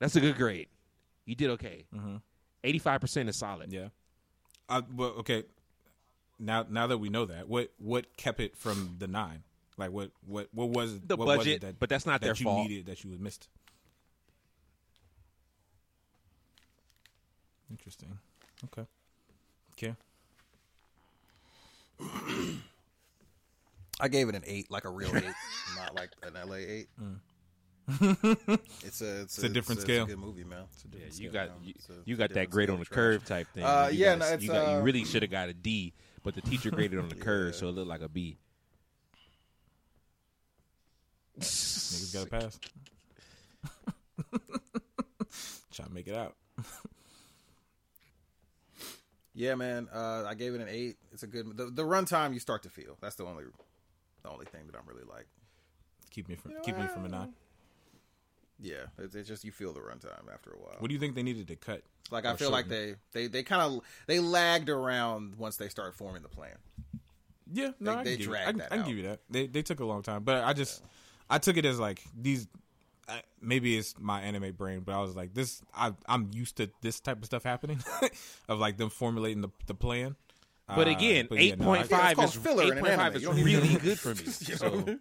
[0.00, 0.68] That's a good grade.
[1.24, 1.84] You did okay.
[2.64, 3.70] Eighty-five percent is solid.
[3.70, 3.74] Mm-hmm.
[3.84, 3.88] Yeah.
[4.68, 5.44] I, well, okay.
[6.40, 9.42] Now, now that we know that, what what kept it from the nine?
[9.76, 12.26] Like, what what what was The what was budget, it that, but that's not that
[12.26, 12.68] their you fault.
[12.68, 13.48] needed that you missed?
[17.70, 18.18] Interesting.
[18.64, 18.86] Okay.
[19.72, 19.94] Okay.
[24.00, 25.24] I gave it an eight, like a real eight,
[25.76, 26.88] not like an LA eight.
[28.84, 30.04] it's a it's, a different it's scale.
[30.04, 30.64] a good movie, man.
[30.92, 31.74] Yeah, you scale, got you,
[32.04, 33.64] you got that grade on the curve type thing.
[33.64, 35.52] Uh, you yeah, got, no, you, it's, got, you uh, really should have got a
[35.52, 35.92] D,
[36.22, 38.38] but the teacher graded on the curve, so it looked like a B.
[41.38, 42.58] Niggas got to pass.
[45.72, 46.34] Trying to make it out.
[49.34, 49.88] Yeah, man.
[49.92, 50.96] Uh, I gave it an eight.
[51.12, 51.56] It's a good.
[51.56, 52.98] The, the runtime you start to feel.
[53.00, 53.44] That's the only,
[54.22, 55.26] the only thing that I'm really like.
[56.10, 57.32] Keep me from keep me from a nine.
[58.62, 60.76] Yeah, it's, it's just you feel the runtime after a while.
[60.78, 61.82] What do you think they needed to cut?
[62.10, 65.68] like I or feel like they they they kind of they lagged around once they
[65.68, 66.56] started forming the plan.
[67.52, 68.86] Yeah, no, They- I they can, give, you- I, can- that I can out.
[68.86, 69.20] give you that.
[69.30, 70.82] They they took a long time, but I just
[71.28, 72.46] I took it as like these.
[73.08, 75.62] I, maybe it's my anime brain, but I was like, this.
[75.74, 77.80] I I'm used to this type of stuff happening,
[78.48, 80.16] of like them formulating the the plan.
[80.68, 82.78] But Uh, again, but yeah, eight point Yeah, five it's is filler in eight an
[82.80, 83.16] point five anime.
[83.16, 84.22] is You don't need to really good for me.
[84.58, 84.98] So know?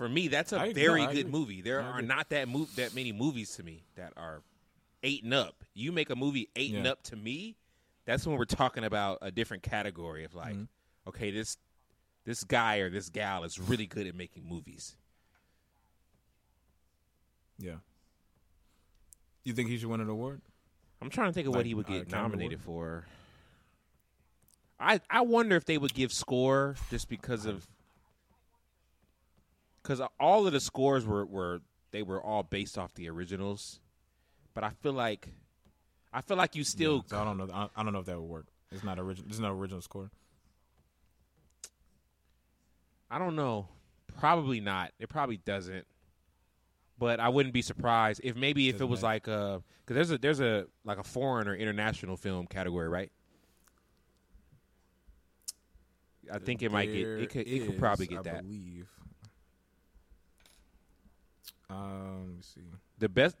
[0.00, 1.60] For me, that's a I- very I good movie.
[1.60, 4.40] There are not that move that many movies to me that are
[5.02, 5.62] eight and up.
[5.74, 6.92] You make a movie eight and Yeah.
[6.92, 7.54] up to me,
[8.06, 11.08] that's when we're talking about a different category of like, Mm-hmm.
[11.08, 11.58] okay, this
[12.24, 14.96] this guy or this gal is really good at making movies.
[17.58, 17.76] Yeah.
[19.44, 20.40] You think he should win an award?
[21.02, 23.04] I'm trying to think of what Like, he would uh, get Academy nominated for.
[24.78, 27.66] I I wonder if they would give score just because of
[29.82, 31.60] because all of the scores were were
[31.90, 33.80] they were all based off the originals,
[34.54, 35.28] but I feel like
[36.12, 37.48] I feel like you still Yeah, so I don't know.
[37.52, 38.46] I, I don't know if that would work.
[38.72, 39.28] It's not original.
[39.28, 40.10] There's no original score.
[43.10, 43.68] I don't know.
[44.18, 44.92] Probably not.
[44.98, 45.86] It probably doesn't.
[46.98, 49.06] But I wouldn't be surprised if maybe if Doesn't it was matter.
[49.14, 53.10] like a because there's a there's a like a foreign or international film category, right?
[56.32, 58.42] I think it might get it could it could probably get I that.
[58.42, 58.88] believe.
[61.70, 62.60] Um, let me see.
[62.98, 63.36] The best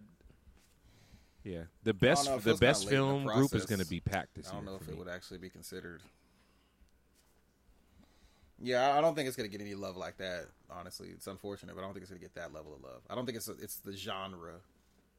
[1.44, 4.34] Yeah, the best the best late in the film group is going to be packed
[4.34, 4.52] this year.
[4.52, 6.00] I don't year know for if it would actually be considered.
[8.62, 10.46] Yeah, I- I don't think it's going to get any love like that.
[10.70, 13.00] Honestly, it's unfortunate, but I don't think it's going to get that level of love.
[13.08, 14.60] I don't think it's it's the genre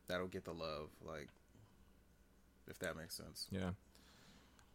[0.07, 0.89] that'll get the love.
[1.03, 1.27] Like,
[2.67, 3.47] if that makes sense.
[3.51, 3.71] Yeah.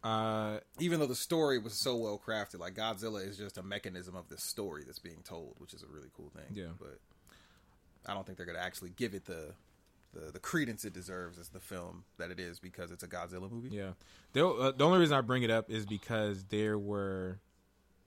[0.03, 4.15] Uh, Even though the story was so well crafted, like Godzilla is just a mechanism
[4.15, 6.53] of the story that's being told, which is a really cool thing.
[6.53, 6.73] Yeah.
[6.79, 6.99] but
[8.05, 9.53] I don't think they're going to actually give it the.
[10.13, 13.51] The, the credence it deserves as the film that it is because it's a Godzilla
[13.51, 13.69] movie.
[13.69, 13.91] yeah.
[14.31, 17.39] The uh, the only reason I bring it up is because there were,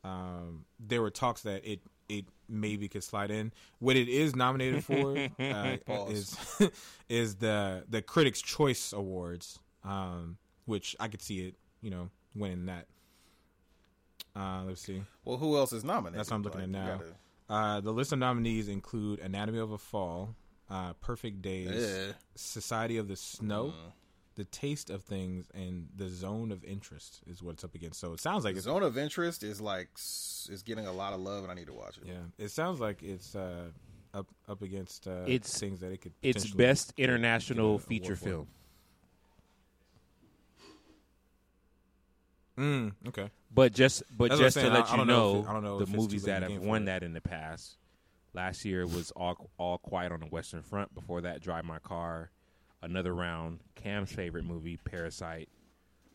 [0.03, 3.53] um, there were talks that it it maybe could slide in.
[3.79, 5.77] What it is nominated for uh,
[6.09, 6.37] is
[7.09, 12.67] is the the Critics' Choice Awards, um, which I could see it, you know, winning
[12.67, 12.87] that.
[14.35, 15.03] Uh, let's see.
[15.25, 16.19] Well, who else is nominated?
[16.19, 17.01] That's what I'm looking at you now.
[17.51, 20.37] Gotta- Uh, the list of nominees include Anatomy of a Fall,
[20.69, 22.13] uh, Perfect Days, Eh.
[22.37, 23.93] Society of the Snow, Mm.
[24.37, 28.01] The Taste of Things, and The Zone of Interest is what it's up against.
[28.01, 31.13] So it sounds like it's Zone of Interest is like s- is getting a lot
[31.13, 32.05] of love, and I need to watch it.
[32.07, 33.71] yeah, it sounds like it's uh,
[34.15, 36.15] up up against uh, It's- things that it could.
[36.23, 38.25] It's best international award feature for.
[38.25, 38.49] film.
[42.61, 43.31] Mm, okay.
[43.53, 45.79] But just but That's just to let I you don't know know, it- I know
[45.85, 47.77] the movies too late in that have won that in the past.
[48.35, 50.95] Last year was all all quiet on the Western Front.
[50.95, 52.31] Before that, Drive My Car.
[52.83, 53.61] Another round.
[53.75, 55.49] Cam's favorite movie, Parasite.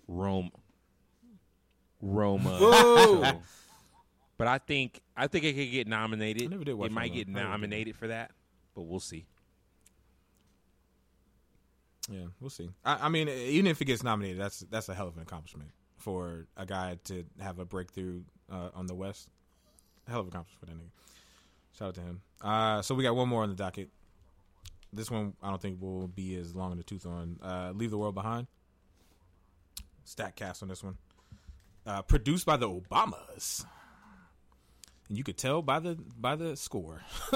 [0.07, 0.51] Rome.
[2.01, 2.57] Roma.
[2.59, 3.41] So-
[4.38, 6.43] but I think I think it could get nominated.
[6.43, 8.31] I never did watch it might get I nominated for that,
[8.76, 9.26] but we'll see.
[12.09, 12.69] Yeah, we'll see.
[12.84, 15.72] I, I mean, even if it gets nominated, that's that's a hell of an accomplishment
[16.06, 18.22] for a guy to have a breakthrough
[18.52, 19.27] uh, on the West.
[20.07, 20.91] Hell of a accomplishment for that nigga.
[21.77, 22.22] Shout out to him.
[22.41, 23.90] Uh, so we got one more on the docket.
[24.94, 27.40] This one I don't think will be as long in the tooth on.
[27.41, 28.45] Uh, Leave the World Behind.
[30.03, 30.95] Stat cast on this one.
[31.88, 33.65] Uh, produced by the Obamas.
[35.10, 37.02] And you could tell by the by the score.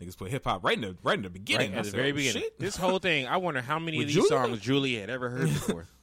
[0.00, 1.72] Niggas put hip hop right in the right in the beginning.
[1.72, 2.42] Right at the very "Oh, beginning.
[2.42, 5.28] shit." This whole thing, I wonder how many With of these songs Julie had ever
[5.30, 5.86] heard before.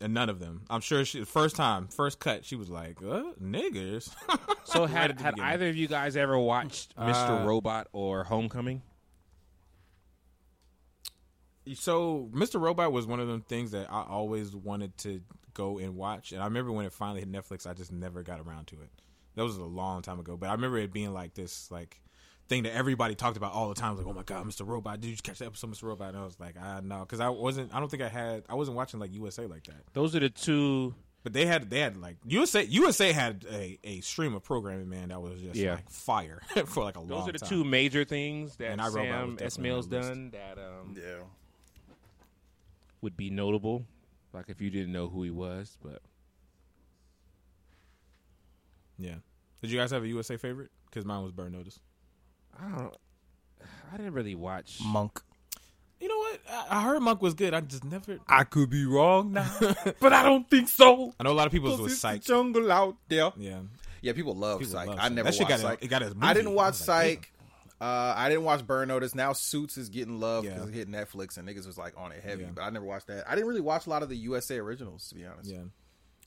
[0.00, 0.62] And none of them.
[0.70, 4.14] I'm sure she first time, first cut, she was like, uh, "Niggers."
[4.64, 5.52] So had the had beginning.
[5.52, 7.42] either of you guys ever watched Mr.
[7.42, 8.80] Uh, Robot or Homecoming?
[11.74, 12.60] so, Mr.
[12.60, 15.20] Robot was one of them things that I always wanted to
[15.54, 18.40] go and watch, and I remember when it finally hit Netflix, I just never got
[18.40, 18.90] around to it.
[19.34, 22.01] That was a long time ago, but I remember it being like this, like
[22.48, 23.96] thing that everybody talked about all the time.
[23.96, 24.66] Like, oh my god, Mr.
[24.66, 25.00] Robot!
[25.00, 25.84] Did you catch the episode, Mr.
[25.84, 26.08] Robot?
[26.10, 27.74] And I was like, I know, because I wasn't.
[27.74, 28.44] I don't think I had.
[28.48, 29.82] I wasn't watching like USA like that.
[29.92, 30.94] Those are the two.
[31.24, 35.10] But they had they had like USA USA had a, a stream of programming man
[35.10, 35.74] that was just Yeah.
[35.76, 37.48] like fire for like a long Those are the time.
[37.48, 41.22] two major things that And iRobot was Sam definitely on Esmail's done that um, Yeah.
[43.02, 43.84] would be notable.
[44.32, 46.02] Like if you didn't know who he was, but
[48.98, 49.14] Yeah.
[49.60, 50.70] Did you guys have a USA favorite?
[50.86, 51.78] Because mine was Burn Notice.
[52.60, 52.96] I don't.
[53.92, 54.78] I didn't really watch.
[54.84, 55.20] Monk.
[56.00, 56.40] You know what?
[56.50, 57.54] I, I heard Monk was good.
[57.54, 58.18] I just never.
[58.26, 59.48] I could be wrong now,
[60.00, 61.12] but I don't think so.
[61.20, 62.22] I know a lot of people was with it's Psych.
[62.22, 63.30] the jungle out there.
[63.36, 63.60] Yeah.
[64.00, 64.88] Yeah, people love People Psych.
[64.88, 65.84] love I never That shit watched got a- Psych.
[65.84, 67.32] it got his I didn't I watch was like, Psych.
[67.80, 69.14] Uh, I didn't watch Burn Notice.
[69.14, 70.68] Now Suits is getting love because Yeah.
[70.68, 72.42] it hit Netflix and niggas was like on it heavy.
[72.42, 72.50] Yeah.
[72.54, 73.24] But I never watched that.
[73.28, 75.50] I didn't really watch a lot of the USA originals to be honest.
[75.50, 75.58] Yeah.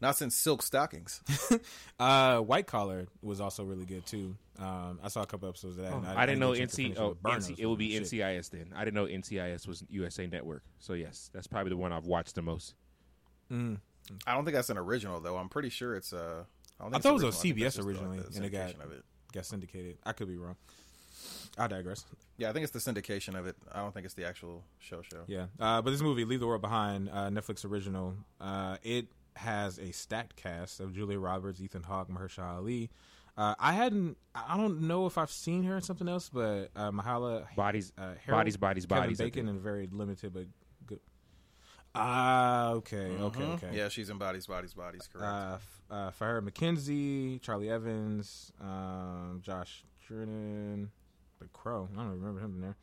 [0.02, 1.22] Not since Silk Stockings.
[1.98, 4.36] Uh, White Collar was also really good too.
[4.60, 5.94] Um, I saw a couple episodes of that.
[5.94, 6.98] and Oh, I, didn't know get a NC.
[7.00, 8.20] Oh, NC it would be was shit.
[8.20, 8.74] NCIS then.
[8.76, 10.64] I didn't know NCIS was USA Network.
[10.80, 12.74] So yes, that's probably the one I've watched the most.
[13.50, 13.78] Mm.
[14.28, 15.38] I don't think that's an original though.
[15.38, 16.44] I'm pretty sure it's uh.
[16.80, 17.40] I, don't I think thought it was on original.
[17.40, 19.04] I think CBS originally, like, the and it got- of it.
[19.34, 19.98] Got syndicated.
[20.06, 20.56] I could be wrong.
[21.58, 22.04] I digress.
[22.38, 23.56] Yeah, I think it's the syndication of it.
[23.72, 25.22] I don't think it's the actual show show.
[25.28, 28.16] Yeah, uh, but this movie, Leave the World Behind, uh, Netflix original.
[28.42, 32.90] Uh, it has a stacked cast of Julia Roberts, Ethan Hawke, Mahershala Ali.
[33.38, 34.18] Uh, I hadn't.
[34.34, 38.14] I don't know if I've seen her in something else, but uh, Myha'la Bodies, uh,
[38.30, 39.18] bodies, bodies, Kevin bodies.
[39.18, 40.46] Bacon, and very limited, but
[40.88, 41.02] good.
[41.94, 43.54] Ah, okay, okay, Mhm.
[43.56, 43.72] okay.
[43.78, 45.08] Yeah, she's in Bodies, Bodies, Bodies.
[45.12, 45.26] Correct.
[45.26, 50.92] Uh, f- uh, Farrah Mackenzie, Charlie Evans, um, Josh Jordan,
[51.40, 51.90] the Crow.
[51.94, 52.76] I don't remember him in there.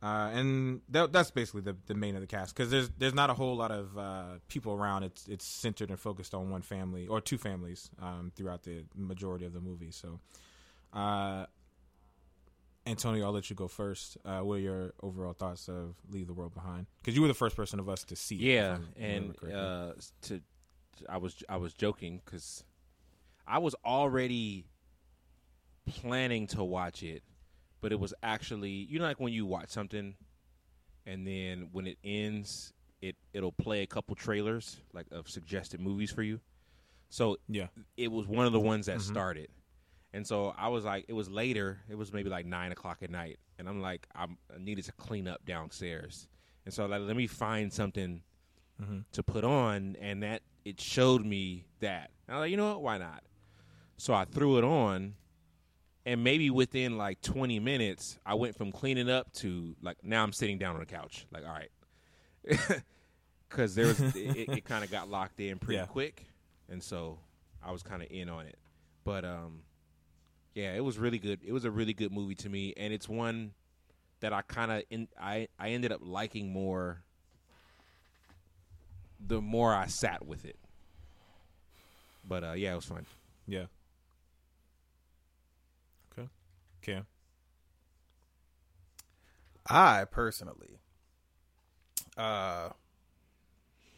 [0.00, 3.30] Uh, and that, that's basically the, the main of the cast because there's there's not
[3.30, 5.02] a whole lot of uh, people around.
[5.02, 9.44] It's it's centered and focused on one family or two families um, throughout the majority
[9.44, 9.90] of the movie.
[9.90, 10.20] So,
[10.92, 11.46] uh,
[12.86, 14.18] Antonio, I'll let you go first.
[14.24, 16.86] Uh, what are your overall thoughts of Leave the World Behind?
[17.00, 18.36] Because you were the first person of us to see.
[18.36, 19.92] it, Yeah, I remember and uh,
[20.22, 20.40] to
[21.08, 22.64] I was I was joking because
[23.46, 24.66] I was already
[25.86, 27.22] planning to watch it,
[27.80, 30.14] but it was actually you know like when you watch something,
[31.06, 36.10] and then when it ends, it it'll play a couple trailers like of suggested movies
[36.10, 36.40] for you.
[37.10, 39.02] So yeah, it was one of the ones that Mhm.
[39.02, 39.48] started.
[40.12, 41.80] And so I was like, it was later.
[41.88, 44.92] It was maybe like nine o'clock at night, and I'm like, I'm, I needed to
[44.92, 46.28] clean up downstairs,
[46.64, 48.22] and so like, let me find something
[48.82, 49.04] Mhm.
[49.12, 52.10] to put on, and that it showed me that.
[52.26, 52.82] And I was like, you know what?
[52.82, 53.22] Why not?
[53.96, 55.14] So I threw it on,
[56.08, 60.32] and maybe within like 20 minutes, I went from cleaning up to like now I'm
[60.32, 61.26] sitting down on the couch.
[61.30, 62.82] Like, all right,
[63.48, 65.86] because there was it, it kind of got locked in pretty Yeah.
[65.86, 66.24] quick,
[66.70, 67.18] and so
[67.62, 68.56] I was kind of in on it.
[69.04, 69.60] But um,
[70.54, 71.40] yeah, it was really good.
[71.46, 73.52] It was a really good movie to me, and it's one
[74.20, 77.02] that I kind of in I I ended up liking more.
[79.20, 80.56] The more I sat with it,
[82.26, 83.04] but uh, yeah, it was fun.
[83.46, 83.64] Yeah.
[86.12, 86.28] Okay.
[86.82, 87.06] Cam.
[89.70, 90.78] I personally,
[92.16, 92.70] uh,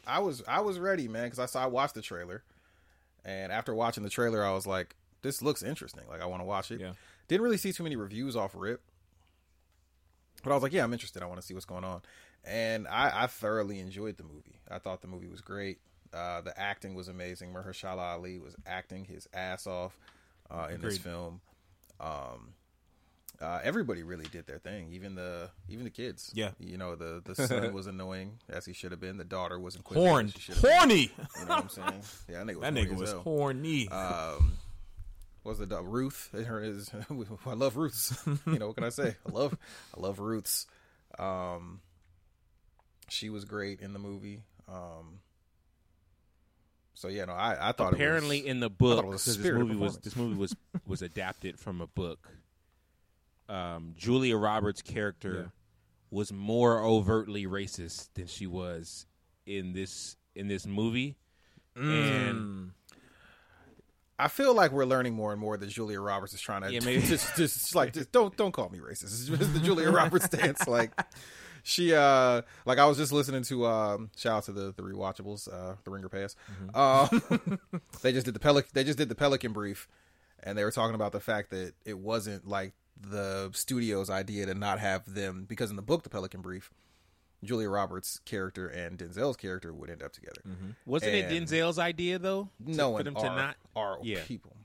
[0.07, 2.43] I was I was ready, man, because I saw I watched the trailer,
[3.24, 6.02] and after watching the trailer, I was like, "This looks interesting.
[6.09, 6.93] Like, I want to watch it." Yeah.
[7.28, 8.82] Didn't really see too many reviews off Rip,
[10.43, 11.23] but I was like, "Yeah, I'm interested.
[11.23, 12.02] I want to see what's going on,"
[12.44, 14.59] and I, I thoroughly enjoyed the movie.
[14.69, 15.78] I thought the movie was great.
[16.12, 17.52] Uh, the acting was amazing.
[17.52, 19.97] Mahershala Ali was acting his ass off
[20.51, 21.40] uh, in this film.
[22.01, 22.55] Um,
[23.40, 26.30] uh, everybody really did their thing, even the even the kids.
[26.34, 26.50] Yeah.
[26.58, 29.16] you know the the son was annoying as he should have been.
[29.16, 30.26] The daughter wasn't Horn.
[30.26, 30.72] as she should have been.
[30.78, 31.00] Horny.
[31.38, 32.02] You know what I'm saying?
[32.28, 34.36] Yeah, that nigga was, That horny nigga was horny.
[34.40, 34.52] Um,
[35.42, 35.86] what was the dog?
[35.86, 36.28] Ruth?
[36.32, 36.90] Her is
[37.46, 38.18] I love Ruths.
[38.46, 39.16] you know what can I say?
[39.26, 39.56] I love
[39.96, 40.66] I love Ruths.
[41.18, 41.80] Um,
[43.08, 44.42] she was great in the movie.
[44.68, 45.20] Um,
[46.94, 49.38] so yeah, no, I I thought Apparently, it was, in the book, it was a
[49.38, 50.56] because this movie was this movie was
[50.86, 52.28] was adapted from a book.
[53.51, 55.48] Um, Julia Roberts' character Yeah.
[56.10, 59.06] was more overtly racist than she was
[59.47, 61.16] in this in this movie.
[61.77, 62.70] And Mm.
[64.18, 66.81] I feel like we're learning more and more that Julia Roberts is trying to Yeah,
[66.85, 67.02] maybe.
[67.02, 69.05] just just like just don't don't call me racist.
[69.05, 70.66] It's just the Julia Roberts stance.
[70.68, 70.93] Like
[71.62, 75.48] she uh like I was just listening to um shout out to the the rewatchables
[75.52, 76.36] uh the Ringer Pass.
[76.74, 77.22] Um
[78.02, 79.89] they just did the pelican they just did the Pelican brief
[80.43, 84.55] and they were talking about the fact that it wasn't like the studio's idea to
[84.55, 86.70] not have them because in the book the Pelican brief
[87.43, 90.43] Julia Roberts' character and Denzel's character would end up together.
[90.85, 92.51] wasn't And- it Denzel's idea though?
[92.64, 93.56] to- no for them are, to not.
[93.74, 94.20] are Yeah.
[94.27, 94.56] people.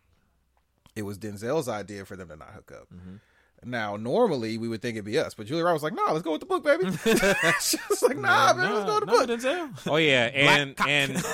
[0.95, 2.87] It was Denzel's idea for them to not hook up.
[2.93, 3.15] Mm-hmm.
[3.63, 6.23] Now, normally we would think it'd be us, but Julia Roberts was like, "Nah, let's
[6.23, 6.83] go with the book, baby."
[7.61, 9.87] she was like, "Nah, man, let's go with the no, book." Denzel.
[9.91, 11.25] Oh yeah, and and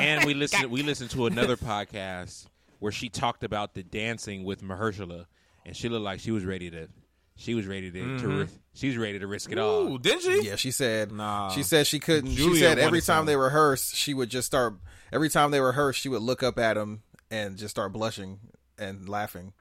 [0.00, 2.46] and we listened we listened to another podcast
[2.78, 5.26] where she talked about the dancing with Mahershala,
[5.70, 6.88] and she looked like she was ready to
[7.36, 9.88] she was ready to, to ri- she was ready to risk it all.
[9.94, 10.42] Ooh, did she?
[10.42, 11.10] Yeah, she said.
[11.10, 11.48] Nah.
[11.50, 12.30] She said she couldn't.
[12.32, 14.74] Julia she said every time they rehearsed, she would just start.
[15.12, 18.38] Every time they rehearsed, she would look up at him and just start blushing
[18.78, 19.52] and laughing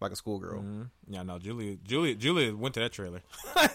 [0.00, 0.62] like a schoolgirl.
[0.62, 0.90] Mhm.
[1.08, 3.22] Yeah, no, Julia, Julia, Julia went to that trailer.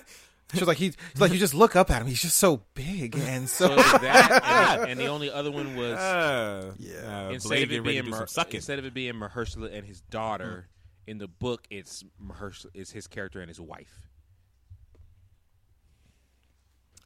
[0.52, 2.08] She was like, "He, she's like, you just look up at him.
[2.08, 5.94] He's just so big and So so." that, and, and the only other one was
[5.96, 7.28] Uh, Yeah.
[7.28, 10.02] uh, instead Blade of it being to Mer- instead of it being Mahershala and his
[10.02, 10.68] daughter
[11.10, 14.08] in the book, it's Mahershala is his character and his wife.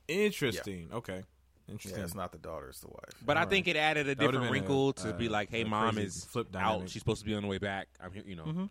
[0.07, 0.89] Interesting.
[0.93, 1.23] Okay.
[1.67, 2.03] yeah, Interesting.
[2.03, 3.13] it's not the daughter; it's the wife.
[3.25, 3.51] But I Alright.
[3.51, 5.97] think it added a would've different been a- wrinkle to uh, be like, "Hey, mom
[5.97, 6.89] is flip out.
[6.89, 7.87] She's supposed to be on the way back.
[8.03, 8.65] I'm here, you know." Mm-hmm.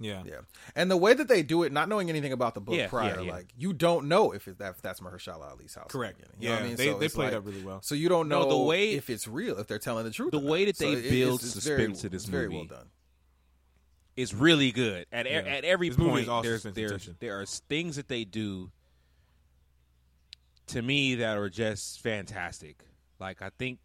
[0.00, 0.22] yeah.
[0.24, 0.34] Yeah,
[0.74, 3.16] and the way that they do it, not knowing anything about the book Yeah, prior,
[3.16, 3.32] yeah, yeah.
[3.32, 5.90] like you don't know if it, that if that's Mahershala Ali's house.
[5.90, 6.20] Correct.
[6.20, 6.76] You know Yeah, what I mean?
[6.76, 7.82] they So they played like- up really well.
[7.82, 10.30] So you don't know No, the way- if it's real, if they're telling the truth.
[10.30, 12.44] The way that So they it- build it's, it's very, suspense to this it's very
[12.46, 12.88] movie well done.
[14.16, 15.06] It's really good.
[15.10, 15.38] At Yeah.
[15.38, 18.70] at every This point, is there's there's there are things that they do
[20.68, 22.84] to me that are just fantastic.
[23.18, 23.80] Like I think,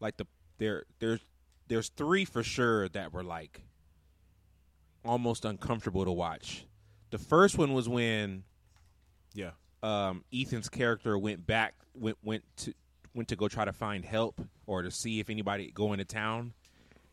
[0.00, 0.26] like the
[0.58, 1.20] there there's
[1.68, 3.62] there's three for sure that were like
[5.04, 6.64] almost uncomfortable to watch.
[7.10, 8.44] The first one was when
[9.34, 9.50] Yeah.
[9.82, 12.74] um, Ethan's character went back went went to
[13.14, 16.54] went to go try to find help or to see if anybody go into town.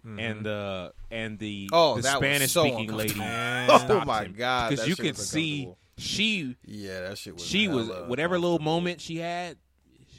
[0.03, 3.14] And the and the Oh, the that was Spanish so speaking lady.
[3.19, 4.28] Oh my.
[4.28, 7.45] God, because you shit could see she Yeah, that shit was.
[7.45, 9.57] she was whatever little moment she had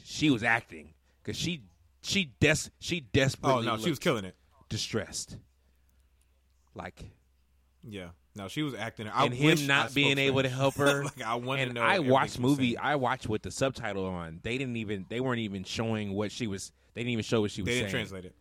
[0.05, 1.63] she was acting because she
[2.01, 4.35] she des she oh, desperately Oh no, she was killing it.
[4.69, 5.37] distressed
[6.75, 7.03] like
[7.83, 8.09] Yeah.
[8.35, 9.07] No, she was acting.
[9.07, 11.03] I and him not spoke being able to help her.
[11.03, 11.81] like I want and to know.
[11.81, 12.69] I watched movie.
[12.73, 12.77] saying.
[12.81, 14.39] I watched with the subtitle on.
[14.41, 15.05] They didn't even.
[15.07, 16.71] They weren't even showing what she was.
[16.95, 18.05] They didn't even show what she was They didn't saying.
[18.07, 18.35] translate it.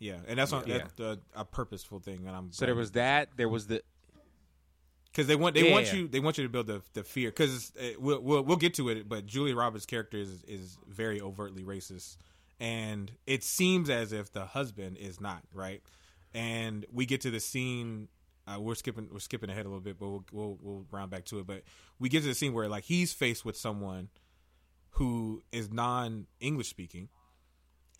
[0.00, 0.78] Yeah, and that's on, Yeah.
[0.78, 3.28] that's a, a purposeful thing, and I'm So there was that.
[3.36, 3.82] There was the
[5.04, 7.28] because they want they Yeah, want you they want you to build the the fear
[7.30, 11.62] because we'll, we'll we'll get to it, but Julia Roberts' character is is very overtly
[11.62, 12.16] racist,
[12.58, 15.82] and it seems as if the husband is not right,
[16.34, 18.08] and we get to the scene.
[18.46, 21.26] Uh, we're skipping we're skipping ahead a little bit, but we'll, we'll we'll round back
[21.26, 21.46] to it.
[21.46, 21.62] But
[21.98, 24.08] we get to the scene where like he's faced with someone
[24.94, 27.10] who is non English speaking,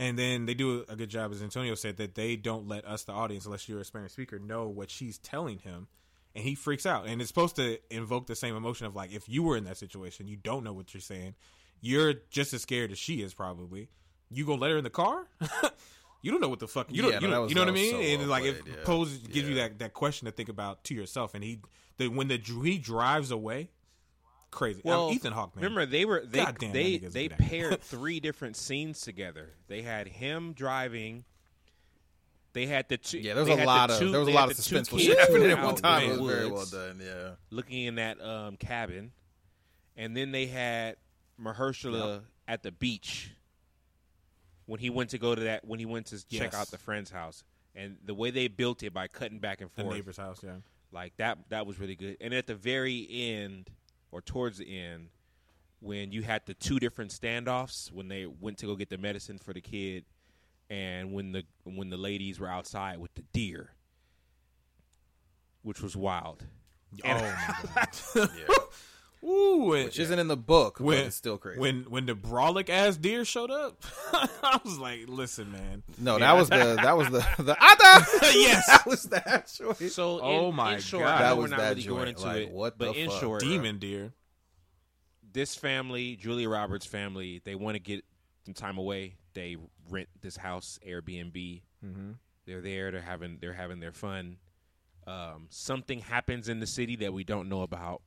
[0.00, 3.04] and then they do a good job, as Antonio said, that they don't let us,
[3.04, 5.88] the audience, unless you're a Spanish speaker, know what she's telling him,
[6.34, 7.06] and he freaks out.
[7.06, 9.76] And it's supposed to invoke the same emotion of like, if you were in that
[9.76, 11.34] situation, you don't know what you're saying,
[11.82, 13.88] you're just as scared as she is probably,
[14.30, 15.26] you gonna let her in the car?
[16.22, 17.68] you don't know what the fuck you Yeah, don't no, you, was- you know what
[17.68, 17.90] I mean?
[17.92, 18.84] so and well like it played, yeah.
[18.84, 21.34] poses gives you that that question to think about to yourself.
[21.34, 21.60] And he
[21.98, 23.68] the when the he drives away,
[24.50, 24.82] crazy.
[24.84, 25.64] Um, Well, Ethan Hawke, man.
[25.64, 29.50] Remember, they were they Goddamn, they they paired three different scenes together.
[29.68, 31.24] They had him driving.
[32.52, 33.18] They had the two.
[33.18, 34.76] Yeah, there was a had the lot of there was a lot of the two
[34.76, 36.10] suspenseful kids shit happening at one time.
[36.10, 37.00] It the was very well done.
[37.02, 37.30] Yeah.
[37.50, 39.12] looking in that um, cabin,
[39.96, 40.96] and then they had
[41.40, 43.30] Mahershala at the beach
[44.66, 47.10] when he went to go to that when he went to check out the friend's
[47.10, 47.42] house,
[47.74, 50.40] and the way they built it by cutting back and forth, the forth, neighbor's house,
[50.42, 50.52] yeah.
[50.92, 52.16] like that that was really good.
[52.20, 53.68] And at the very end,
[54.12, 55.08] or towards the end,
[55.80, 59.38] when you had the two different standoffs when they went to go get the medicine
[59.38, 60.04] for the kid,
[60.68, 63.70] and when the when the ladies were outside with the deer,
[65.62, 66.44] which was wild.
[67.04, 67.88] Oh my god.
[68.36, 68.54] Yeah.
[69.22, 71.60] Ooh, and- Which isn't in the book, but when it's still crazy.
[71.60, 73.82] when when the brolic ass deer showed up,
[74.12, 78.06] I was like, "Listen, man, no, that was the that was the the Ada.
[78.38, 78.66] Yes.
[78.68, 79.74] that was the actual.
[79.74, 81.20] So, in, Oh my in short, God.
[81.20, 83.20] That was we're not that really going into Like, it, what but the in fuck?
[83.20, 84.12] short, demon deer."
[85.32, 88.04] this family, Julia Roberts' family, they want to get
[88.44, 89.14] some time away.
[89.34, 89.56] They
[89.88, 91.62] rent this house, Airbnb.
[91.86, 92.10] Mm-hmm.
[92.46, 92.90] They're there.
[92.90, 94.38] They're having they're having their fun.
[95.06, 98.02] Um, something happens in the city that we don't know about.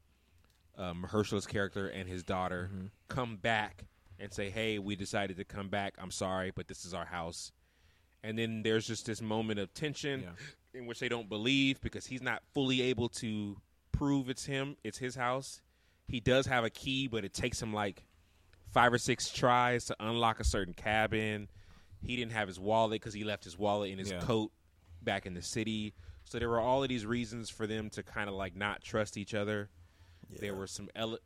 [0.78, 2.86] Um, Mahershala's character and his daughter Mm-hmm.
[3.08, 3.86] come back
[4.20, 5.94] and say, "Hey, we decided to come back.
[6.00, 7.52] I'm sorry, but this is our house."
[8.24, 10.80] And then there's just this moment of tension Yeah.
[10.80, 13.58] in which they don't believe because he's not fully able to
[13.92, 15.62] prove it's him, it's his house.
[16.08, 18.06] He does have a key, but it takes him like
[18.72, 21.50] five or six tries to unlock a certain cabin.
[22.02, 24.22] He didn't have his wallet because he left his wallet in his Yeah.
[24.22, 24.52] coat
[25.02, 25.94] back in the city.
[26.24, 29.18] So there were all of these reasons for them to kind of like not trust
[29.18, 29.70] each other.
[30.30, 31.20] There were some ele-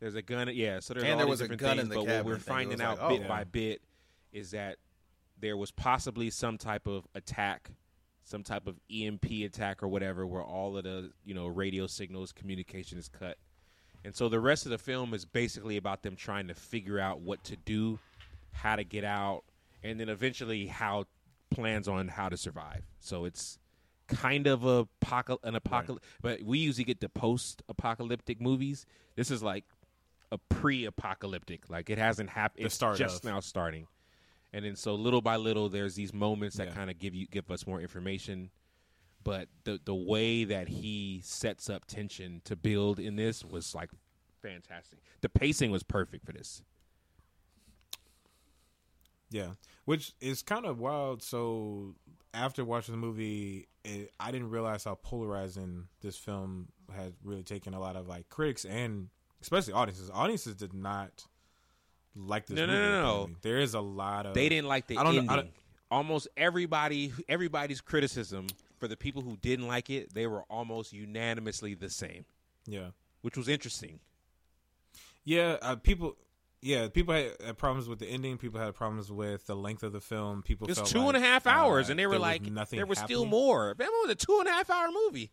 [0.00, 0.80] there's a gun, yeah.
[0.80, 1.82] So there's And all there was a different gun things.
[1.82, 3.28] in the but what we're finding was out like, bit oh.
[3.28, 3.82] by bit
[4.32, 4.76] is that
[5.38, 7.70] there was possibly some type of attack,
[8.24, 12.32] some type of EMP attack or whatever, where all of the you know radio signals,
[12.32, 13.36] communication is cut,
[14.04, 17.20] and so the rest of the film is basically about them trying to figure out
[17.20, 17.98] what to do,
[18.52, 19.42] how to get out,
[19.82, 21.04] and then eventually how
[21.50, 22.82] plans on how to survive.
[23.00, 23.58] So it's
[24.10, 28.86] kind of a apocal- an apocalypse, but we usually get the post-apocalyptic movies.
[29.16, 29.64] This is like
[30.32, 31.68] a pre-apocalyptic.
[31.70, 32.66] Like it hasn't happened.
[32.66, 33.30] It's start just of.
[33.30, 33.86] now starting.
[34.52, 36.74] And then so little by little, there's these moments that Yeah.
[36.74, 38.50] kind of give you give us more information.
[39.22, 43.90] But the the way that he sets up tension to build in this was like
[44.42, 44.98] fantastic.
[45.20, 46.62] The pacing was perfect for this.
[49.30, 49.50] Yeah,
[49.84, 51.22] which is kind of wild.
[51.22, 51.94] So
[52.34, 57.74] after watching the movie, it, I didn't realize how polarizing this film had really taken
[57.74, 59.08] a lot of like critics and
[59.42, 60.10] especially audiences.
[60.12, 61.24] Audiences did not
[62.16, 62.56] like this.
[62.56, 63.10] No, no, movie, no, no.
[63.10, 63.36] apparently.
[63.42, 65.30] There is a lot of They didn't like the I don't know- ending.
[65.30, 65.50] I don't-
[65.90, 68.46] almost everybody, everybody's criticism
[68.78, 72.24] for the people who didn't like it, they were almost unanimously the same,
[72.66, 72.90] Yeah,
[73.22, 73.98] which was interesting.
[75.24, 75.56] yeah.
[75.60, 76.16] Uh, people.
[76.62, 78.36] Yeah, people had, problems with the ending.
[78.36, 80.42] People had problems with the length of the film.
[80.42, 82.28] People It was felt two and a half hours, uh, and they were there was
[82.28, 83.74] like, nothing there was still more.
[83.78, 85.30] That was a two and a half hour movie.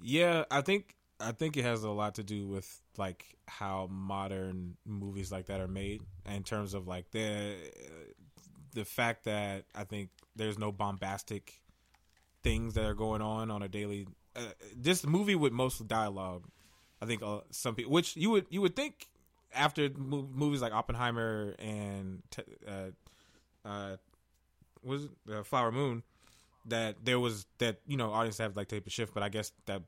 [0.00, 4.76] Yeah, I think I think it has a lot to do with like how modern
[4.86, 7.56] movies like that are made in terms of like the
[8.74, 11.60] the fact that I think there's no bombastic
[12.42, 14.40] things that are going on on a daily uh,
[14.76, 16.46] this movie with most dialogue
[17.02, 19.08] I think uh, some people which you would you would think
[19.54, 22.22] after mo- movies like Oppenheimer and
[22.68, 23.96] uh uh
[24.82, 26.02] was uh, Flower Moon
[26.66, 29.52] that there was that you know audience have like tape a shift, but I guess
[29.66, 29.82] that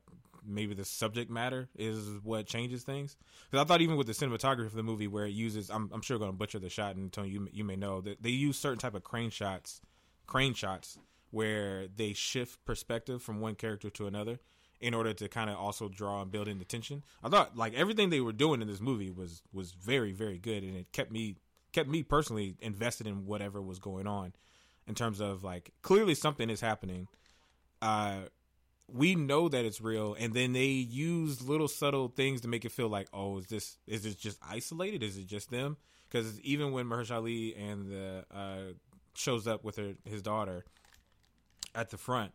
[0.45, 3.15] maybe the subject matter is what changes things.
[3.49, 6.01] Because I thought even with the cinematography of the movie, where it uses, I'm, I'm
[6.01, 8.57] sure going to butcher the shot, and Tony, you you may know that they use
[8.57, 9.81] certain type of crane shots,
[10.27, 10.97] crane shots
[11.31, 14.39] where they shift perspective from one character to another
[14.83, 17.03] in order to kind of also draw and build in the tension.
[17.23, 20.61] I thought like everything they were doing in this movie was was very very good,
[20.61, 21.37] and it kept me
[21.71, 24.33] kept me personally invested in whatever was going on
[24.85, 27.07] in terms of like clearly something is happening.
[27.81, 28.23] Uh,
[28.91, 32.71] we know that it's real, and then they use little subtle things to make it
[32.73, 35.01] feel like, oh, is this is this just isolated?
[35.01, 35.77] Is it just them?
[36.09, 38.73] Because even when Mahershala Ali and the uh,
[39.15, 40.65] shows up with her his daughter
[41.73, 42.33] at the front,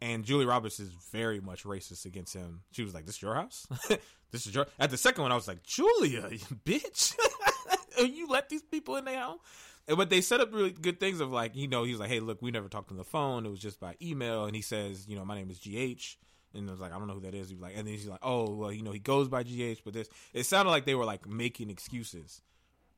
[0.00, 2.60] and Julie Roberts is very much racist against him.
[2.72, 3.66] She was like, "This is your house.
[4.30, 7.14] this is your." At the second one, I was like, "Julia, you bitch,
[7.98, 9.38] you let these people in their house."
[9.86, 12.20] And- But they set up really good things of like, you know, he's like, "Hey,
[12.20, 13.46] look, we never talked on the phone.
[13.46, 16.16] It was just by email." And he says, "You know, my name is GH."
[16.54, 18.06] And I was like, "I don't know who that is." He's like, and then he's
[18.06, 20.94] like, "Oh, well, you know, he goes by GH." But this, it sounded like they
[20.94, 22.40] were like making excuses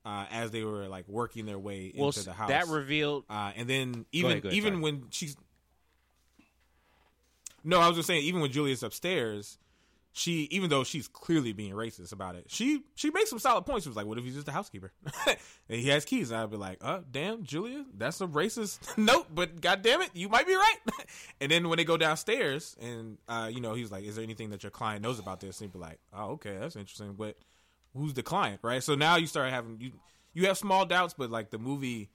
[0.05, 2.49] uh, as they were like working their way well, into the house.
[2.49, 3.25] that revealed.
[3.29, 4.83] Uh, and then even ahead, ahead, even sorry.
[4.83, 5.37] when she's
[7.65, 9.59] no, I was just saying even when Julia's upstairs,
[10.13, 13.85] she even though she's clearly being racist about it, she she makes some solid points.
[13.85, 14.93] She was like, "What if he's just a housekeeper
[15.27, 15.37] and
[15.69, 19.61] he has keys?" And I'd be like, "Uh, damn, Julia, that's a racist note, but
[19.61, 20.79] god damn it, you might be right."
[21.41, 24.51] and then when they go downstairs, and uh, you know, he's like, "Is there anything
[24.51, 27.37] that your client knows about this?" And he'd be like, "Oh, okay, that's interesting, but
[27.95, 29.93] who's the client, right?" So now you start having you
[30.33, 32.11] you have small doubts, but like the movie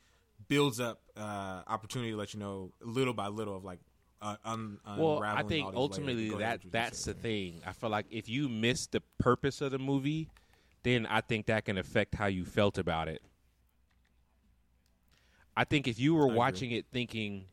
[0.50, 3.80] builds up uh opportunity to let you know little by little of like
[4.26, 7.62] uh, un, Well, I think ultimately that what you were gonna that's the thing.
[7.66, 10.30] I feel like if you miss the purpose of the movie,
[10.84, 13.22] then I think that can affect how you felt about it.
[15.56, 16.38] I think if you were agree.
[16.38, 17.46] watching it thinking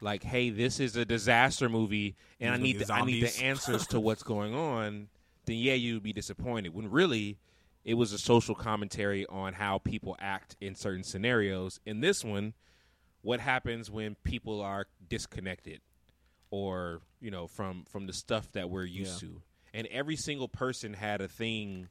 [0.00, 3.86] like, "Hey, this is a disaster movie and I need the, I need the answers
[3.88, 5.08] to what's going on,"
[5.44, 6.72] then yeah, you'd be disappointed.
[6.72, 7.38] When really
[7.84, 11.80] it was a social commentary on how people act in certain scenarios.
[11.84, 12.54] In this one,
[13.22, 15.80] what happens when people are disconnected
[16.50, 19.28] or you know from from the stuff that we're used Yeah.
[19.28, 19.42] to.
[19.74, 21.88] And every single person had a thing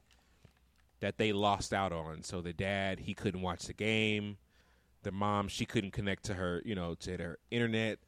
[1.00, 2.24] that they lost out on.
[2.24, 4.38] So the dad he couldn't watch the game.
[5.04, 8.00] The mom she couldn't connect to her you know to their internet.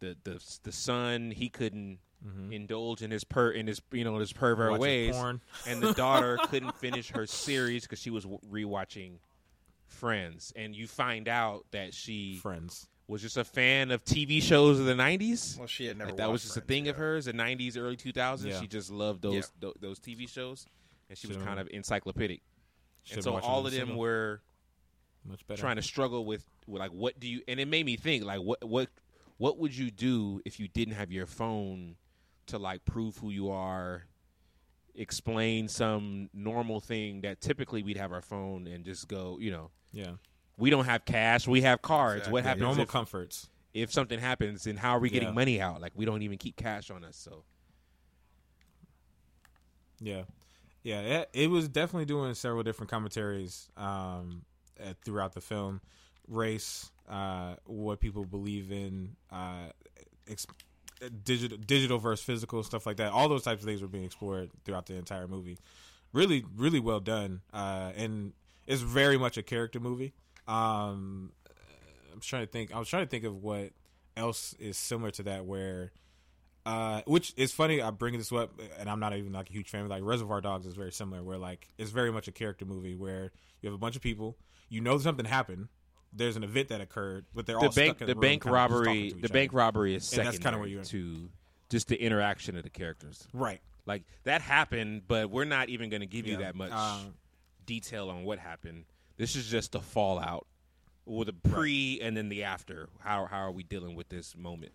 [0.00, 2.52] The the the son he couldn't mm-hmm.
[2.52, 5.14] indulge in his per in his you know his pervert Watching ways.
[5.14, 5.40] porn.
[5.66, 9.18] and the daughter couldn't finish her series because she was rewatching
[9.90, 12.88] friends and you find out that she friends.
[13.08, 15.58] was just a fan of TV shows of the '90s.
[15.58, 16.10] Well, she had never.
[16.10, 16.90] Like that was watched just a thing yeah.
[16.90, 18.46] of hers, the '90s, early 2000s.
[18.46, 18.60] Yeah.
[18.60, 19.42] She just loved those Yeah.
[19.60, 20.66] tho- those TV shows,
[21.08, 22.40] and she was Should've- kind of encyclopedic.
[23.12, 23.98] And so all of them single.
[23.98, 24.42] were
[25.24, 25.60] much better.
[25.60, 27.42] trying to struggle with, with like what do you?
[27.48, 28.88] And it made me think like what what
[29.38, 31.96] what would you do if you didn't have your phone
[32.46, 34.06] to like prove who you are,
[34.94, 39.70] explain some normal thing that typically we'd have our phone and just go, you know.
[39.92, 40.12] Yeah,
[40.56, 41.46] We don't have cash.
[41.48, 42.18] We have cards.
[42.18, 42.32] Exactly.
[42.32, 43.48] What happens normal if, comforts.
[43.74, 45.34] if something happens and how are we getting Yeah.
[45.34, 47.44] money out like we don't even keep cash on us so
[50.00, 50.22] Yeah,
[50.82, 51.00] yeah.
[51.00, 54.42] It, it was definitely doing several different commentaries um,
[54.80, 55.80] uh, throughout the film,
[56.28, 59.68] race, uh, what people believe in, uh,
[60.28, 60.46] ex-
[61.24, 63.12] digital, digital versus physical stuff like that.
[63.12, 65.58] All those types of things were being explored throughout the entire movie.
[66.12, 68.32] Really, really well done, uh, and
[68.70, 70.12] it's very much a character movie.
[70.46, 71.32] Um,
[72.12, 72.74] I'm trying to think.
[72.74, 73.70] I was trying to think of what
[74.16, 75.92] else is similar to that, where
[76.66, 77.80] uh, which is funny.
[77.80, 79.82] I bring this up, and I'm not even like a huge fan.
[79.84, 82.94] Of like Reservoir Dogs is very similar, where like it's very much a character movie
[82.94, 83.32] where
[83.62, 84.36] you have a bunch of people,
[84.68, 85.68] you know something happened,
[86.12, 88.42] there's an event that occurred, but they're the all bank stuck in the room bank
[88.44, 89.32] kinda just talking robbery the other.
[89.34, 91.30] bank robbery is And that's kinda where you're- to
[91.70, 93.60] just the interaction of the characters right?
[93.86, 97.14] like that happened but we're not even going to give you that much Um,
[97.70, 98.84] detail on what happened
[99.16, 100.44] this is just the fallout
[101.06, 104.72] or the pre and then the after how how are we dealing with this moment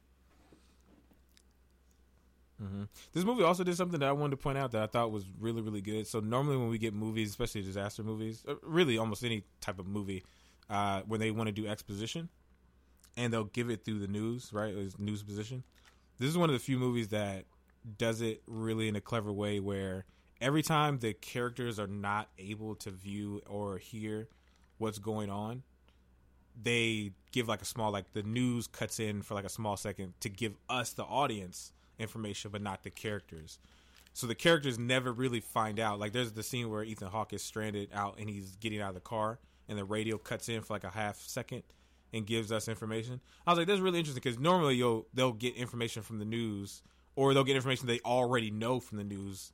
[3.12, 5.26] This movie also did something that I wanted to point out that I thought was
[5.40, 6.08] really, really good.
[6.08, 9.88] So normally when we get movies, especially disaster movies, uh, really almost any type of
[9.88, 10.24] movie,
[10.70, 12.30] uh, when they want to do exposition,
[13.18, 14.74] and they'll give it through the news, right?
[14.74, 15.64] It's news position.
[16.18, 17.44] This is one of the few movies that
[17.98, 20.06] does it really in a clever way, where
[20.42, 24.28] every time the characters are not able to view or hear
[24.78, 25.64] what's going on,
[26.62, 30.14] they give like a small like the news cuts in for like a small second
[30.22, 33.60] to give us the audience information but not the characters.
[34.14, 36.00] So the characters never really find out.
[36.00, 38.96] Like there's the scene where ethan hawke is stranded out and he's getting out of
[38.96, 41.64] the car and the radio cuts in for like a half second
[42.14, 43.20] and gives us information.
[43.46, 46.82] I was like that's really interesting because normally you'll they'll get information from the news
[47.16, 49.52] or they'll get information they already know from the news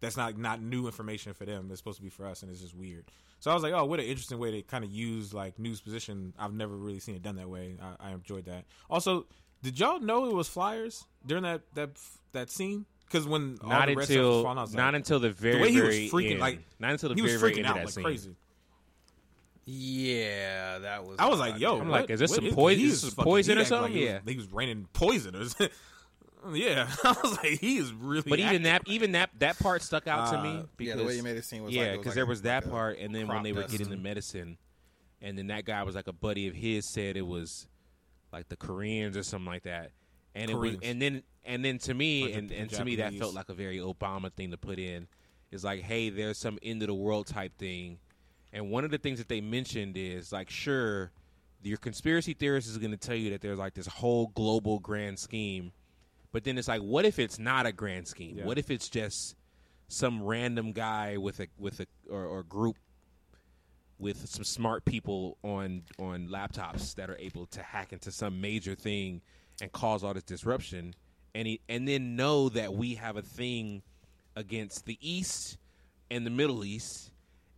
[0.00, 1.68] that's not not new information for them.
[1.70, 3.04] It's supposed to be for us, and it's just weird.
[3.38, 5.80] So I was like, oh, what an interesting way to kind of use like news
[5.80, 6.34] position.
[6.38, 7.76] I've never really seen it done that way.
[7.80, 8.64] I, I enjoyed that.
[8.90, 9.26] Also,
[9.62, 11.90] did y'all know it was flyers during that that
[12.32, 12.84] that scene?
[13.06, 15.18] Because when all not the red stuff was until falling I was not like, until
[15.20, 16.40] the very way he was freaking, end.
[16.40, 18.04] like, not until the he was very very freaking end out of that like scene.
[18.04, 18.36] crazy.
[19.66, 21.16] Yeah, that was.
[21.18, 21.78] I was like, yo.
[21.80, 23.58] I'm what- like, is this what some poison- he is is this fucking- poison he
[23.58, 23.92] or acted like something?
[23.98, 24.20] he was- Yeah.
[24.32, 25.34] he was raining poison.
[26.42, 26.62] or something.
[26.62, 28.22] yeah, I was like, he is really.
[28.28, 28.62] But even acting.
[28.64, 31.22] that, even that, that part stuck out to Uh, me because yeah, the way you
[31.22, 32.72] made it seem was yeah, like it was because like there a- was that like
[32.72, 33.72] part, and then when they were dust.
[33.72, 34.58] getting the medicine,
[35.22, 37.66] and then that guy was like a buddy of his said it was
[38.32, 39.90] like the Koreans or something like that,
[40.34, 42.96] and it was, and then and then to me, Like and, the and to me
[42.96, 45.08] that felt like a very Obama thing to put in,
[45.50, 47.98] is like, hey, there's some end of the world type thing,
[48.52, 51.10] and one of the things that they mentioned is like, sure,
[51.62, 55.18] your conspiracy theorist is going to tell you that there's like this whole global grand
[55.18, 55.72] scheme.
[56.32, 58.38] But then it's like, what if it's not a grand scheme?
[58.38, 58.44] Yeah.
[58.44, 59.34] What if it's just
[59.88, 62.76] some random guy with a with a or, or group
[63.98, 68.74] with some smart people on on laptops that are able to hack into some major
[68.74, 69.20] thing
[69.60, 70.94] and cause all this disruption
[71.34, 73.82] and he, and then know that we have a thing
[74.36, 75.58] against the east
[76.10, 77.10] and the middle east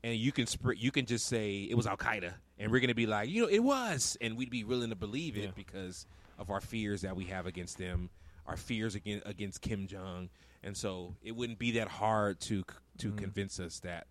[0.03, 2.93] and you can sp- you can just say it was Al Qaeda, and we're gonna
[2.93, 5.51] be like, you know, it was, and we'd be willing to believe it Yeah.
[5.55, 6.07] because
[6.41, 8.11] of our fears that we have against them,
[8.47, 10.31] our fears against against Kim Jong,
[10.63, 12.65] and so it wouldn't be that hard to
[12.99, 14.07] to convince us that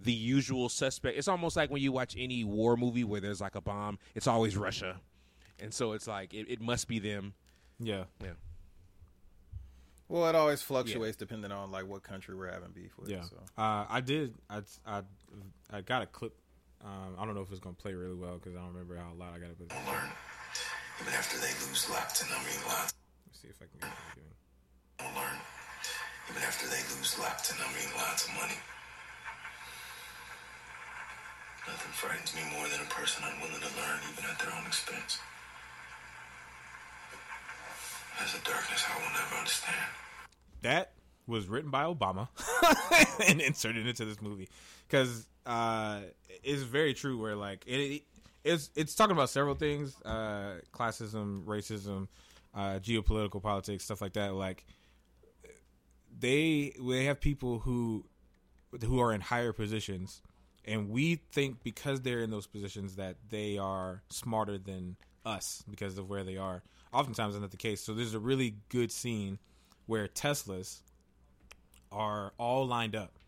[0.00, 1.16] the usual suspect.
[1.18, 4.26] It's almost like when you watch any war movie where there's like a bomb, it's
[4.26, 5.00] always Russia,
[5.58, 7.34] and so it's like it, it must be them.
[7.80, 8.04] Yeah.
[8.22, 8.30] Yeah.
[10.08, 13.08] Well, it always fluctuates depending on like what country we're having beef with.
[13.08, 13.22] Yeah.
[13.22, 13.36] So.
[13.56, 14.34] Uh, I did.
[14.50, 15.02] I, I
[15.72, 16.34] I got a clip.
[16.84, 19.12] Um, I don't know if it's gonna play really well because I don't remember how
[19.18, 19.58] loud I got it.
[19.58, 20.10] But let learn.
[21.00, 23.03] Even after they lose lots and I mean lots, me
[23.44, 24.32] see if I can get again.
[25.04, 25.38] will learn.
[26.30, 28.56] Even after they lose and I mean lots of money.
[31.68, 35.18] Nothing frightens me more than a person unwilling to learn even at their own expense.
[38.18, 39.76] There's a darkness I will never understand.
[40.62, 40.92] That
[41.26, 42.28] was written by Obama
[43.28, 44.48] and inserted into this movie
[44.88, 46.00] because uh,
[46.42, 47.18] it's very true.
[47.18, 48.02] Where like it, it
[48.44, 52.08] it's it's talking about several things: uh, classism, racism,
[52.54, 54.34] uh, geopolitical politics, stuff like that.
[54.34, 54.64] Like
[56.18, 58.04] they they have people who
[58.84, 60.22] who are in higher positions
[60.64, 65.98] and we think because they're in those positions that they are smarter than us because
[65.98, 66.62] of where they are
[66.92, 69.38] oftentimes that's not the case so there's a really good scene
[69.86, 70.80] where teslas
[71.92, 73.18] are all lined up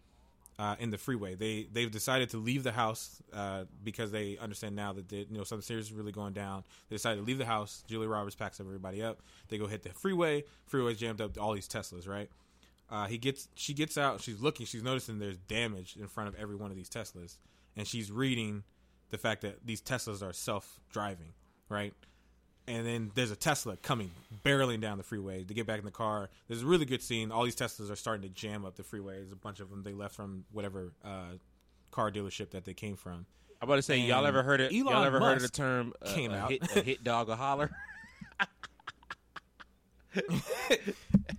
[0.58, 1.34] uh, in the freeway.
[1.34, 5.38] They they've decided to leave the house uh, because they understand now that they, you
[5.38, 6.64] know something serious is really going down.
[6.88, 7.84] They decided to leave the house.
[7.86, 9.20] Julia roberts packs everybody up.
[9.48, 10.44] They go hit the freeway.
[10.66, 12.30] Freeway's jammed up all these teslas right?
[12.88, 14.20] Uh, he gets she gets out.
[14.20, 14.66] She's looking.
[14.66, 17.36] She's noticing there's damage in front of every one of these teslas.
[17.76, 18.62] And she's reading
[19.10, 21.34] the fact that these teslas are self-driving
[21.68, 21.92] right
[22.68, 24.10] and then there's a tesla coming
[24.44, 27.30] barreling down the freeway to get back in the car there's a really good scene
[27.30, 29.82] all these teslas are starting to jam up the freeway there's a bunch of them
[29.82, 31.30] they left from whatever uh,
[31.90, 33.26] car dealership that they came from
[33.60, 34.70] I'm about to say, y'all ever heard it?
[34.70, 36.50] y'all Elon ever heard of the term uh, came a out.
[36.50, 37.70] hit, a hit dog a holler?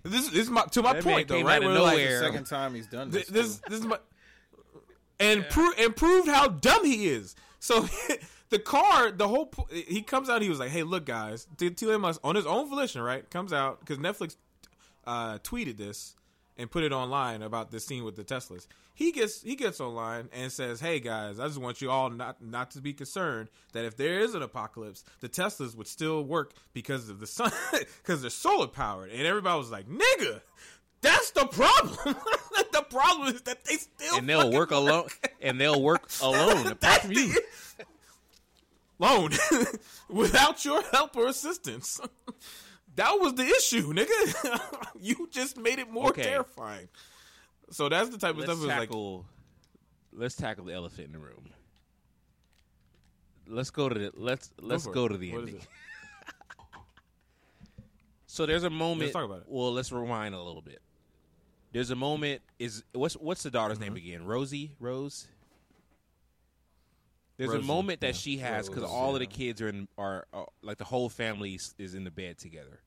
[0.04, 1.98] this, this is my, to my That point though came right out of Where, like,
[1.98, 2.20] nowhere.
[2.20, 3.58] Second time he's done Th- this.
[3.58, 3.99] this this is my
[5.20, 7.36] and pro- and proved how dumb he is.
[7.60, 7.88] So
[8.49, 10.41] the car, the whole he comes out.
[10.41, 12.15] He was like, "Hey, look, guys." T.L.
[12.24, 13.30] On his own volition, right?
[13.30, 14.36] Comes out because Netflix
[15.06, 16.15] uh, tweeted this
[16.57, 18.68] and put it online about this scene with the Teslas.
[18.94, 22.41] He gets he gets online and says, "Hey guys, I just want you all not
[22.41, 26.53] not to be concerned that if there is an apocalypse, the Teslas would still work
[26.74, 27.52] because of the sun
[28.02, 30.41] because they're solar powered." And everybody was like, "Nigga."
[30.99, 31.95] That's the problem.
[32.74, 35.07] the problem is that they still and they'll fucking work alone.
[35.40, 37.34] And they'll work alone apart That's from you.
[37.34, 37.86] the-
[38.99, 39.32] Loan
[40.10, 41.99] without your help or assistance.
[42.95, 44.60] that was the issue, nigga.
[44.99, 46.24] you just made it more Okay.
[46.24, 46.88] terrifying.
[47.69, 48.57] So that's the type of Let's stuff.
[48.57, 49.26] It was like, tackle.
[50.14, 51.49] let's tackle the elephant in the room.
[53.49, 55.61] Let's go to the let's let's for go to the What ending.
[58.30, 59.02] So there's a moment.
[59.02, 59.45] Let's talk about it.
[59.48, 60.82] Well, let's rewind a little bit.
[61.72, 62.41] There's a moment.
[62.60, 63.94] Is what's what's the daughter's Mm-hmm.
[63.94, 64.26] name again?
[64.26, 64.72] Rosie.
[64.80, 65.28] Rose.
[67.38, 68.12] There's a moment that yeah.
[68.14, 71.54] she has because all of the kids are in are, are like the whole family
[71.56, 72.82] is- is in the bed together,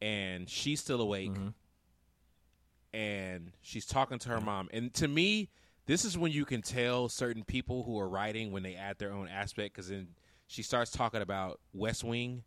[0.00, 1.48] and she's still awake, Mm-hmm.
[2.92, 4.68] and she's talking to her mom.
[4.72, 5.50] And to me,
[5.86, 9.12] this is when you can tell certain people who are writing when they add their
[9.12, 10.08] own aspect because then
[10.46, 12.44] she starts talking about West Wing,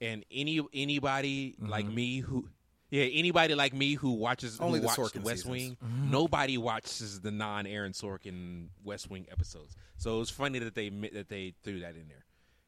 [0.00, 1.94] and any anybody like Mm-hmm.
[1.94, 2.48] me who.
[2.90, 5.50] Yeah, anybody like me who watches Only who the watched Sorkin West seasons.
[5.50, 5.76] Wing,
[6.10, 9.76] nobody watches the non Aaron Sorkin West Wing episodes.
[9.96, 12.24] So it was funny that they that they threw that in there.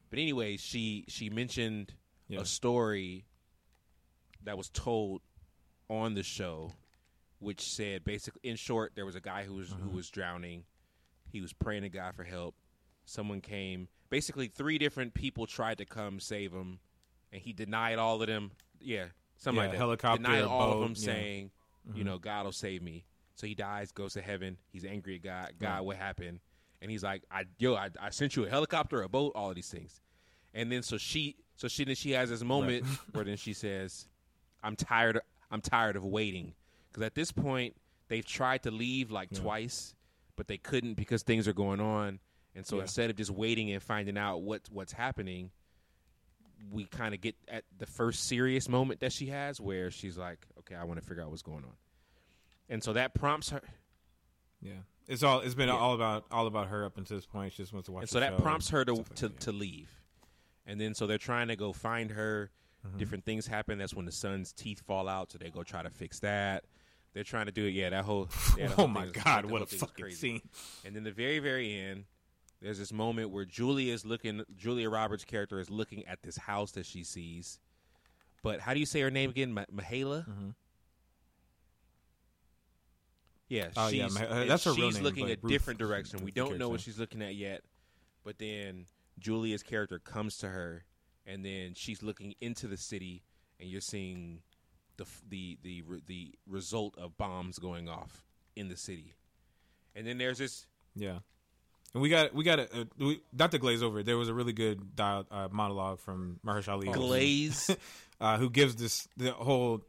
[0.09, 1.93] But anyway, she she mentioned
[2.29, 2.39] Yeah.
[2.41, 3.25] a story
[4.43, 5.21] that was told
[5.89, 6.71] on the show,
[7.39, 9.95] which said basically, in short, there was a guy who was who mm-hmm.
[9.95, 10.63] was drowning.
[11.31, 12.55] He was praying to God for help.
[13.05, 13.89] Someone came.
[14.09, 16.79] Basically, three different people tried to come save him,
[17.31, 18.51] and he denied all of them.
[18.79, 19.07] Yeah,
[19.43, 19.77] something Yeah, like that.
[19.77, 21.05] helicopter, denied all boat, of them, yeah.
[21.13, 21.51] saying,
[21.85, 22.03] "You mm-hmm.
[22.05, 23.05] know, God will save me."
[23.35, 24.57] So he dies, goes to heaven.
[24.71, 25.53] He's angry at God.
[25.59, 26.39] God, what happened?
[26.81, 29.55] And he's like, "I yo, I, I sent you a helicopter, a boat, all of
[29.55, 30.01] these things."
[30.53, 34.07] And then so she, so she then she has this moment where then she says,
[34.63, 35.19] "I'm tired.
[35.51, 36.53] I'm tired of waiting."
[36.91, 37.75] Because at this point,
[38.07, 39.95] they've tried to leave like twice,
[40.35, 42.19] but they couldn't because things are going on.
[42.55, 42.83] And so Yeah.
[42.83, 45.49] instead of just waiting and finding out what what's happening,
[46.71, 50.45] we kind of get at the first serious moment that she has where she's like,
[50.59, 51.73] "Okay, I want to figure out what's going on."
[52.69, 53.61] And so that prompts her.
[54.61, 54.71] yeah,
[55.07, 55.41] It's all.
[55.41, 55.75] It's been Yeah.
[55.75, 57.53] all about all about her up until this point.
[57.53, 58.03] She just wants to watch.
[58.03, 59.39] and so that prompts her to like to, that, yeah.
[59.41, 59.89] to leave
[60.65, 62.49] and then so they're trying to go find her
[62.85, 62.97] Mm-hmm.
[62.97, 65.89] different things happen that's when the son's teeth fall out so they go try to
[65.89, 66.65] fix that
[67.13, 68.27] they're trying to do it yeah that whole
[68.57, 69.45] yeah, that oh my god!
[69.45, 70.15] the What a fucking crazy.
[70.17, 70.41] scene!
[70.83, 72.03] and then the very very end
[72.63, 76.71] there's this moment where Julia is looking Julia Roberts' character is looking at this house
[76.71, 77.59] that she sees.
[78.41, 79.53] But how do you say her name again?
[79.53, 80.27] Ma- Myha'la?
[80.27, 80.49] Mm-hmm.
[83.49, 86.23] Yeah, Oh, yeah, Mah- that's her real she's name, looking a Ruth different direction.
[86.23, 87.61] We don't know what she's looking at yet,
[88.23, 88.85] but then
[89.19, 90.85] Julia's character comes to her,
[91.27, 93.23] and then she's looking into the city,
[93.59, 94.39] and you're seeing
[94.97, 98.23] the the the the result of bombs going off
[98.55, 99.13] in the city,
[99.95, 100.65] and then there's this
[100.95, 101.19] Yeah,
[101.93, 104.05] and we got we got a, uh, we, not to glaze over it.
[104.05, 107.69] There was a really good dial, uh, monologue from Mahershala Ali, glaze.
[108.21, 109.81] uh, who gives this the whole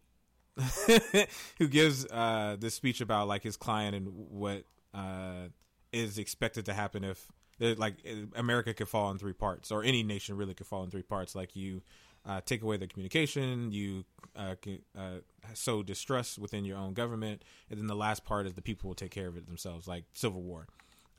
[1.59, 5.49] who gives uh, this speech about like his client and what uh,
[5.93, 7.27] is expected to happen if
[7.61, 7.95] like
[8.35, 11.35] America could fall in three parts, or any nation really could fall in three parts.
[11.35, 11.83] Like you
[12.27, 14.05] uh, take away the communication, you
[14.37, 14.55] uh,
[14.99, 15.19] uh,
[15.53, 18.95] sow distrust within your own government, and then the last part is the people will
[18.95, 20.67] take care of it themselves, like civil war.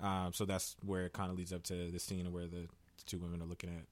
[0.01, 2.67] Um, so that's where it kind of leads up to the scene where the,
[3.05, 3.85] two women are looking at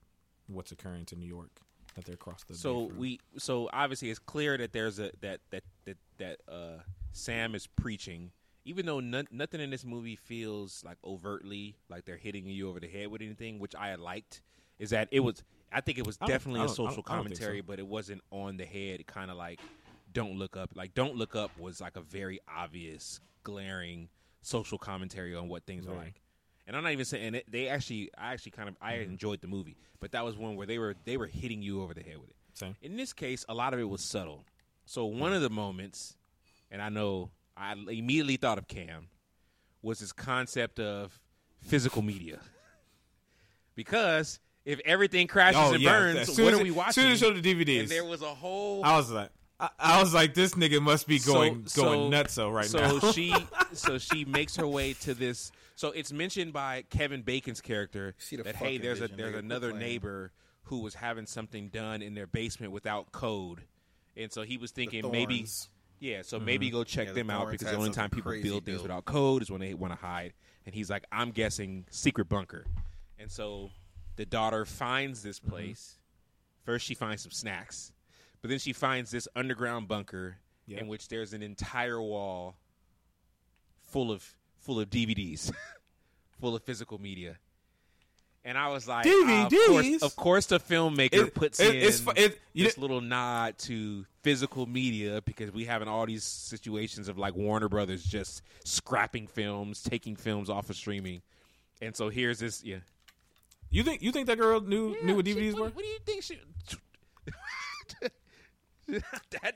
[0.48, 1.60] what's occurring to New York
[1.94, 2.54] that they're across the.
[2.54, 6.80] so we so obviously it's clear that there's a that that that that uh
[7.12, 8.32] Sam is preaching
[8.64, 12.80] even though no, nothing in this movie feels like overtly like they're hitting you over
[12.80, 14.42] the head with anything which I liked
[14.80, 17.38] is that it was I think it was definitely a social don't- I don't think
[17.38, 17.64] commentary so.
[17.68, 19.60] but it wasn't on the head kind of like
[20.12, 24.08] don't look up like don't look up was like a very obvious glaring
[24.44, 26.20] social commentary on what things are like
[26.66, 29.10] and I'm not even saying it, they actually I actually kind of I Mm-hmm.
[29.12, 31.92] enjoyed the movie but that was one where they were they were hitting you over
[31.94, 32.76] the head with it Same.
[32.82, 34.44] in this case, a lot of it was subtle.
[34.86, 36.16] So one of the moments,
[36.70, 39.08] and I know I immediately thought of Cam,
[39.82, 41.18] was this concept of
[41.62, 42.38] physical media.
[43.74, 46.92] because if everything crashes Oh, and yeah, burns, as what as are we as watching?
[47.02, 47.80] soon as it showed the DVDs.
[47.80, 48.84] and there was a whole.
[48.84, 52.48] I was like, I, I was like, this nigga must be going So- going so-
[52.48, 53.12] nutso right so now.
[53.12, 53.34] she,
[53.72, 55.52] so she makes her way to this.
[55.76, 59.86] So it's mentioned by Kevin Bacon's character the that hey, there's a there's another playing.
[59.86, 60.32] neighbor
[60.64, 63.60] who was having something done in their basement without code,
[64.16, 65.46] and so he was thinking maybe
[66.00, 68.48] Yeah, so maybe go check Yeah, the them out because the only time people crazy
[68.48, 68.82] build things built.
[68.84, 70.32] without code is when they want to hide.
[70.66, 72.64] And he's like, I'm guessing secret bunker.
[73.18, 73.70] And so
[74.16, 75.50] the daughter finds this Mm-hmm.
[75.50, 75.98] place.
[76.64, 77.92] First, she finds some snacks,
[78.44, 80.80] but then she finds this underground bunker Yeah.
[80.80, 82.56] in which there's an entire wall
[83.90, 84.22] full of
[84.58, 85.50] full of DVDs,
[86.42, 87.38] full of physical media.
[88.44, 90.02] And I was like, uh, of, course, DVDs?
[90.02, 94.66] of course, the filmmaker It- puts it- in it's it- this little nod to physical
[94.66, 99.82] media because we have in all these situations of like Warner Brothers just scrapping films,
[99.82, 101.22] taking films off of streaming.
[101.80, 102.80] And so here's this, yeah.
[103.70, 105.68] you think you think that girl knew knew what she- DVDs what, were?
[105.70, 106.38] What do you think she?
[108.88, 109.02] not
[109.42, 109.54] that,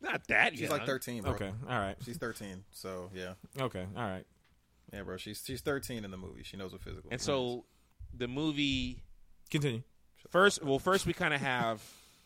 [0.00, 0.56] not that.
[0.56, 1.32] She's like 13, bro.
[1.32, 2.64] Okay, all right, She's 13.
[2.72, 3.34] So, yeah.
[3.60, 4.26] okay, all right.
[4.92, 5.16] Yeah, bro.
[5.16, 6.42] She's she's 13 in the movie.
[6.42, 7.24] She knows what physical And is.
[7.24, 7.64] so
[8.12, 9.02] the movie
[9.52, 9.82] Continue.
[10.30, 11.82] First, well, first we kind of have,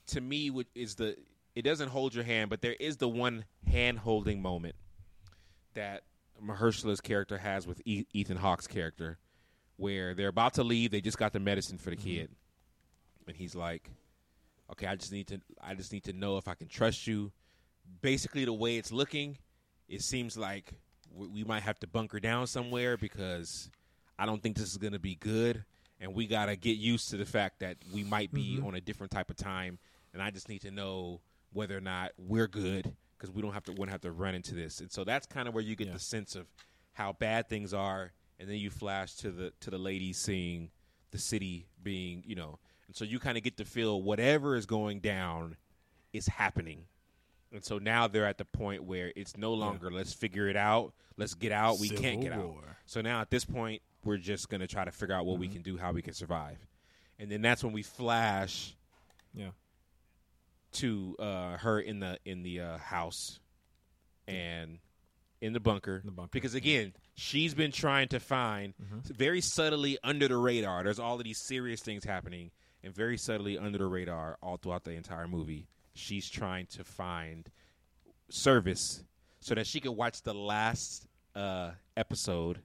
[0.08, 1.16] to me, which is the
[1.56, 4.76] it doesn't hold your hand, but there is the one hand holding moment
[5.74, 6.02] that
[6.40, 9.18] Mahershala's character has with e- Ethan Hawke's character,
[9.76, 10.92] where they're about to leave.
[10.92, 12.04] They just got the medicine for the mm-hmm.
[12.04, 12.30] kid,
[13.26, 13.90] and he's like,
[14.72, 17.32] "Okay, I just need to, I just need to know if I can trust you."
[18.00, 19.38] Basically, the way it's looking,
[19.88, 20.72] it seems like
[21.14, 23.70] we, we might have to bunker down somewhere because
[24.18, 25.64] I don't think this is going to be good,
[26.00, 28.66] and we got to get used to the fact that we might be mm-hmm.
[28.66, 29.78] on a different type of time,
[30.12, 31.20] and I just need to know
[31.52, 34.54] whether or not we're good because we don't have to wouldn't have to run into
[34.54, 35.94] this, and so that's kind of where you get Yeah.
[35.94, 36.46] the sense of
[36.92, 40.70] how bad things are, and then you flash to the to the lady seeing
[41.12, 44.66] the city being, you know, and so you kind of get to feel whatever is
[44.66, 45.56] going down
[46.12, 46.84] is happening.
[47.52, 50.92] And so now they're at the point where it's no longer let's figure it out,
[51.16, 52.40] let's get out, we can't get out.
[52.86, 55.48] So now at this point, we're just going to try to figure out what we
[55.48, 56.58] can do, how we can survive.
[57.18, 58.76] And then that's when we flash
[59.34, 59.50] Yeah.
[60.72, 63.40] to uh, her in the in the uh, house
[64.28, 64.78] and
[65.40, 66.02] in the bunker.
[66.04, 70.82] The bunker, Because again, she's been trying to find very subtly under the radar.
[70.84, 72.50] There's all of these serious things happening,
[72.86, 75.66] and very subtly under the radar all throughout the entire movie.
[75.94, 77.50] She's trying to find
[78.30, 79.02] service
[79.40, 82.60] so that she could watch the last uh, episode,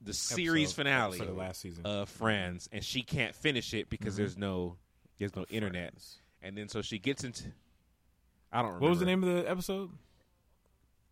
[0.00, 1.84] the series Episode finale for the last season.
[1.84, 4.22] of Friends, and she can't finish it because Mm-hmm.
[4.22, 4.76] there's no
[5.18, 5.94] there's no internet.
[6.42, 7.44] And then so she gets into
[8.52, 9.90] I don't remember What was the name of the episode?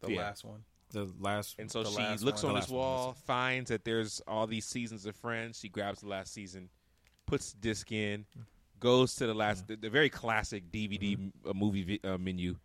[0.02, 0.20] the yeah.
[0.20, 0.62] last one.
[0.92, 2.50] The last And so she looks one.
[2.50, 5.58] on The this last one, wall, finds that there's all these seasons of Friends.
[5.58, 6.68] She grabs the last season,
[7.26, 8.24] puts the disc in,
[8.80, 12.56] goes to the last, the, the very classic DVD m- uh, movie vi- uh, menu,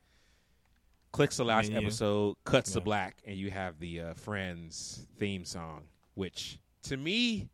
[1.11, 1.87] clicks the last Menu.
[1.87, 2.83] episode, cuts to Yeah.
[2.83, 5.83] black, and you have the uh, Friends theme song,
[6.15, 7.49] which to me,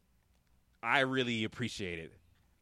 [0.84, 2.12] I really appreciated.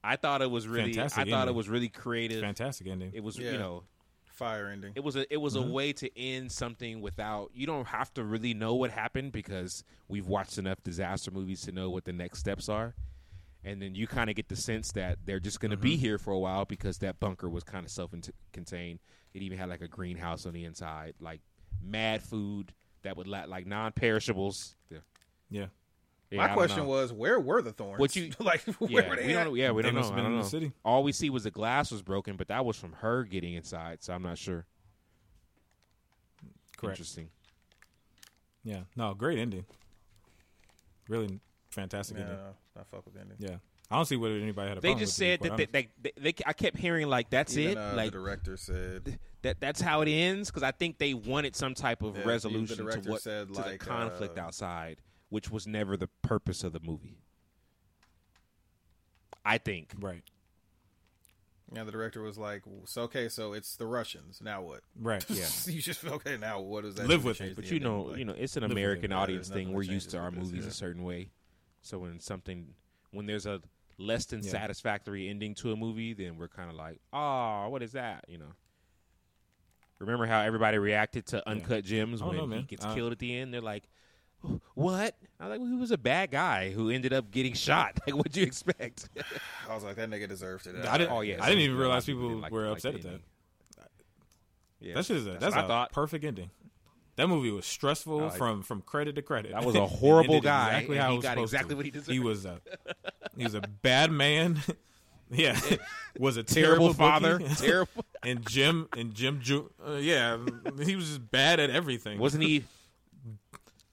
[0.03, 2.41] I thought it was really, Fantastic I thought it was really creative.
[2.41, 3.11] fantastic ending.
[3.13, 3.51] It was, Yeah.
[3.53, 3.83] you know,
[4.25, 4.91] Fire ending.
[4.95, 5.69] it was a it was Mm-hmm.
[5.69, 9.83] a way to end something without you don't have to really know what happened because
[10.09, 12.93] we've watched enough disaster movies to know what the next steps are.
[13.65, 15.83] And then you kind of get the sense that they're just going to Mm-hmm.
[15.83, 18.99] be here for a while because that bunker was kind of self-contained.
[19.33, 21.41] It even had like a greenhouse on the inside, like
[21.83, 24.75] mad food that would la- like non-perishables.
[24.91, 24.99] Yeah.
[25.49, 25.65] yeah.
[26.31, 27.99] Yeah, My don't question was, where were the thorns?
[27.99, 28.61] What you- like?
[28.79, 29.43] Where yeah, were they we at?
[29.43, 29.55] don't.
[29.55, 30.01] Yeah, we They don't know.
[30.01, 30.43] must I been don't in know.
[30.43, 30.71] the city.
[30.83, 34.03] All we see was the glass was broken, but that was from her getting inside,
[34.03, 34.65] so I'm not sure.
[36.77, 36.93] Correct.
[36.99, 37.29] Interesting.
[38.63, 38.81] Yeah.
[38.95, 39.65] No, great ending.
[41.07, 41.39] Really
[41.69, 42.37] fantastic Yeah, ending.
[42.75, 43.37] No, I fuck with the ending.
[43.39, 43.57] Yeah.
[43.89, 45.71] I don't see what anybody had a They problem just with, to said be that
[45.71, 48.57] they, they, they, they, I kept hearing like that's Even, it, uh, like the director
[48.57, 49.19] said.
[49.43, 52.27] that that's how it ends because I think they wanted some type of Yeah, the
[52.27, 56.73] resolution to what said, to the conflict uh, outside, which was never the purpose of
[56.73, 57.19] the movie.
[59.45, 59.93] I think.
[59.99, 60.23] Right.
[61.71, 64.39] Yeah, the director was like, "So okay, so it's the Russians.
[64.41, 64.81] Now what?
[64.99, 65.23] Right.
[65.29, 65.45] Yeah.
[65.65, 66.37] you just okay.
[66.37, 67.55] Now what does that Live with change it.
[67.55, 69.73] But you know, Like, you know, it's an American audience thing.
[69.73, 70.69] We're used to our with this, movies yeah.
[70.69, 71.29] a certain way.
[71.85, 72.73] So when something,
[73.11, 73.61] when there's a
[73.99, 74.49] less than Yeah.
[74.49, 78.25] satisfactory ending to a movie, then we're kind of like, oh, what is that?
[78.27, 78.53] You know.
[79.99, 83.37] Remember how everybody reacted to Uncut Gems when know, he gets I- killed at the
[83.37, 83.53] end?
[83.53, 83.83] They're like,
[84.73, 85.15] what?
[85.39, 87.99] I was like, well, he was a bad guy who ended up getting shot.
[88.07, 89.07] Like, what'd you expect?
[89.69, 90.75] I was like, that nigga deserved it.
[90.85, 91.11] I didn't.
[91.11, 93.21] Oh, yeah, I didn't even realize people people didn't like- were upset the at that.
[94.79, 95.91] Yeah, That shit is a, that's that's, a I thought.
[95.93, 96.49] perfect ending.
[97.17, 99.51] That movie was stressful from from credit to credit.
[99.53, 101.75] That was a horrible guy, Exactly how he was got exactly to.
[101.77, 102.11] what he deserved.
[102.11, 102.59] He was a
[103.37, 104.61] he was a bad man.
[105.31, 105.57] yeah,
[106.19, 107.39] was a terrible terrible father.
[107.55, 108.05] terrible.
[108.23, 110.37] and Jim and Jim Ju- uh, yeah,
[110.83, 112.19] he was just bad at everything.
[112.19, 112.63] Wasn't he?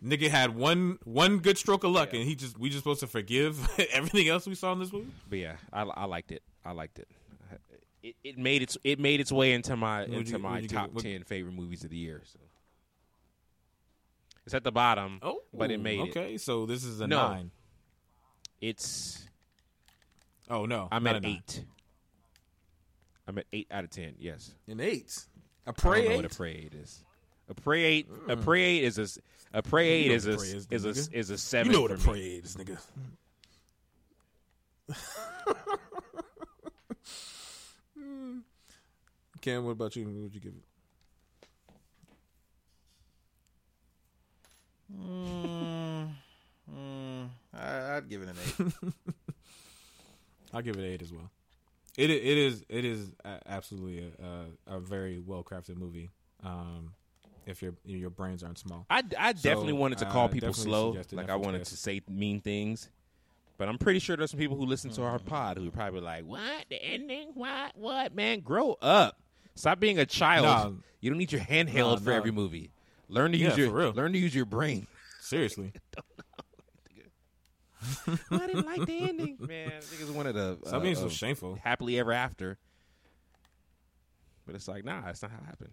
[0.05, 3.07] Nigga had one one good stroke of luck, and he just we just supposed to
[3.07, 3.57] forgive
[3.93, 5.12] everything else we saw in this movie.
[5.31, 6.43] But yeah, I, I liked it.
[6.65, 7.07] I liked it.
[8.03, 10.90] It, it made its it made its way into my into you- my give top?
[10.93, 12.20] What- ten favorite movies of the year.
[12.24, 12.40] So
[14.44, 15.19] it's at the bottom.
[15.23, 16.10] Oh, but it made it.
[16.10, 16.39] okay.
[16.39, 17.28] So this is a No.
[17.28, 17.51] nine.
[18.60, 19.27] It's
[20.48, 21.64] Oh no, I'm at eight.
[23.27, 24.14] I'm at eight out of ten.
[24.19, 25.27] Yes, An eight.
[25.66, 26.16] A know eight.
[26.16, 27.05] what a prey eight is.
[27.48, 28.09] A prey eight.
[28.28, 28.43] A hmm.
[28.43, 29.09] prey eight is a
[29.55, 31.73] a prey eight know is a a prey is, is a is a seven.
[31.73, 32.20] you know what a me.
[32.20, 32.78] eight is, nigga.
[39.40, 40.05] Cam, what about you?
[40.05, 40.62] What would you give it?
[44.94, 46.09] Mm,
[46.73, 48.93] mm, I, I'd give it an eight.
[50.55, 51.31] I'll give it an eight as well.
[51.97, 53.12] It it is it is
[53.47, 56.10] absolutely a, a, a very well crafted movie.
[56.43, 56.93] Um,
[57.47, 60.52] if your your brains aren't small, I, I definitely So, wanted to uh, call people
[60.55, 60.97] slow.
[61.12, 62.89] Like I wanted to say mean things.
[63.59, 66.01] But I'm pretty sure there's some people who listen to our pod who are probably
[66.01, 67.31] like, "What the ending?
[67.35, 67.77] What?
[67.77, 68.14] What?
[68.14, 69.19] Man, grow up!
[69.55, 70.44] Stop being a child.
[70.47, 70.70] Nah.
[71.01, 72.16] you don't need your handheld Nah, for nah.
[72.16, 72.70] every movie.
[73.13, 73.93] Learn to Yeah, use your for real.
[73.93, 74.87] learn to use your brain."
[75.21, 75.73] seriously,
[78.31, 79.69] I didn't like the ending, man.
[79.77, 81.59] I think it's one of the being uh, so shameful.
[81.63, 82.59] happily ever after.
[84.47, 85.73] But it's like, nah, that's not how it happened.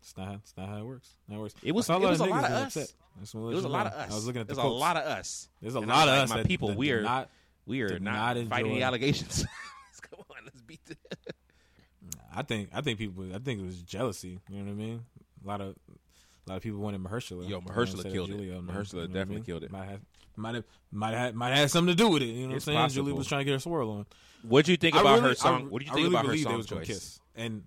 [0.00, 1.10] It's not it's not how it works.
[1.28, 1.54] Not how it works.
[1.62, 2.76] It was- it was a lot of us.
[2.76, 2.92] upset.
[3.16, 4.10] I just wanna let It was a lot of us.
[4.10, 4.80] I was looking at the There's a quotes.
[4.80, 5.48] lot of us.
[5.60, 6.74] There's a And lot of like, us my people.
[6.74, 7.30] we're not.
[7.66, 9.44] we are not, not fighting the allegations.
[10.00, 10.96] Come on, let's beat the.
[12.38, 13.24] I think I think people.
[13.34, 14.38] I think it was jealousy.
[14.48, 15.04] You know what I mean?
[15.44, 17.48] A lot of a lot of people wanted Mahershala.
[17.48, 18.32] Yo, Mahershala instead of killed it.
[18.36, 18.76] Julia, man.
[18.76, 19.44] Mahershala You know what I definitely mean?
[19.44, 19.72] killed it.
[19.72, 20.00] Might have
[20.36, 22.26] might have might have might have something to do with it.
[22.26, 22.78] You know what I'm saying?
[22.78, 23.04] possible.
[23.06, 24.06] Julie was trying to get her swirl on.
[24.42, 25.62] What do you think I about really- her song?
[25.62, 26.94] I- what do you I think really about her believe they song was gonna choice?
[26.94, 27.20] kiss.
[27.34, 27.62] And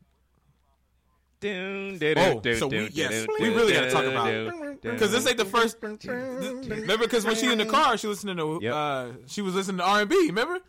[1.44, 5.78] Oh, so we- yes, we really gotta talk about- because this ain't the first.
[5.82, 8.74] Remember, because when she in the car, she listening to Yep.
[8.74, 10.16] uh, she was listening to R and B.
[10.28, 10.60] Remember?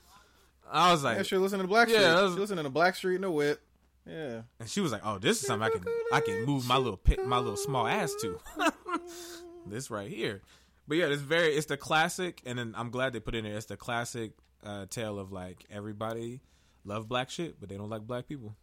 [0.70, 2.06] I was like, Yeah, she listening to Black Yeah, Street.
[2.08, 3.60] that was- She listening to Blackstreet in the whip.
[4.06, 4.42] Yeah.
[4.58, 6.96] And she was like, "Oh, this is something I can I can move my little
[6.96, 8.38] pit, my little small ass to."
[9.66, 10.42] this right here.
[10.88, 13.56] But yeah, it's very it's the classic, and then I'm glad they put in there.
[13.56, 14.32] It's the classic
[14.64, 16.40] uh, tale of like everybody
[16.84, 18.56] love black shit, but they don't like black people.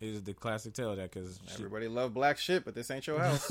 [0.00, 3.06] It is the classic tale of that because Everybody love black shit, but this ain't
[3.06, 3.48] your house.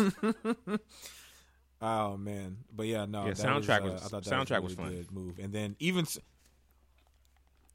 [1.81, 4.63] oh man, but yeah, no, Yeah, that soundtrack uh, was- I thought that soundtrack was,
[4.63, 4.91] was a fun.
[4.91, 6.19] good move, and then even s-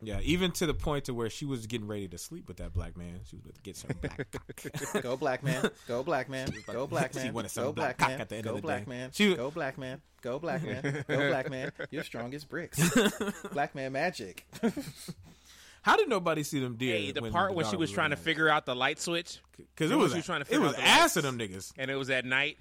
[0.03, 2.75] Yeah, even to the point to where she was getting ready to sleep with that
[2.75, 3.21] black man.
[3.31, 5.03] She was about to get some black cock.
[5.03, 5.71] Go black man.
[5.89, 6.53] Go black man.
[6.67, 7.33] Go black She man.
[7.33, 8.21] wanted some Go black black cock man.
[8.21, 8.91] at the end Go of the black day.
[8.91, 9.11] man.
[9.13, 10.03] She- Go black man.
[10.21, 11.05] Go black man.
[11.09, 11.73] Go black man.
[11.91, 12.79] You're strong as bricks.
[13.53, 14.47] Black man magic.
[15.83, 16.97] How did nobody see them deer?
[16.97, 19.95] Hey, the part when she was trying to figure out the light switch, because it
[19.95, 21.73] Remember was she was trying to it figure was out the ass of them niggas.
[21.79, 22.59] and it was at night,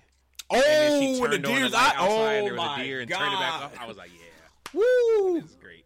[0.52, 1.88] Oh, and then she when the turned on the deer's light eye.
[1.98, 3.18] outside, Oh and there oh was a deer, and god!
[3.18, 3.72] turned it back off.
[3.82, 5.42] I was like, yeah, Woo!
[5.42, 5.86] this is great.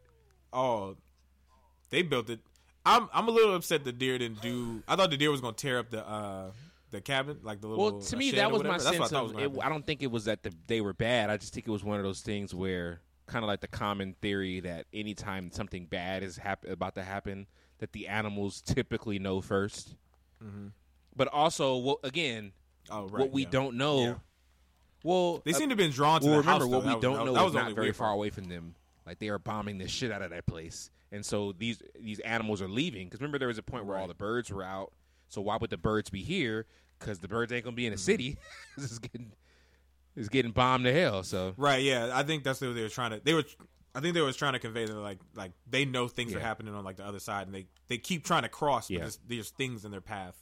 [0.51, 0.97] Oh,
[1.90, 2.40] they built it.
[2.86, 4.84] I'm I'm a little upset the deer didn't do.
[4.88, 6.52] I thought the deer was gonna tear up the uh
[6.91, 7.91] the cabin, like the little.
[7.91, 8.78] Well, to me, that was my.
[8.78, 9.52] That's what I sense was It.
[9.61, 11.30] I don't think it was that the, they were bad.
[11.30, 14.16] I just think it was one of those things where, kind of like the common
[14.22, 17.45] theory that anytime something bad is hap- about to happen,
[17.78, 19.94] that the animals typically know 1st
[21.16, 22.53] But also, well, again,
[22.90, 23.20] Oh, right.
[23.20, 23.49] what we yeah.
[23.52, 24.02] don't know.
[24.03, 24.14] Yeah.
[25.03, 26.72] Well, They uh, seem to have been drawn to well, remember house.
[26.74, 28.74] what we don't was- know that is was not very far away from them.
[29.06, 32.61] Like they are bombing the shit out of that place, and so these these animals
[32.61, 33.07] are leaving.
[33.07, 34.91] Because remember, there was a point where all the birds were out.
[35.27, 36.65] So why would the birds be here?
[36.99, 38.03] Because the birds ain't gonna be in the Mm-hmm.
[38.06, 38.38] city.
[38.77, 39.31] it's getting
[40.15, 41.23] it's getting bombed to hell.
[41.23, 41.84] So Right.
[41.84, 42.11] Yeah.
[42.14, 43.22] I think that's what they were trying to.
[43.23, 43.44] They were.
[43.95, 46.44] I think they was trying to convey that like like they know things are Yeah.
[46.45, 48.99] happening on like the other side, and they they keep trying to cross, but Yeah.
[49.02, 50.36] there's, there's things in their path.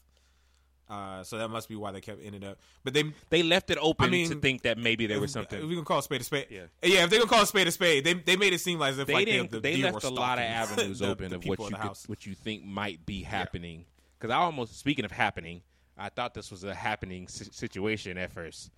[0.90, 2.58] Uh, so that must be why they kept ended up.
[2.84, 5.60] But they they left it open I mean, to think that maybe there was something
[5.62, 6.48] If we can call a spade a spade.
[6.50, 6.62] Yeah.
[6.82, 7.04] yeah.
[7.04, 9.00] If they can call a spade a spade, they they made it seem like as
[9.00, 9.52] if They like didn't.
[9.52, 11.66] the, the they deer left were a lot of avenues the- open the of people
[11.66, 13.84] what you the could, what you think might be happening.
[14.18, 15.62] Because I almost speaking of happening,
[15.98, 18.72] I thought this was a happening si- situation at first.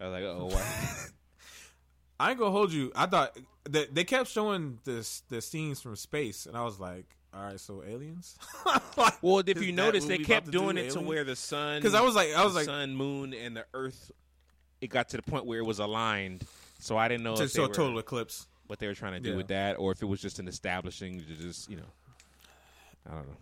[0.00, 0.64] I was like, oh, what?
[2.20, 2.92] I ain't gonna hold you.
[2.94, 7.06] I thought that they kept showing this the scenes from space, and I was like,
[7.34, 8.36] all right, so aliens.
[9.22, 11.94] Well, if you notice, they kept to do, doing it to where the sun, Because
[11.94, 14.10] I was like, I was like, sun, moon, and the Earth.
[14.80, 16.44] It got to the point where it was aligned,
[16.80, 18.46] so I didn't know to if they show were, total eclipse.
[18.66, 19.36] what they were trying to do Yeah.
[19.36, 21.82] with that, or if it was just an establishing to just you know,
[23.10, 23.36] I don't know.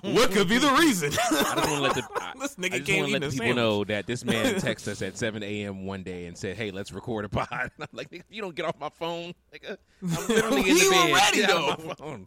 [0.02, 1.12] what could be the reason?
[1.30, 2.02] I don't want to let the.
[2.20, 3.56] I, This nigga I just can't want eat to let the people sandwich.
[3.56, 5.86] know that this man texted us at 7 a.m.
[5.86, 8.54] one day and said, "Hey, let's record a pod." And I'm like, "Nigga, "You don't
[8.54, 9.32] get off my phone.
[9.54, 11.12] Nigga, uh, I'm literally in the bed.
[11.14, 11.86] ready, Get off though.
[11.86, 12.26] my phone."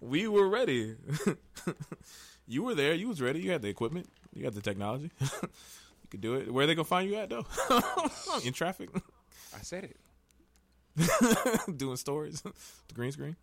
[0.00, 0.96] we were ready.
[2.46, 2.94] you were there.
[2.94, 3.40] You was ready.
[3.40, 4.08] You had the equipment.
[4.36, 5.10] You got the technology.
[5.20, 5.48] you
[6.10, 6.52] could do it.
[6.52, 7.46] Where they gonna find you at though?
[8.44, 8.90] In traffic,
[9.54, 9.96] I said it.
[11.76, 13.36] doing stories, the green screen.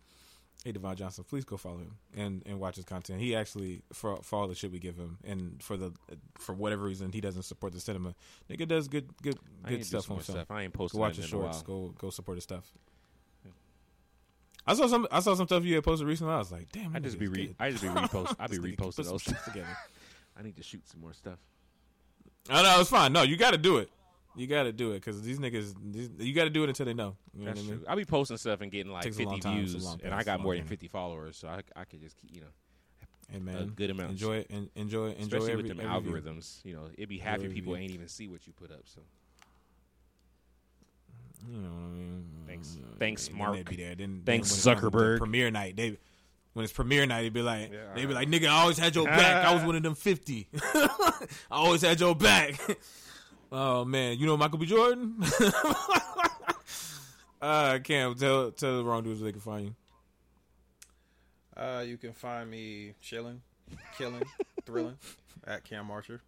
[0.64, 3.20] Hey Devon Johnson, please go follow him and, and watch his content.
[3.20, 5.92] He actually for for all the shit we give him and for the
[6.38, 8.14] for whatever reason he doesn't support the cinema.
[8.48, 10.50] Nigga does good good good stuff on stuff.
[10.50, 11.62] I ain't Go watch his shorts.
[11.62, 12.72] Go go support his stuff.
[14.66, 15.06] I saw some.
[15.10, 16.32] I saw some stuff you had posted recently.
[16.32, 16.96] I was like, damn.
[16.96, 17.56] I just be re- good.
[17.58, 18.34] I just be repost.
[18.38, 19.22] I be This nigga can reposting those.
[19.22, 19.76] shit together.
[20.38, 21.38] I need to shoot some more stuff.
[22.50, 23.12] Oh no, it's fine.
[23.12, 23.88] No, you got to do it.
[24.36, 25.74] You got to do it because these niggas.
[25.92, 27.16] These, you got to do it until they know.
[27.32, 27.78] You know That's what I mean?
[27.80, 27.86] true.
[27.88, 29.58] I be posting stuff and getting like Takes a long 50 time.
[29.62, 30.64] It's a views, long and I process, got more than.
[30.66, 32.48] 50 followers, so I, I could just keep, you know,
[33.30, 34.10] Hey man, good amount.
[34.10, 36.12] Enjoy it and enjoy enjoy especially every, with them every view.
[36.20, 36.64] algorithms.
[36.64, 37.82] You know, it'd be half your every people view.
[37.84, 38.82] ain't even see what you put up.
[38.84, 39.00] So
[41.48, 42.24] You know what I mean?
[42.46, 42.76] Thanks.
[42.98, 43.54] Thanks, then Mark.
[43.56, 43.94] they'd Be there.
[43.94, 45.18] Then, Thanks, then when it comes to Zuckerberg.
[45.18, 45.76] Premiere night.
[45.76, 45.98] They
[46.54, 48.94] when it's premiere night, they'd be like, Yeah, they'd be like, nigga, I always had
[48.94, 49.44] your back.
[49.46, 50.48] I was one of them fifty.
[50.74, 50.88] I
[51.50, 52.58] always had your back.
[53.52, 54.66] oh man, you know Michael B.
[54.66, 55.16] Jordan.
[57.42, 59.74] uh, Cam, tell tell the wrongdoers where they can find you.
[61.56, 63.40] Uh, you can find me chilling,
[63.96, 64.22] killing,
[64.64, 64.96] thrilling
[65.46, 66.20] at Cam Archer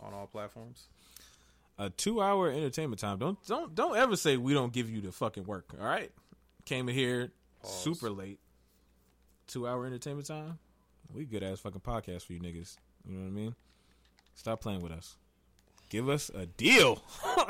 [0.00, 0.86] on all platforms.
[1.78, 3.18] a two hour entertainment time.
[3.18, 5.74] Don't don't don't ever say we don't give you the fucking work.
[5.80, 6.12] All right,
[6.64, 7.32] came in here
[7.62, 7.82] Pause.
[7.82, 8.38] super late.
[9.46, 10.58] Two hour entertainment time.
[11.12, 12.76] We good ass fucking podcast for you niggas.
[13.08, 13.54] You know what I mean?
[14.34, 15.16] Stop playing with us.
[15.88, 17.02] Give us a deal.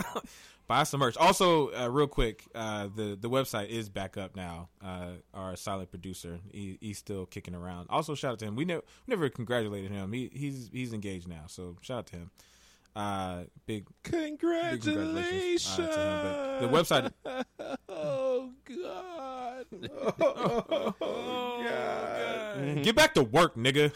[0.68, 1.16] Buy some merch.
[1.16, 4.68] Also, uh, real quick, uh, the the website is back up now.
[4.84, 7.86] Uh, our silent producer, he, he's still kicking around.
[7.88, 8.56] Also, shout out to him.
[8.56, 10.12] We never we never congratulated him.
[10.12, 12.30] He, he's he's engaged now, so shout out to him.
[12.96, 16.72] Uh, big big congratulations uh, to him.
[16.82, 19.35] But the website, Oh God!
[20.20, 20.94] Oh,
[21.64, 22.82] God.
[22.82, 23.92] Get back to work, nigga.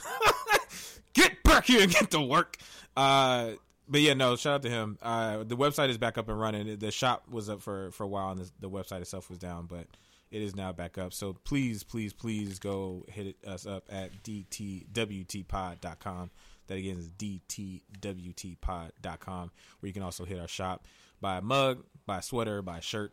[1.14, 2.56] get back here and get to work.
[2.96, 3.50] Uh,
[3.88, 4.98] but yeah, no, shout out to him.
[5.02, 6.78] Uh, the website is back up and running.
[6.78, 9.66] The shop was up for, for a while, and the, the website itself was down,
[9.66, 9.86] but
[10.30, 11.12] it is now back up.
[11.12, 16.30] So please, please, please go hit us up at dtwtpod.com.
[16.68, 20.86] That again is dtwtpod.com, where you can also hit our shop,
[21.20, 23.12] buy a mug, buy a sweater, buy a shirt,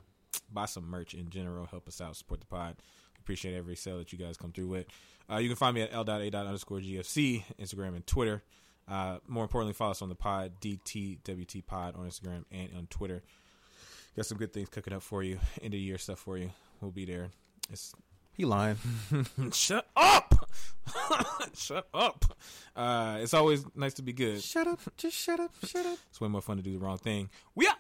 [0.51, 1.65] buy some merch in general.
[1.65, 2.75] Help us out, support the pod.
[3.19, 4.85] Appreciate every sale that you guys come through with.
[5.29, 6.31] Uh, you can find me at l.a.
[6.31, 8.41] underscore GFC, Instagram and Twitter.
[8.87, 13.21] Uh, more importantly, follow us on the pod, DTWT Pod on Instagram and on Twitter.
[14.15, 16.51] Got some good things cooking up for you, end of year stuff for you.
[16.81, 17.29] We'll be there.
[17.69, 17.93] It's
[18.31, 18.77] He lying.
[19.51, 20.49] shut up,
[21.53, 22.25] shut up.
[22.75, 24.41] Uh, it's always nice to be good.
[24.41, 24.79] Shut up.
[24.95, 25.51] Just shut up.
[25.65, 25.97] Shut up.
[26.09, 27.29] It's way more fun to do the wrong thing.
[27.55, 27.75] We out.